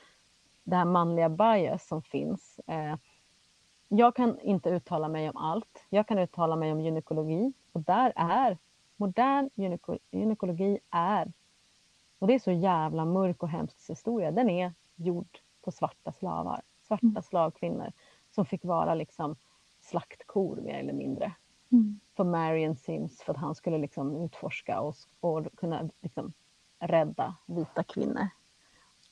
det 0.64 0.76
här 0.76 0.86
manliga 0.86 1.30
bias 1.30 1.88
som 1.88 2.02
finns. 2.02 2.60
Eh, 2.68 2.96
jag 3.88 4.16
kan 4.16 4.40
inte 4.40 4.70
uttala 4.70 5.08
mig 5.08 5.30
om 5.30 5.38
allt. 5.38 5.86
Jag 5.90 6.08
kan 6.08 6.20
uttala 6.20 6.56
mig 6.56 6.72
om 6.72 6.82
gynekologi 6.82 7.54
och 7.72 7.82
där 7.82 8.14
är 8.16 8.58
modern 8.96 9.50
gyneko 9.56 9.98
gynekologi 10.12 10.80
är, 10.90 11.32
och 12.20 12.28
det 12.28 12.34
är 12.34 12.40
så 12.40 12.52
jävla 12.52 13.06
mörk 13.06 13.44
och 13.44 13.50
hemsk 13.50 13.90
historia, 13.90 14.32
den 14.32 14.50
är 14.50 14.74
gjord 14.96 15.40
på 15.62 15.72
svarta 15.72 16.12
slavar, 16.12 16.62
svarta 16.82 17.06
mm. 17.06 17.22
slavkvinnor 17.22 17.92
som 18.32 18.46
fick 18.46 18.66
vara 18.66 18.96
liksom 18.96 19.36
slaktkor 19.80 20.62
mer 20.62 20.80
eller 20.80 20.94
mindre. 20.94 21.34
Mm. 21.72 22.00
För 22.16 22.24
Marion 22.24 22.76
Sims 22.76 23.22
för 23.22 23.34
att 23.34 23.40
han 23.40 23.56
skulle 23.56 23.78
liksom 23.78 24.16
utforska 24.16 24.82
och, 24.82 24.96
och 25.20 25.48
kunna 25.58 25.90
liksom 26.02 26.34
rädda 26.82 27.36
vita 27.46 27.84
kvinnor. 27.84 28.28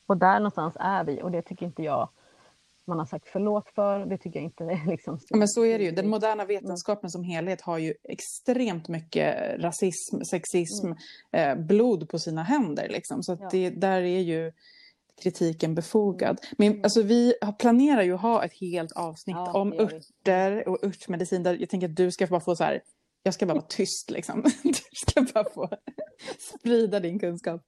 Och 0.06 0.18
där 0.18 0.40
någonstans 0.40 0.74
är 0.80 1.04
vi 1.04 1.22
och 1.24 1.32
det 1.32 1.42
tycker 1.42 1.66
inte 1.66 1.84
jag 1.84 2.10
man 2.90 3.00
har 3.00 3.06
sagt 3.06 3.28
förlåt 3.28 3.70
för. 3.76 4.06
Det 4.06 4.18
tycker 4.18 4.40
jag 4.40 4.44
inte 4.44 4.64
är 4.64 4.88
liksom... 4.88 5.20
Men 5.30 5.48
så 5.48 5.66
är 5.66 5.78
det 5.78 5.84
ju. 5.84 5.92
Den 5.92 6.08
moderna 6.08 6.46
vetenskapen 6.46 7.10
som 7.10 7.24
helhet 7.24 7.62
har 7.62 7.78
ju 7.78 7.94
extremt 8.04 8.88
mycket 8.88 9.60
rasism, 9.60 10.22
sexism, 10.32 10.88
mm. 10.88 10.98
eh, 11.32 11.66
blod 11.66 12.10
på 12.10 12.20
sina 12.20 12.44
händer. 12.44 12.90
Liksom. 12.90 13.24
Så 13.24 13.38
ja. 13.40 13.50
det, 13.52 13.70
där 13.70 14.02
är 14.02 14.20
ju 14.20 14.52
kritiken 15.24 15.76
befogad. 15.76 16.40
Men 16.58 16.68
mm. 16.68 16.84
alltså, 16.84 17.02
vi 17.02 17.34
planerar 17.60 18.02
ju 18.02 18.14
att 18.14 18.22
ha 18.22 18.44
ett 18.44 18.54
helt 18.62 18.92
avsnitt 18.92 19.36
ja, 19.36 19.54
om 19.54 19.74
örter 19.74 20.68
och 20.68 20.84
örtmedicin. 20.84 21.44
Där 21.44 21.58
jag 21.60 21.70
tänker 21.70 21.90
att 21.90 21.96
du 21.96 22.12
ska 22.12 22.28
bara 22.28 22.40
få 22.40 22.56
så 22.56 22.64
här 22.64 22.82
jag 23.30 23.34
ska 23.34 23.46
bara 23.46 23.54
vara 23.54 23.66
tyst 23.70 24.12
liksom. 24.12 24.44
Du 24.64 24.74
ska 24.92 25.22
bara 25.34 25.50
få 25.50 25.70
sprida 26.40 27.00
din 27.00 27.20
kunskap. 27.20 27.62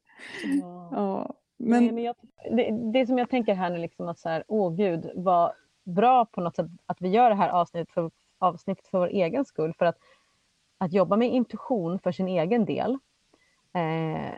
Ja. 0.62 0.89
ja. 0.91 1.34
Men... 1.57 1.84
Nej, 1.84 1.91
men 1.93 2.03
jag, 2.03 2.16
det, 2.51 2.91
det 2.93 3.07
som 3.07 3.18
jag 3.18 3.30
tänker 3.30 3.53
här 3.53 3.70
nu, 3.70 3.78
liksom 3.78 4.07
att 4.07 4.20
så 4.20 4.30
här, 4.30 4.43
åh 4.47 4.76
gud, 4.76 5.12
vad 5.16 5.51
bra 5.84 6.26
på 6.26 6.41
något 6.41 6.55
sätt 6.55 6.66
att 6.86 7.01
vi 7.01 7.09
gör 7.09 7.30
det 7.30 7.36
här 7.36 7.49
avsnittet 7.49 7.93
för, 7.93 8.12
avsnittet 8.38 8.88
för 8.88 8.99
vår 8.99 9.07
egen 9.07 9.45
skull. 9.45 9.74
För 9.74 9.86
att, 9.86 9.97
att 10.78 10.93
jobba 10.93 11.16
med 11.16 11.34
intuition 11.34 11.99
för 11.99 12.12
sin 12.12 12.28
egen 12.28 12.66
del, 12.66 12.91
eh, 13.74 14.34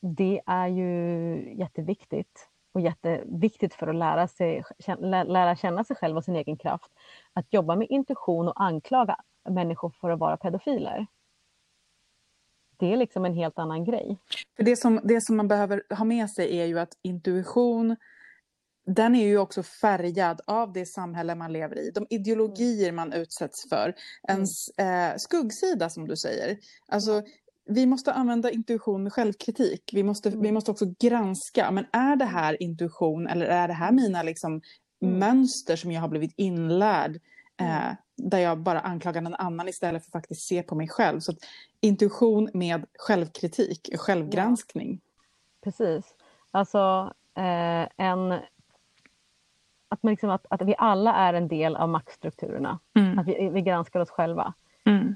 det 0.00 0.40
är 0.46 0.68
ju 0.68 1.54
jätteviktigt 1.54 2.48
och 2.72 2.80
jätteviktigt 2.80 3.74
för 3.74 3.86
att 3.86 3.94
lära, 3.94 4.28
sig, 4.28 4.64
lära 5.26 5.56
känna 5.56 5.84
sig 5.84 5.96
själv 5.96 6.16
och 6.16 6.24
sin 6.24 6.36
egen 6.36 6.56
kraft. 6.56 6.90
Att 7.32 7.52
jobba 7.52 7.76
med 7.76 7.86
intuition 7.90 8.48
och 8.48 8.62
anklaga 8.62 9.16
människor 9.50 9.94
för 10.00 10.10
att 10.10 10.20
vara 10.20 10.36
pedofiler. 10.36 11.06
Det 12.78 12.92
är 12.92 12.96
liksom 12.96 13.24
en 13.24 13.34
helt 13.34 13.58
annan 13.58 13.84
grej. 13.84 14.18
För 14.56 14.62
det 14.62 14.76
som, 14.76 15.00
det 15.04 15.20
som 15.20 15.36
man 15.36 15.48
behöver 15.48 15.82
ha 15.94 16.04
med 16.04 16.30
sig 16.30 16.58
är 16.60 16.66
ju 16.66 16.78
att 16.78 16.98
intuition 17.02 17.96
den 18.86 19.14
är 19.14 19.26
ju 19.26 19.38
också 19.38 19.62
färgad 19.62 20.40
av 20.46 20.72
det 20.72 20.86
samhälle 20.86 21.34
man 21.34 21.52
lever 21.52 21.78
i, 21.78 21.90
de 21.90 22.06
ideologier 22.10 22.92
man 22.92 23.12
utsätts 23.12 23.68
för, 23.68 23.94
ens 24.28 24.68
eh, 24.68 25.16
skuggsida 25.16 25.90
som 25.90 26.08
du 26.08 26.16
säger. 26.16 26.58
Alltså, 26.88 27.22
vi 27.66 27.86
måste 27.86 28.12
använda 28.12 28.50
intuition 28.50 29.02
med 29.02 29.12
självkritik. 29.12 29.90
Vi 29.92 30.02
måste, 30.02 30.30
vi 30.30 30.52
måste 30.52 30.70
också 30.70 30.86
granska, 31.00 31.70
men 31.70 31.86
är 31.92 32.16
det 32.16 32.24
här 32.24 32.62
intuition 32.62 33.26
eller 33.26 33.46
är 33.46 33.68
det 33.68 33.74
här 33.74 33.92
mina 33.92 34.22
liksom, 34.22 34.60
mm. 35.02 35.18
mönster 35.18 35.76
som 35.76 35.92
jag 35.92 36.00
har 36.00 36.08
blivit 36.08 36.34
inlärd? 36.36 37.20
Eh, 37.60 37.92
där 38.16 38.38
jag 38.38 38.58
bara 38.58 38.80
anklagar 38.80 39.20
någon 39.20 39.34
annan 39.34 39.68
istället 39.68 40.02
för 40.02 40.08
att 40.08 40.12
faktiskt 40.12 40.42
se 40.42 40.62
på 40.62 40.74
mig 40.74 40.88
själv. 40.88 41.20
Så 41.20 41.32
intuition 41.80 42.50
med 42.54 42.86
självkritik, 42.98 43.90
självgranskning. 43.98 45.00
Ja. 45.02 45.10
Precis. 45.64 46.14
Alltså 46.50 47.12
eh, 47.34 47.88
en... 47.96 48.32
Att, 49.88 50.02
man 50.02 50.10
liksom, 50.10 50.30
att, 50.30 50.46
att 50.50 50.62
vi 50.62 50.74
alla 50.78 51.14
är 51.14 51.34
en 51.34 51.48
del 51.48 51.76
av 51.76 51.88
maktstrukturerna. 51.88 52.78
Mm. 52.94 53.18
Att 53.18 53.26
vi, 53.26 53.48
vi 53.48 53.62
granskar 53.62 54.00
oss 54.00 54.10
själva. 54.10 54.54
Mm. 54.84 55.14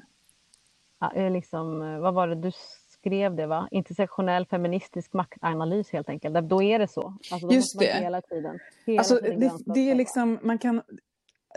Ja, 0.99 1.29
liksom, 1.29 2.01
vad 2.01 2.15
var 2.15 2.29
det 2.29 2.35
du 2.35 2.53
skrev 2.89 3.37
det 3.37 3.47
va? 3.47 3.69
Intersektionell 3.71 4.47
feministisk 4.47 5.13
maktanalys 5.13 5.91
helt 5.91 6.09
enkelt. 6.09 6.49
Då 6.49 6.63
är 6.63 6.79
det 6.79 6.89
så. 6.89 7.15
Alltså, 7.33 7.53
Just 7.53 7.79
det. 7.79 8.01
Hela 8.01 8.23
tiden, 8.23 8.59
hela 8.87 8.99
alltså, 8.99 9.17
tiden 9.17 9.41
det, 9.41 9.75
det 9.75 9.91
är 9.91 9.95
liksom, 9.95 10.39
man 10.43 10.59
kan 10.59 10.83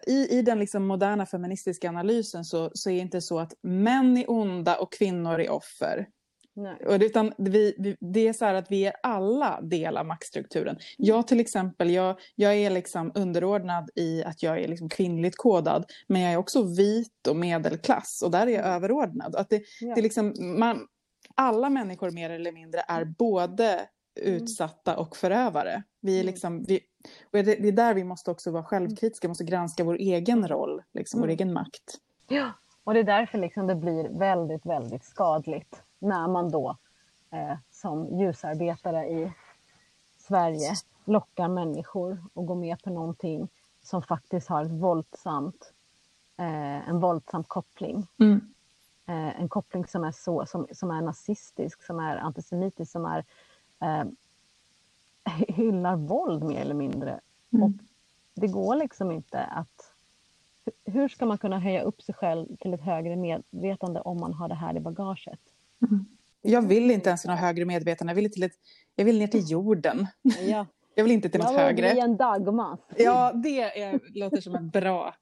i, 0.08 0.38
i 0.38 0.42
den 0.42 0.60
liksom 0.60 0.88
moderna 0.88 1.26
feministiska 1.26 1.90
analysen 1.90 2.46
så, 2.46 2.72
så 2.74 2.90
är 2.90 2.94
det 2.94 3.00
inte 3.00 3.22
så 3.22 3.40
att 3.40 3.54
män 3.62 4.18
är 4.18 4.32
onda 4.32 4.76
och 4.76 4.94
kvinnor 4.94 5.40
är 5.40 5.50
offer. 5.50 6.08
Nej. 6.54 7.06
Utan 7.06 7.34
vi, 7.38 7.76
vi, 7.78 7.98
det 8.00 8.28
är 8.28 8.34
så 8.34 8.46
här 8.46 8.54
att 8.54 8.72
vi 8.72 8.86
är 8.86 8.94
alla 9.04 9.62
del 9.62 9.98
av 9.98 10.06
maktstrukturen. 10.06 10.76
Mm. 10.76 10.82
Jag 10.98 11.28
till 11.28 11.40
exempel, 11.40 11.90
jag, 11.90 12.20
jag 12.36 12.56
är 12.56 12.70
liksom 12.70 13.12
underordnad 13.16 13.90
i 13.96 14.24
att 14.24 14.44
jag 14.44 14.60
är 14.60 14.68
liksom 14.68 14.90
kvinnligt 14.90 15.38
kodad. 15.38 15.86
Men 16.08 16.22
jag 16.22 16.34
är 16.34 16.38
också 16.38 16.64
vit 16.64 17.28
och 17.28 17.36
medelklass 17.36 18.22
och 18.26 18.32
där 18.32 18.48
är 18.48 18.52
jag 18.52 18.66
mm. 18.66 18.76
överordnad. 18.76 19.36
Att 19.36 19.50
det, 19.50 19.62
ja. 19.82 19.96
det 19.96 20.02
liksom, 20.02 20.34
man, 20.60 20.88
alla 21.36 21.70
människor 21.70 22.12
mer 22.12 22.30
eller 22.30 22.52
mindre 22.52 22.84
är 22.88 23.06
både 23.06 23.66
Mm. 23.74 23.86
Utsatta 24.16 24.98
och 24.98 25.16
förövare. 25.16 25.84
Vi 26.00 26.16
är 26.16 26.22
mm. 26.22 26.26
liksom, 26.26 26.64
vi, 26.64 26.80
och 27.24 27.32
det, 27.32 27.68
är 27.68 27.72
där 27.72 27.94
vi 27.94 28.04
måste 28.04 28.32
också 28.32 28.52
vara 28.52 28.64
självkritiska, 28.64 29.28
måste 29.28 29.44
granska 29.44 29.84
vår 29.84 29.96
egen 29.96 30.48
roll, 30.48 30.82
liksom, 30.94 31.20
vår 31.20 31.28
mm. 31.28 31.34
egen 31.34 31.54
makt. 31.54 31.98
Ja, 32.28 32.52
och 32.84 32.94
det 32.94 33.00
är 33.00 33.04
därför 33.04 33.38
liksom 33.38 33.68
det 33.68 33.76
blir 33.76 34.10
väldigt, 34.10 34.66
väldigt 34.66 35.04
skadligt 35.04 35.84
när 36.00 36.28
man 36.28 36.52
då 36.52 36.78
eh, 37.32 37.58
som 37.72 38.20
ljusarbetare 38.20 39.08
i 39.10 39.34
Sverige 40.18 40.74
lockar 41.06 41.48
människor 41.48 42.24
att 42.36 42.46
gå 42.46 42.56
med 42.56 42.84
på 42.84 42.90
någonting 42.90 43.50
som 43.84 44.04
faktiskt 44.04 44.48
har 44.48 44.66
ett 44.66 44.72
våldsamt 44.72 45.74
eh, 46.42 46.90
en 46.90 47.00
våldsam 47.00 47.44
koppling. 47.44 48.08
Mm. 48.20 48.54
Eh, 49.08 49.42
en 49.42 49.50
koppling 49.50 49.88
som 49.88 50.04
är 50.04 50.12
så, 50.12 50.46
som, 50.46 50.68
som 50.72 50.92
är 50.92 51.02
nazistisk, 51.02 51.84
som 51.84 52.00
är 52.00 52.18
antisemitisk, 52.18 52.92
som 52.92 53.06
är 53.06 53.26
eh, 53.82 54.04
hyllar 55.56 55.96
våld 55.96 56.44
mer 56.44 56.62
eller 56.62 56.76
mindre. 56.76 57.20
Mm. 57.54 57.64
Och 57.64 57.72
det 58.36 58.48
går 58.48 58.76
liksom 58.76 59.12
inte 59.12 59.44
att... 59.44 59.94
Hur 60.86 61.08
ska 61.08 61.26
man 61.26 61.38
kunna 61.38 61.60
höja 61.60 61.82
upp 61.82 62.02
sig 62.02 62.16
själv 62.16 62.56
till 62.60 62.74
ett 62.74 62.82
högre 62.82 63.16
medvetande 63.16 64.02
om 64.02 64.20
man 64.20 64.34
har 64.34 64.48
det 64.48 64.56
här 64.56 64.78
i 64.78 64.80
bagaget? 64.80 65.40
Mm. 65.82 66.06
Jag 66.42 66.62
vill 66.62 66.92
inte 66.92 67.10
ens 67.10 67.26
ha 67.26 67.36
högre 67.36 67.66
medvetande. 67.66 68.12
Jag 68.12 68.16
vill, 68.16 68.32
till 68.32 68.44
ett, 68.44 68.56
jag 68.96 69.06
vill 69.06 69.20
ner 69.20 69.28
till 69.28 69.52
jorden. 69.52 70.08
Ja. 70.48 70.66
Jag 70.96 71.04
vill 71.04 71.14
inte 71.14 71.30
till 71.30 71.40
något 71.40 71.56
högre. 71.56 71.88
Jag 71.88 71.96
vill 71.96 72.02
bli 72.04 72.12
en 72.12 72.18
dagmas. 72.18 72.80
Ja, 72.98 73.32
det 73.34 73.82
är, 73.82 74.00
låter 74.14 74.42
som 74.42 74.56
en 74.56 74.70
bra... 74.70 75.16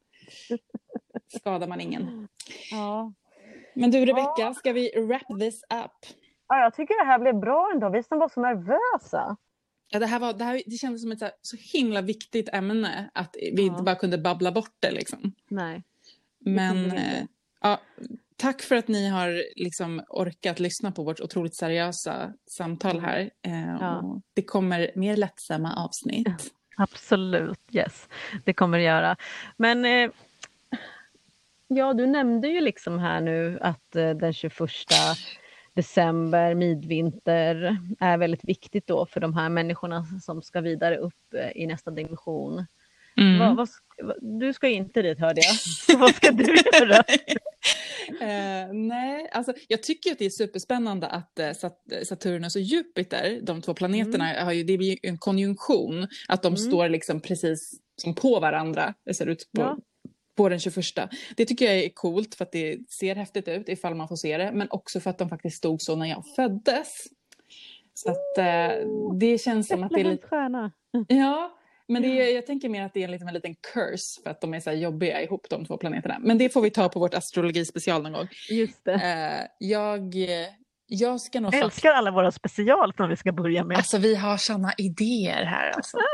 Skadar 1.28 1.68
man 1.68 1.82
ingen. 1.82 2.28
Ja. 2.72 3.14
Men 3.74 3.92
du 3.92 4.06
Rebecka, 4.06 4.54
ska 4.54 4.74
vi 4.74 4.92
wrap 4.96 5.40
this 5.40 5.64
up? 5.64 6.16
Ja, 6.50 6.60
jag 6.64 6.74
tycker 6.76 7.04
det 7.06 7.12
här 7.12 7.20
blev 7.20 7.40
bra 7.40 7.72
ändå. 7.74 7.90
Vi 7.90 8.04
som 8.04 8.20
var 8.20 8.30
så 8.30 8.42
nervösa. 8.42 9.38
Ja, 9.92 10.00
det, 10.00 10.06
här 10.06 10.20
var, 10.20 10.34
det, 10.34 10.44
här, 10.44 10.62
det 10.66 10.78
kändes 10.78 11.02
som 11.02 11.12
ett 11.12 11.20
så, 11.20 11.30
så 11.42 11.58
himla 11.78 12.02
viktigt 12.02 12.50
ämne 12.54 13.10
att 13.14 13.36
vi 13.40 13.54
Ja. 13.56 13.62
inte 13.64 13.84
bara 13.84 13.96
kunde 13.96 14.18
babbla 14.18 14.52
bort 14.52 14.76
det. 14.80 14.92
Liksom. 14.92 15.32
Nej. 15.50 15.84
Men 16.40 16.92
eh, 16.92 17.24
ja, 17.62 17.80
tack 18.36 18.62
för 18.62 18.76
att 18.76 18.88
ni 18.88 19.08
har 19.10 19.44
liksom 19.56 20.02
orkat 20.10 20.60
lyssna 20.60 20.92
på 20.92 21.04
vårt 21.04 21.20
otroligt 21.20 21.56
seriösa 21.56 22.34
samtal 22.50 23.00
här. 23.00 23.30
Eh, 23.46 23.70
Ja. 23.80 24.22
det 24.34 24.42
kommer 24.44 24.92
mer 24.96 25.18
lättsamma 25.18 25.76
avsnitt. 25.86 26.28
Absolut, 26.78 27.60
yes. 27.72 28.08
Det 28.46 28.54
kommer 28.54 28.78
det 28.78 28.84
göra. 28.84 29.16
Men 29.58 29.86
eh, 29.86 30.10
ja, 31.68 31.94
du 31.94 32.08
nämnde 32.08 32.48
ju 32.48 32.62
liksom 32.62 33.00
här 33.00 33.22
nu 33.22 33.60
att 33.62 33.96
eh, 33.96 34.10
den 34.10 34.34
21 34.34 34.54
december, 35.74 36.56
midvinter, 36.56 37.78
är 38.00 38.18
väldigt 38.18 38.44
viktigt 38.46 38.88
då 38.88 39.06
för 39.06 39.20
de 39.20 39.34
här 39.34 39.50
människorna 39.50 40.06
som 40.22 40.42
ska 40.42 40.62
vidare 40.62 40.98
upp 40.98 41.34
eh, 41.36 41.62
i 41.62 41.68
nästa 41.68 41.92
dimension. 41.92 42.66
Mm. 43.18 43.40
Vad, 43.40 43.56
vad, 43.56 43.70
du 44.22 44.54
ska 44.54 44.68
inte 44.68 45.02
dit 45.02 45.20
hörde 45.20 45.42
jag. 45.42 45.56
Så 45.56 45.98
vad 45.98 46.16
ska 46.16 46.32
du 46.32 46.56
göra? 46.56 47.04
Eh, 48.22 48.74
nej, 48.74 49.30
alltså 49.32 49.54
jag 49.68 49.84
tycker 49.84 50.12
att 50.12 50.20
det 50.20 50.26
är 50.26 50.30
superspännande 50.30 51.08
att 51.08 51.40
Sat- 51.56 52.06
Saturnus 52.08 52.56
och 52.56 52.62
Jupiter, 52.62 53.40
de 53.44 53.62
två 53.62 53.74
planeterna, 53.74 54.44
har 54.44 54.52
ju, 54.52 54.64
det 54.64 54.78
blir 54.78 54.98
en 55.02 55.18
konjunktion. 55.18 56.08
Att 56.28 56.42
de 56.44 56.48
Mm. 56.48 56.58
står 56.58 56.90
liksom 56.90 57.22
precis 57.22 57.80
som 58.02 58.16
på 58.16 58.40
varandra, 58.40 58.94
ser 59.14 59.26
ut 59.28 59.50
på, 59.56 59.62
Ja. 59.62 59.78
På 60.40 60.50
den 60.50 60.60
21. 60.60 60.86
Det 61.36 61.46
tycker 61.46 61.66
jag 61.66 61.76
är 61.76 61.90
coolt 61.90 62.36
för 62.36 62.46
att 62.46 62.52
det 62.52 62.78
ser 62.90 63.16
häftigt 63.16 63.48
ut 63.48 63.70
ifall 63.70 63.96
man 63.96 64.08
får 64.08 64.16
se 64.16 64.38
det. 64.38 64.52
Men 64.54 64.68
också 64.72 65.00
för 65.00 65.10
att 65.10 65.18
de 65.18 65.30
faktiskt 65.30 65.58
stod 65.58 65.82
så 65.82 65.96
när 65.96 66.06
jag 66.06 66.24
föddes. 66.36 67.08
Så 67.94 68.12
att 68.12 68.38
eh, 68.38 68.88
det 69.20 69.42
känns 69.42 69.68
som 69.68 69.84
att 69.84 69.92
det 69.92 70.00
är 70.00 70.04
lite... 70.04 70.28
stjärna. 70.28 70.72
Ja, 71.08 71.58
men 71.88 72.02
det 72.02 72.08
är, 72.08 72.36
jag 72.36 72.46
tänker 72.46 72.70
mer 72.70 72.86
att 72.86 72.94
det 72.94 73.04
är 73.04 73.08
liksom 73.08 73.28
en 73.28 73.34
liten 73.34 73.56
curse 73.74 74.22
för 74.24 74.30
att 74.30 74.42
de 74.42 74.54
är 74.54 74.60
så 74.60 74.72
jobbiga 74.72 75.22
ihop 75.22 75.50
de 75.50 75.66
två 75.66 75.78
planeterna. 75.78 76.18
Men 76.20 76.38
det 76.38 76.50
får 76.50 76.62
vi 76.62 76.70
ta 76.70 76.90
på 76.90 77.00
vårt 77.00 77.14
astrologispecial 77.14 78.04
någon 78.04 78.14
gång. 78.14 78.28
Just 78.50 78.86
det. 78.86 78.94
Eh, 78.94 79.68
jag, 79.68 80.16
jag 80.88 81.22
ska 81.22 81.40
nog... 81.40 81.54
Jag 81.54 81.62
älskar 81.62 81.92
alla 81.92 82.12
våra 82.12 82.32
special 82.32 82.94
som 82.98 83.10
vi 83.10 83.16
ska 83.16 83.32
börja 83.32 83.64
med. 83.64 83.78
Alltså 83.78 83.98
vi 83.98 84.16
har 84.16 84.38
såna 84.38 84.74
idéer 84.78 85.46
här 85.46 85.72
alltså. 85.72 85.98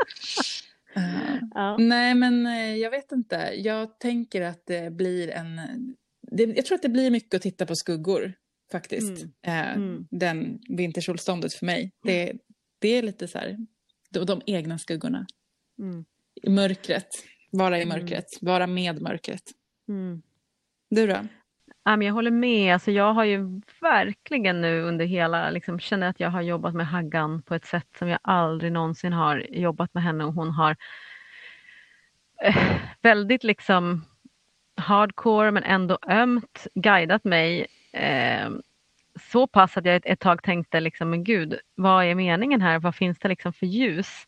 Ja. 1.54 1.76
nej 1.78 2.14
men 2.14 2.46
eh, 2.46 2.76
jag 2.76 2.90
vet 2.90 3.12
inte. 3.12 3.36
Jag 3.56 3.98
tänker 4.00 4.42
att 4.42 4.66
det 4.66 4.92
blir 4.92 5.28
en... 5.30 5.60
Det, 6.30 6.42
jag 6.44 6.66
tror 6.66 6.76
att 6.76 6.82
det 6.82 6.88
blir 6.88 7.10
mycket 7.10 7.34
att 7.34 7.42
titta 7.42 7.66
på 7.66 7.74
skuggor 7.74 8.32
faktiskt. 8.72 9.24
Mm. 9.42 9.68
Eh, 9.70 9.76
Mm. 9.76 10.06
Den 10.10 10.58
vintersolståndet 10.68 11.54
för 11.54 11.66
mig. 11.66 11.92
Det, 12.02 12.32
det 12.78 12.88
är 12.88 13.02
lite 13.02 13.28
så 13.28 13.38
här, 13.38 13.56
de, 14.10 14.26
de 14.26 14.40
egna 14.46 14.78
skuggorna. 14.78 15.26
Mm. 15.78 16.04
I 16.42 16.50
mörkret. 16.50 17.08
Vara 17.50 17.78
i 17.78 17.82
Mm. 17.82 17.98
mörkret. 17.98 18.26
Vara 18.40 18.66
med 18.66 19.02
mörkret. 19.02 19.42
Mm. 19.88 20.22
Du 20.90 21.06
då? 21.06 21.18
Ja, 21.86 21.96
men 21.96 22.06
jag 22.06 22.14
håller 22.14 22.30
med. 22.30 22.72
Alltså, 22.74 22.90
jag 22.90 23.12
har 23.14 23.24
ju 23.24 23.60
verkligen 23.80 24.60
nu 24.60 24.82
under 24.82 25.04
hela, 25.04 25.50
liksom, 25.50 25.78
känner 25.78 26.08
att 26.08 26.20
jag 26.20 26.30
har 26.30 26.42
jobbat 26.42 26.74
med 26.74 26.86
Haggan 26.88 27.42
på 27.42 27.54
ett 27.54 27.64
sätt 27.64 27.86
som 27.98 28.08
jag 28.08 28.18
aldrig 28.22 28.72
någonsin 28.72 29.12
har 29.12 29.46
jobbat 29.50 29.94
med 29.94 30.02
henne 30.02 30.24
och 30.24 30.32
hon 30.34 30.50
har 30.50 30.76
eh, 32.42 32.56
väldigt 33.02 33.44
liksom 33.44 34.04
hardcore 34.76 35.50
men 35.50 35.62
ändå 35.62 35.98
ömt 36.08 36.66
guidat 36.74 37.24
mig 37.24 37.66
eh, 37.92 38.50
så 39.32 39.46
pass 39.46 39.76
att 39.76 39.84
jag 39.84 39.96
ett, 39.96 40.06
ett 40.06 40.20
tag 40.20 40.42
tänkte 40.42 40.80
liksom, 40.80 41.10
men 41.10 41.24
gud, 41.24 41.58
vad 41.74 42.04
är 42.04 42.14
meningen 42.14 42.60
här? 42.60 42.78
Vad 42.78 42.94
finns 42.94 43.18
det 43.18 43.28
liksom 43.28 43.52
för 43.52 43.66
ljus? 43.66 44.26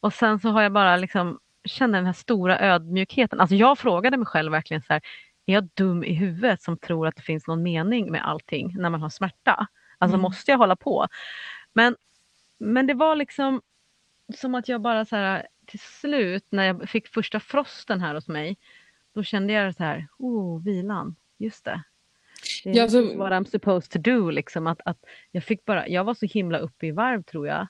Och 0.00 0.14
sen 0.14 0.38
så 0.40 0.48
har 0.50 0.62
jag 0.62 0.72
bara 0.72 0.96
liksom 0.96 1.38
känner 1.64 1.98
den 1.98 2.06
här 2.06 2.12
stora 2.12 2.60
ödmjukheten. 2.60 3.40
Alltså 3.40 3.56
jag 3.56 3.78
frågade 3.78 4.16
mig 4.16 4.26
själv 4.26 4.52
verkligen 4.52 4.82
så 4.82 4.92
här, 4.92 5.02
är 5.48 5.54
jag 5.54 5.68
dum 5.74 6.04
i 6.04 6.12
huvudet 6.12 6.62
som 6.62 6.76
tror 6.78 7.06
att 7.06 7.16
det 7.16 7.22
finns 7.22 7.46
någon 7.46 7.62
mening 7.62 8.10
med 8.10 8.26
allting 8.28 8.74
när 8.78 8.90
man 8.90 9.02
har 9.02 9.08
smärta? 9.10 9.66
Alltså 9.98 10.14
Mm. 10.14 10.22
måste 10.22 10.50
jag 10.50 10.58
hålla 10.58 10.76
på? 10.76 11.06
Men, 11.72 11.96
men 12.58 12.86
det 12.86 12.94
var 12.94 13.16
liksom 13.16 13.62
som 14.36 14.54
att 14.54 14.68
jag 14.68 14.80
bara 14.80 15.04
så 15.04 15.16
här 15.16 15.46
till 15.66 15.78
slut 15.80 16.46
när 16.50 16.64
jag 16.64 16.88
fick 16.88 17.08
första 17.08 17.40
frosten 17.40 18.00
här 18.00 18.14
hos 18.14 18.28
mig, 18.28 18.56
då 19.14 19.22
kände 19.22 19.52
jag 19.52 19.74
så 19.74 19.82
här, 19.84 20.06
oh, 20.18 20.62
vilan, 20.62 21.16
just 21.38 21.64
det. 21.64 21.82
Det 22.64 22.70
är 22.70 22.76
Ja, 22.76 22.88
så- 22.88 23.16
what 23.18 23.32
I'm 23.32 23.44
supposed 23.44 23.90
to 23.90 23.98
do, 24.10 24.30
liksom 24.30 24.66
att, 24.66 24.80
att 24.84 24.98
jag 25.30 25.44
fick 25.44 25.64
bara, 25.64 25.88
jag 25.88 26.04
var 26.04 26.14
så 26.14 26.26
himla 26.26 26.58
uppe 26.58 26.86
i 26.86 26.90
varv 26.90 27.22
tror 27.22 27.46
jag, 27.48 27.66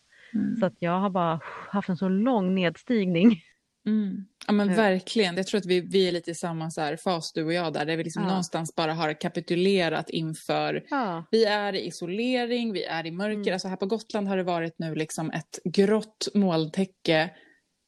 så 0.61 0.67
att 0.67 0.75
jag 0.79 1.01
har 1.01 1.11
bara 1.11 1.41
haft 1.71 1.89
en 1.89 1.97
så 1.97 2.09
lång 2.09 2.55
nedstigning. 2.55 3.43
Mm. 3.89 4.25
Ja 4.47 4.53
men 4.53 4.69
Ja. 4.69 4.77
verkligen. 4.77 5.37
Jag 5.37 5.47
tror 5.47 5.59
att 5.59 5.67
vi, 5.67 5.81
vi 5.81 6.09
är 6.09 6.13
lite 6.13 6.31
i 6.31 6.35
samma 6.35 6.71
så 6.71 6.81
här 6.81 6.97
fas 6.97 7.33
du 7.33 7.45
och 7.45 7.53
jag 7.53 7.73
där. 7.73 7.85
Där 7.87 7.97
vi 7.97 8.05
liksom 8.05 8.23
Ja. 8.23 8.29
någonstans 8.29 8.75
bara 8.75 8.95
har 8.95 9.21
kapitulerat 9.21 10.11
inför. 10.11 10.85
Ja. 10.91 11.25
Vi 11.31 11.45
är 11.45 11.73
i 11.73 11.87
isolering, 11.87 12.73
vi 12.73 12.85
är 12.85 13.07
i 13.07 13.11
mörker. 13.11 13.35
Mm. 13.41 13.53
Alltså 13.53 13.69
här 13.69 13.77
på 13.77 13.87
Gotland 13.87 14.29
har 14.29 14.37
det 14.37 14.43
varit 14.43 14.79
nu 14.79 14.95
liksom 14.95 15.31
ett 15.31 15.59
grått 15.65 16.29
molntäcke. 16.35 17.31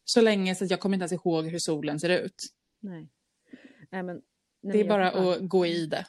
Så 0.04 0.20
länge 0.20 0.54
så 0.54 0.64
att 0.64 0.70
jag 0.70 0.80
kommer 0.80 0.94
inte 0.96 1.02
ens 1.02 1.12
ihåg 1.12 1.46
hur 1.46 1.58
solen 1.58 2.00
ser 2.00 2.08
ut. 2.24 2.46
Nej. 2.80 3.08
Nej, 3.92 4.02
men, 4.02 4.20
nej, 4.62 4.72
det 4.72 4.80
är 4.80 4.88
bara 4.88 5.04
jag 5.12 5.26
att 5.26 5.48
gå 5.48 5.66
i 5.66 5.86
det. 5.86 6.04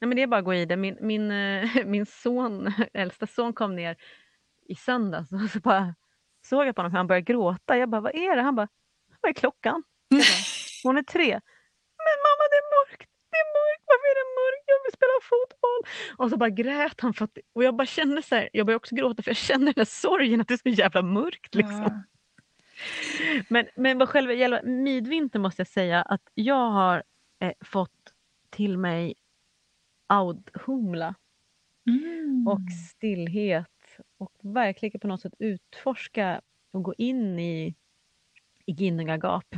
Nej, 0.00 0.08
men 0.08 0.16
det 0.16 0.22
är 0.22 0.26
bara 0.26 0.38
att 0.38 0.44
gå 0.44 0.54
i 0.54 0.64
det. 0.64 0.76
Min, 0.76 0.96
min, 1.00 1.30
eh, 1.30 1.68
min 1.86 2.06
son, 2.06 2.72
äldsta 2.92 3.26
son 3.26 3.52
kom 3.52 3.76
ner 3.76 3.96
i 4.68 4.74
söndags 4.74 5.32
och 5.32 5.50
så 5.52 5.58
bara 5.60 5.94
såg 6.44 6.66
jag 6.66 6.74
på 6.76 6.80
honom 6.82 6.92
hur 6.92 6.96
han 6.96 7.06
började 7.06 7.24
gråta. 7.32 7.76
Jag 7.78 7.88
bara, 7.88 8.00
vad 8.00 8.14
är 8.14 8.36
det? 8.36 8.42
Han 8.42 8.54
bara, 8.54 8.68
vad 9.20 9.30
är 9.30 9.34
klockan? 9.34 9.82
Jag 10.08 10.18
bara, 10.18 10.24
Hon 10.84 10.98
är 10.98 11.02
tre. 11.02 11.40
Men 12.06 12.16
mamma 12.26 12.44
det 12.50 12.56
är 12.62 12.68
mörkt, 12.76 13.10
det 13.30 13.36
är 13.36 13.48
mörkt, 13.58 13.84
varför 13.86 14.06
är 14.12 14.16
det 14.20 14.30
mörkt? 14.40 14.64
Jag 14.66 14.82
vill 14.84 14.92
spela 14.92 15.12
fotboll. 15.22 15.82
Och 16.16 16.30
så 16.30 16.36
bara 16.36 16.50
grät 16.50 17.00
han. 17.00 17.14
För 17.14 17.24
att, 17.24 17.38
och 17.54 17.64
jag 17.64 17.76
bara 17.76 17.86
kände 17.86 18.22
så 18.22 18.34
här, 18.34 18.48
jag 18.52 18.66
började 18.66 18.76
också 18.76 18.94
gråta 18.94 19.22
för 19.22 19.30
jag 19.30 19.36
kände 19.36 19.66
den 19.66 19.74
där 19.76 19.84
sorgen 19.84 20.40
att 20.40 20.48
det 20.48 20.54
är 20.54 20.58
så 20.58 20.68
jävla 20.68 21.02
mörkt. 21.02 21.54
Liksom. 21.54 21.82
Ja. 21.82 22.02
Men, 23.48 23.66
men 23.76 23.98
vad 23.98 24.08
själva 24.08 24.32
gäller 24.32 24.62
midvinter 24.62 25.38
måste 25.38 25.60
jag 25.60 25.68
säga 25.68 26.02
att 26.02 26.22
jag 26.34 26.70
har 26.70 27.02
eh, 27.42 27.52
fått 27.64 27.90
till 28.50 28.78
mig 28.78 29.14
audhumla 30.06 31.14
Mm. 31.86 32.48
och 32.48 32.60
stillhet 32.90 33.66
och 34.18 34.32
verkligen 34.40 35.00
på 35.00 35.06
något 35.06 35.20
sätt 35.20 35.34
utforska 35.38 36.40
och 36.70 36.82
gå 36.82 36.94
in 36.98 37.38
i, 37.38 37.74
i 38.66 38.72
Ginnungagap. 38.72 39.56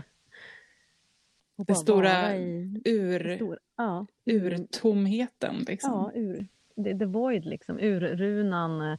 Bara 1.57 1.75
stora 1.75 2.37
i, 2.37 2.65
det 2.85 2.91
Ur, 2.91 3.37
stora, 3.37 3.59
ja, 3.77 4.07
ur 4.25 4.67
tomheten 4.71 5.65
liksom. 5.69 5.91
ja, 5.93 6.13
ur, 6.15 6.47
the, 6.85 6.99
the 6.99 7.05
void 7.05 7.45
liksom, 7.45 7.79
ur 7.79 8.01
runan, 8.01 8.81
eh, 8.81 8.99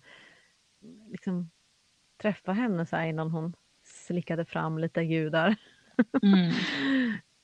liksom 1.07 1.49
träffa 2.17 2.53
henne 2.53 2.85
så 2.85 2.95
här 2.95 3.07
innan 3.07 3.31
hon 3.31 3.53
slickade 3.83 4.45
fram 4.45 4.77
lite 4.77 5.05
gudar. 5.05 5.55
Mm. 6.23 6.51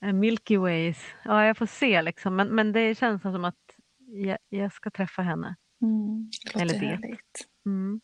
Eh, 0.04 0.12
Milky 0.12 0.56
Ways, 0.56 1.04
ja 1.24 1.46
jag 1.46 1.56
får 1.56 1.66
se 1.66 2.02
liksom 2.02 2.36
men, 2.36 2.48
men 2.48 2.72
det 2.72 2.98
känns 2.98 3.22
som 3.22 3.44
att 3.44 3.76
jag, 3.98 4.38
jag 4.48 4.72
ska 4.72 4.90
träffa 4.90 5.22
henne. 5.22 5.56
Mm. 5.84 6.30
Det 6.54 6.60
Eller 6.60 6.74
det. 6.80 6.86
härligt. 6.86 7.46
Mm. 7.66 8.00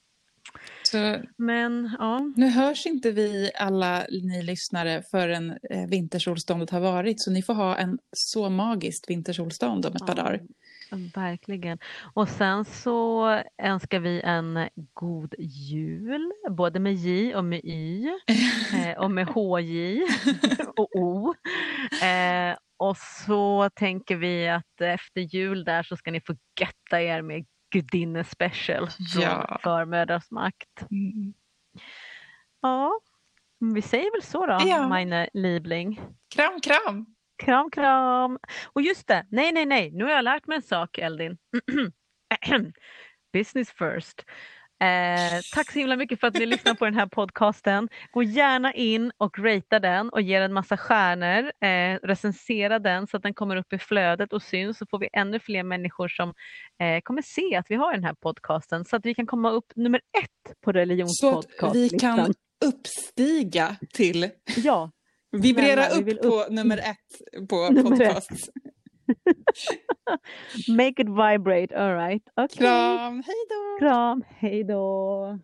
Så 0.83 1.17
Men 1.37 1.97
ja, 1.99 2.33
Nu 2.37 2.49
hörs 2.49 2.87
inte 2.87 3.11
vi 3.11 3.51
alla 3.59 4.07
ni 4.11 4.43
lyssnare 4.43 5.03
förrän 5.11 5.51
eh, 5.71 5.87
vintersolståndet 5.89 6.71
har 6.71 6.81
varit 6.81 7.21
så 7.23 7.31
ni 7.31 7.43
får 7.43 7.55
ha 7.55 7.77
en 7.77 7.99
så 8.13 8.51
magiskt 8.51 9.11
vintersolstånd 9.11 9.87
om 9.87 9.93
ett 9.97 10.07
par 10.07 10.17
Ja. 10.17 10.23
dagar. 10.23 10.41
verkligen. 11.15 11.79
Och 12.15 12.29
sen 12.29 12.65
så 12.65 13.29
önskar 13.63 14.01
vi 14.01 14.21
en 14.21 14.69
god 14.95 15.35
jul, 15.39 16.33
både 16.51 16.81
med 16.81 16.95
J 16.95 17.35
och 17.35 17.45
med 17.45 17.61
Y 17.65 18.09
eh, 18.75 18.99
och 18.99 19.11
med 19.11 19.27
HJ 19.27 20.03
och 20.77 20.97
O. 20.97 21.35
Eh, 22.03 22.57
och 22.77 22.97
så 23.27 23.71
tänker 23.75 24.17
vi 24.17 24.49
att 24.49 24.81
efter 24.81 25.21
jul 25.21 25.65
där 25.65 25.83
så 25.83 25.97
ska 25.97 26.11
ni 26.11 26.21
få 26.21 26.35
götta 26.61 27.03
er 27.03 27.23
med 27.23 27.45
gudinne 27.71 28.25
special 28.25 28.89
från 28.91 29.23
Ja. 29.23 29.59
Förmödrars 29.63 30.31
makt. 30.31 30.83
Mm. 30.91 31.35
Ja, 32.63 33.01
vi 33.75 33.83
säger 33.83 34.13
väl 34.13 34.23
så 34.23 34.47
då, 34.47 34.59
Ja. 34.67 34.89
meine 34.89 35.29
Liebling. 35.33 36.01
Kram, 36.35 36.61
kram! 36.61 37.07
Kram, 37.45 37.71
kram. 37.71 38.39
Och 38.73 38.83
just 38.83 39.07
det, 39.07 39.27
nej, 39.31 39.53
nej, 39.53 39.67
nej, 39.67 39.91
nu 39.93 40.05
har 40.05 40.11
jag 40.11 40.25
lärt 40.25 40.47
mig 40.47 40.57
en 40.57 40.63
sak, 40.63 40.99
Eldin. 40.99 41.39
Business 43.33 43.71
first. 43.71 44.25
Eh, 44.81 45.41
tack 45.55 45.73
så 45.73 45.79
himla 45.79 45.97
mycket 45.97 46.21
för 46.21 46.27
att 46.27 46.35
ni 46.35 46.47
lyssnar 46.47 46.75
på 46.75 46.85
den 46.85 46.95
här 46.95 47.07
podcasten. 47.07 47.89
Gå 48.13 48.23
gärna 48.23 48.73
in 48.75 49.13
och 49.19 49.39
ratea 49.39 49.81
den 49.81 50.09
och 50.11 50.23
ge 50.23 50.39
den 50.39 50.53
massa 50.53 50.77
stjärnor. 50.77 51.53
Eh, 51.69 51.99
recensera 52.03 52.79
den 52.79 53.07
så 53.07 53.17
att 53.17 53.23
den 53.23 53.35
kommer 53.35 53.57
upp 53.57 53.73
i 53.73 53.79
flödet 53.79 54.33
och 54.33 54.43
syns 54.43 54.79
så 54.79 54.87
får 54.87 54.99
vi 54.99 55.09
ännu 55.13 55.41
fler 55.41 55.63
människor 55.63 56.09
som 56.09 56.29
eh, 56.83 57.01
kommer 57.03 57.23
se 57.23 57.57
att 57.57 57.67
vi 57.69 57.75
har 57.75 57.93
den 57.93 58.05
här 58.05 58.15
podcasten 58.15 58.85
så 58.85 58.97
att 58.97 59.07
vi 59.07 59.15
kan 59.15 59.27
komma 59.27 59.51
upp 59.51 59.73
nummer 59.77 60.01
ett 60.23 60.45
på 60.45 60.53
Så 60.65 60.71
att 60.71 60.77
religionspodcast. 60.77 61.75
vi 61.75 61.89
kan 61.89 62.35
uppstiga 62.65 63.77
till, 63.93 64.31
Ja, 64.57 64.91
vibrera 65.37 65.85
Snälla, 65.85 66.05
vi 66.05 66.13
upp 66.15 66.23
på 66.23 66.29
upp- 66.43 66.51
nummer 66.51 66.79
ett 66.79 67.49
på 67.49 67.69
Nummer 67.71 67.91
podcast. 67.91 68.31
make 70.69 70.99
it 70.99 71.09
vibrate, 71.09 71.73
alright. 71.73 72.23
Okay. 72.37 72.59
Kram, 72.59 73.23
hej 73.27 73.37
då! 73.49 73.87
Kram, 73.87 74.25
hej 74.41 74.65
då. 74.65 75.39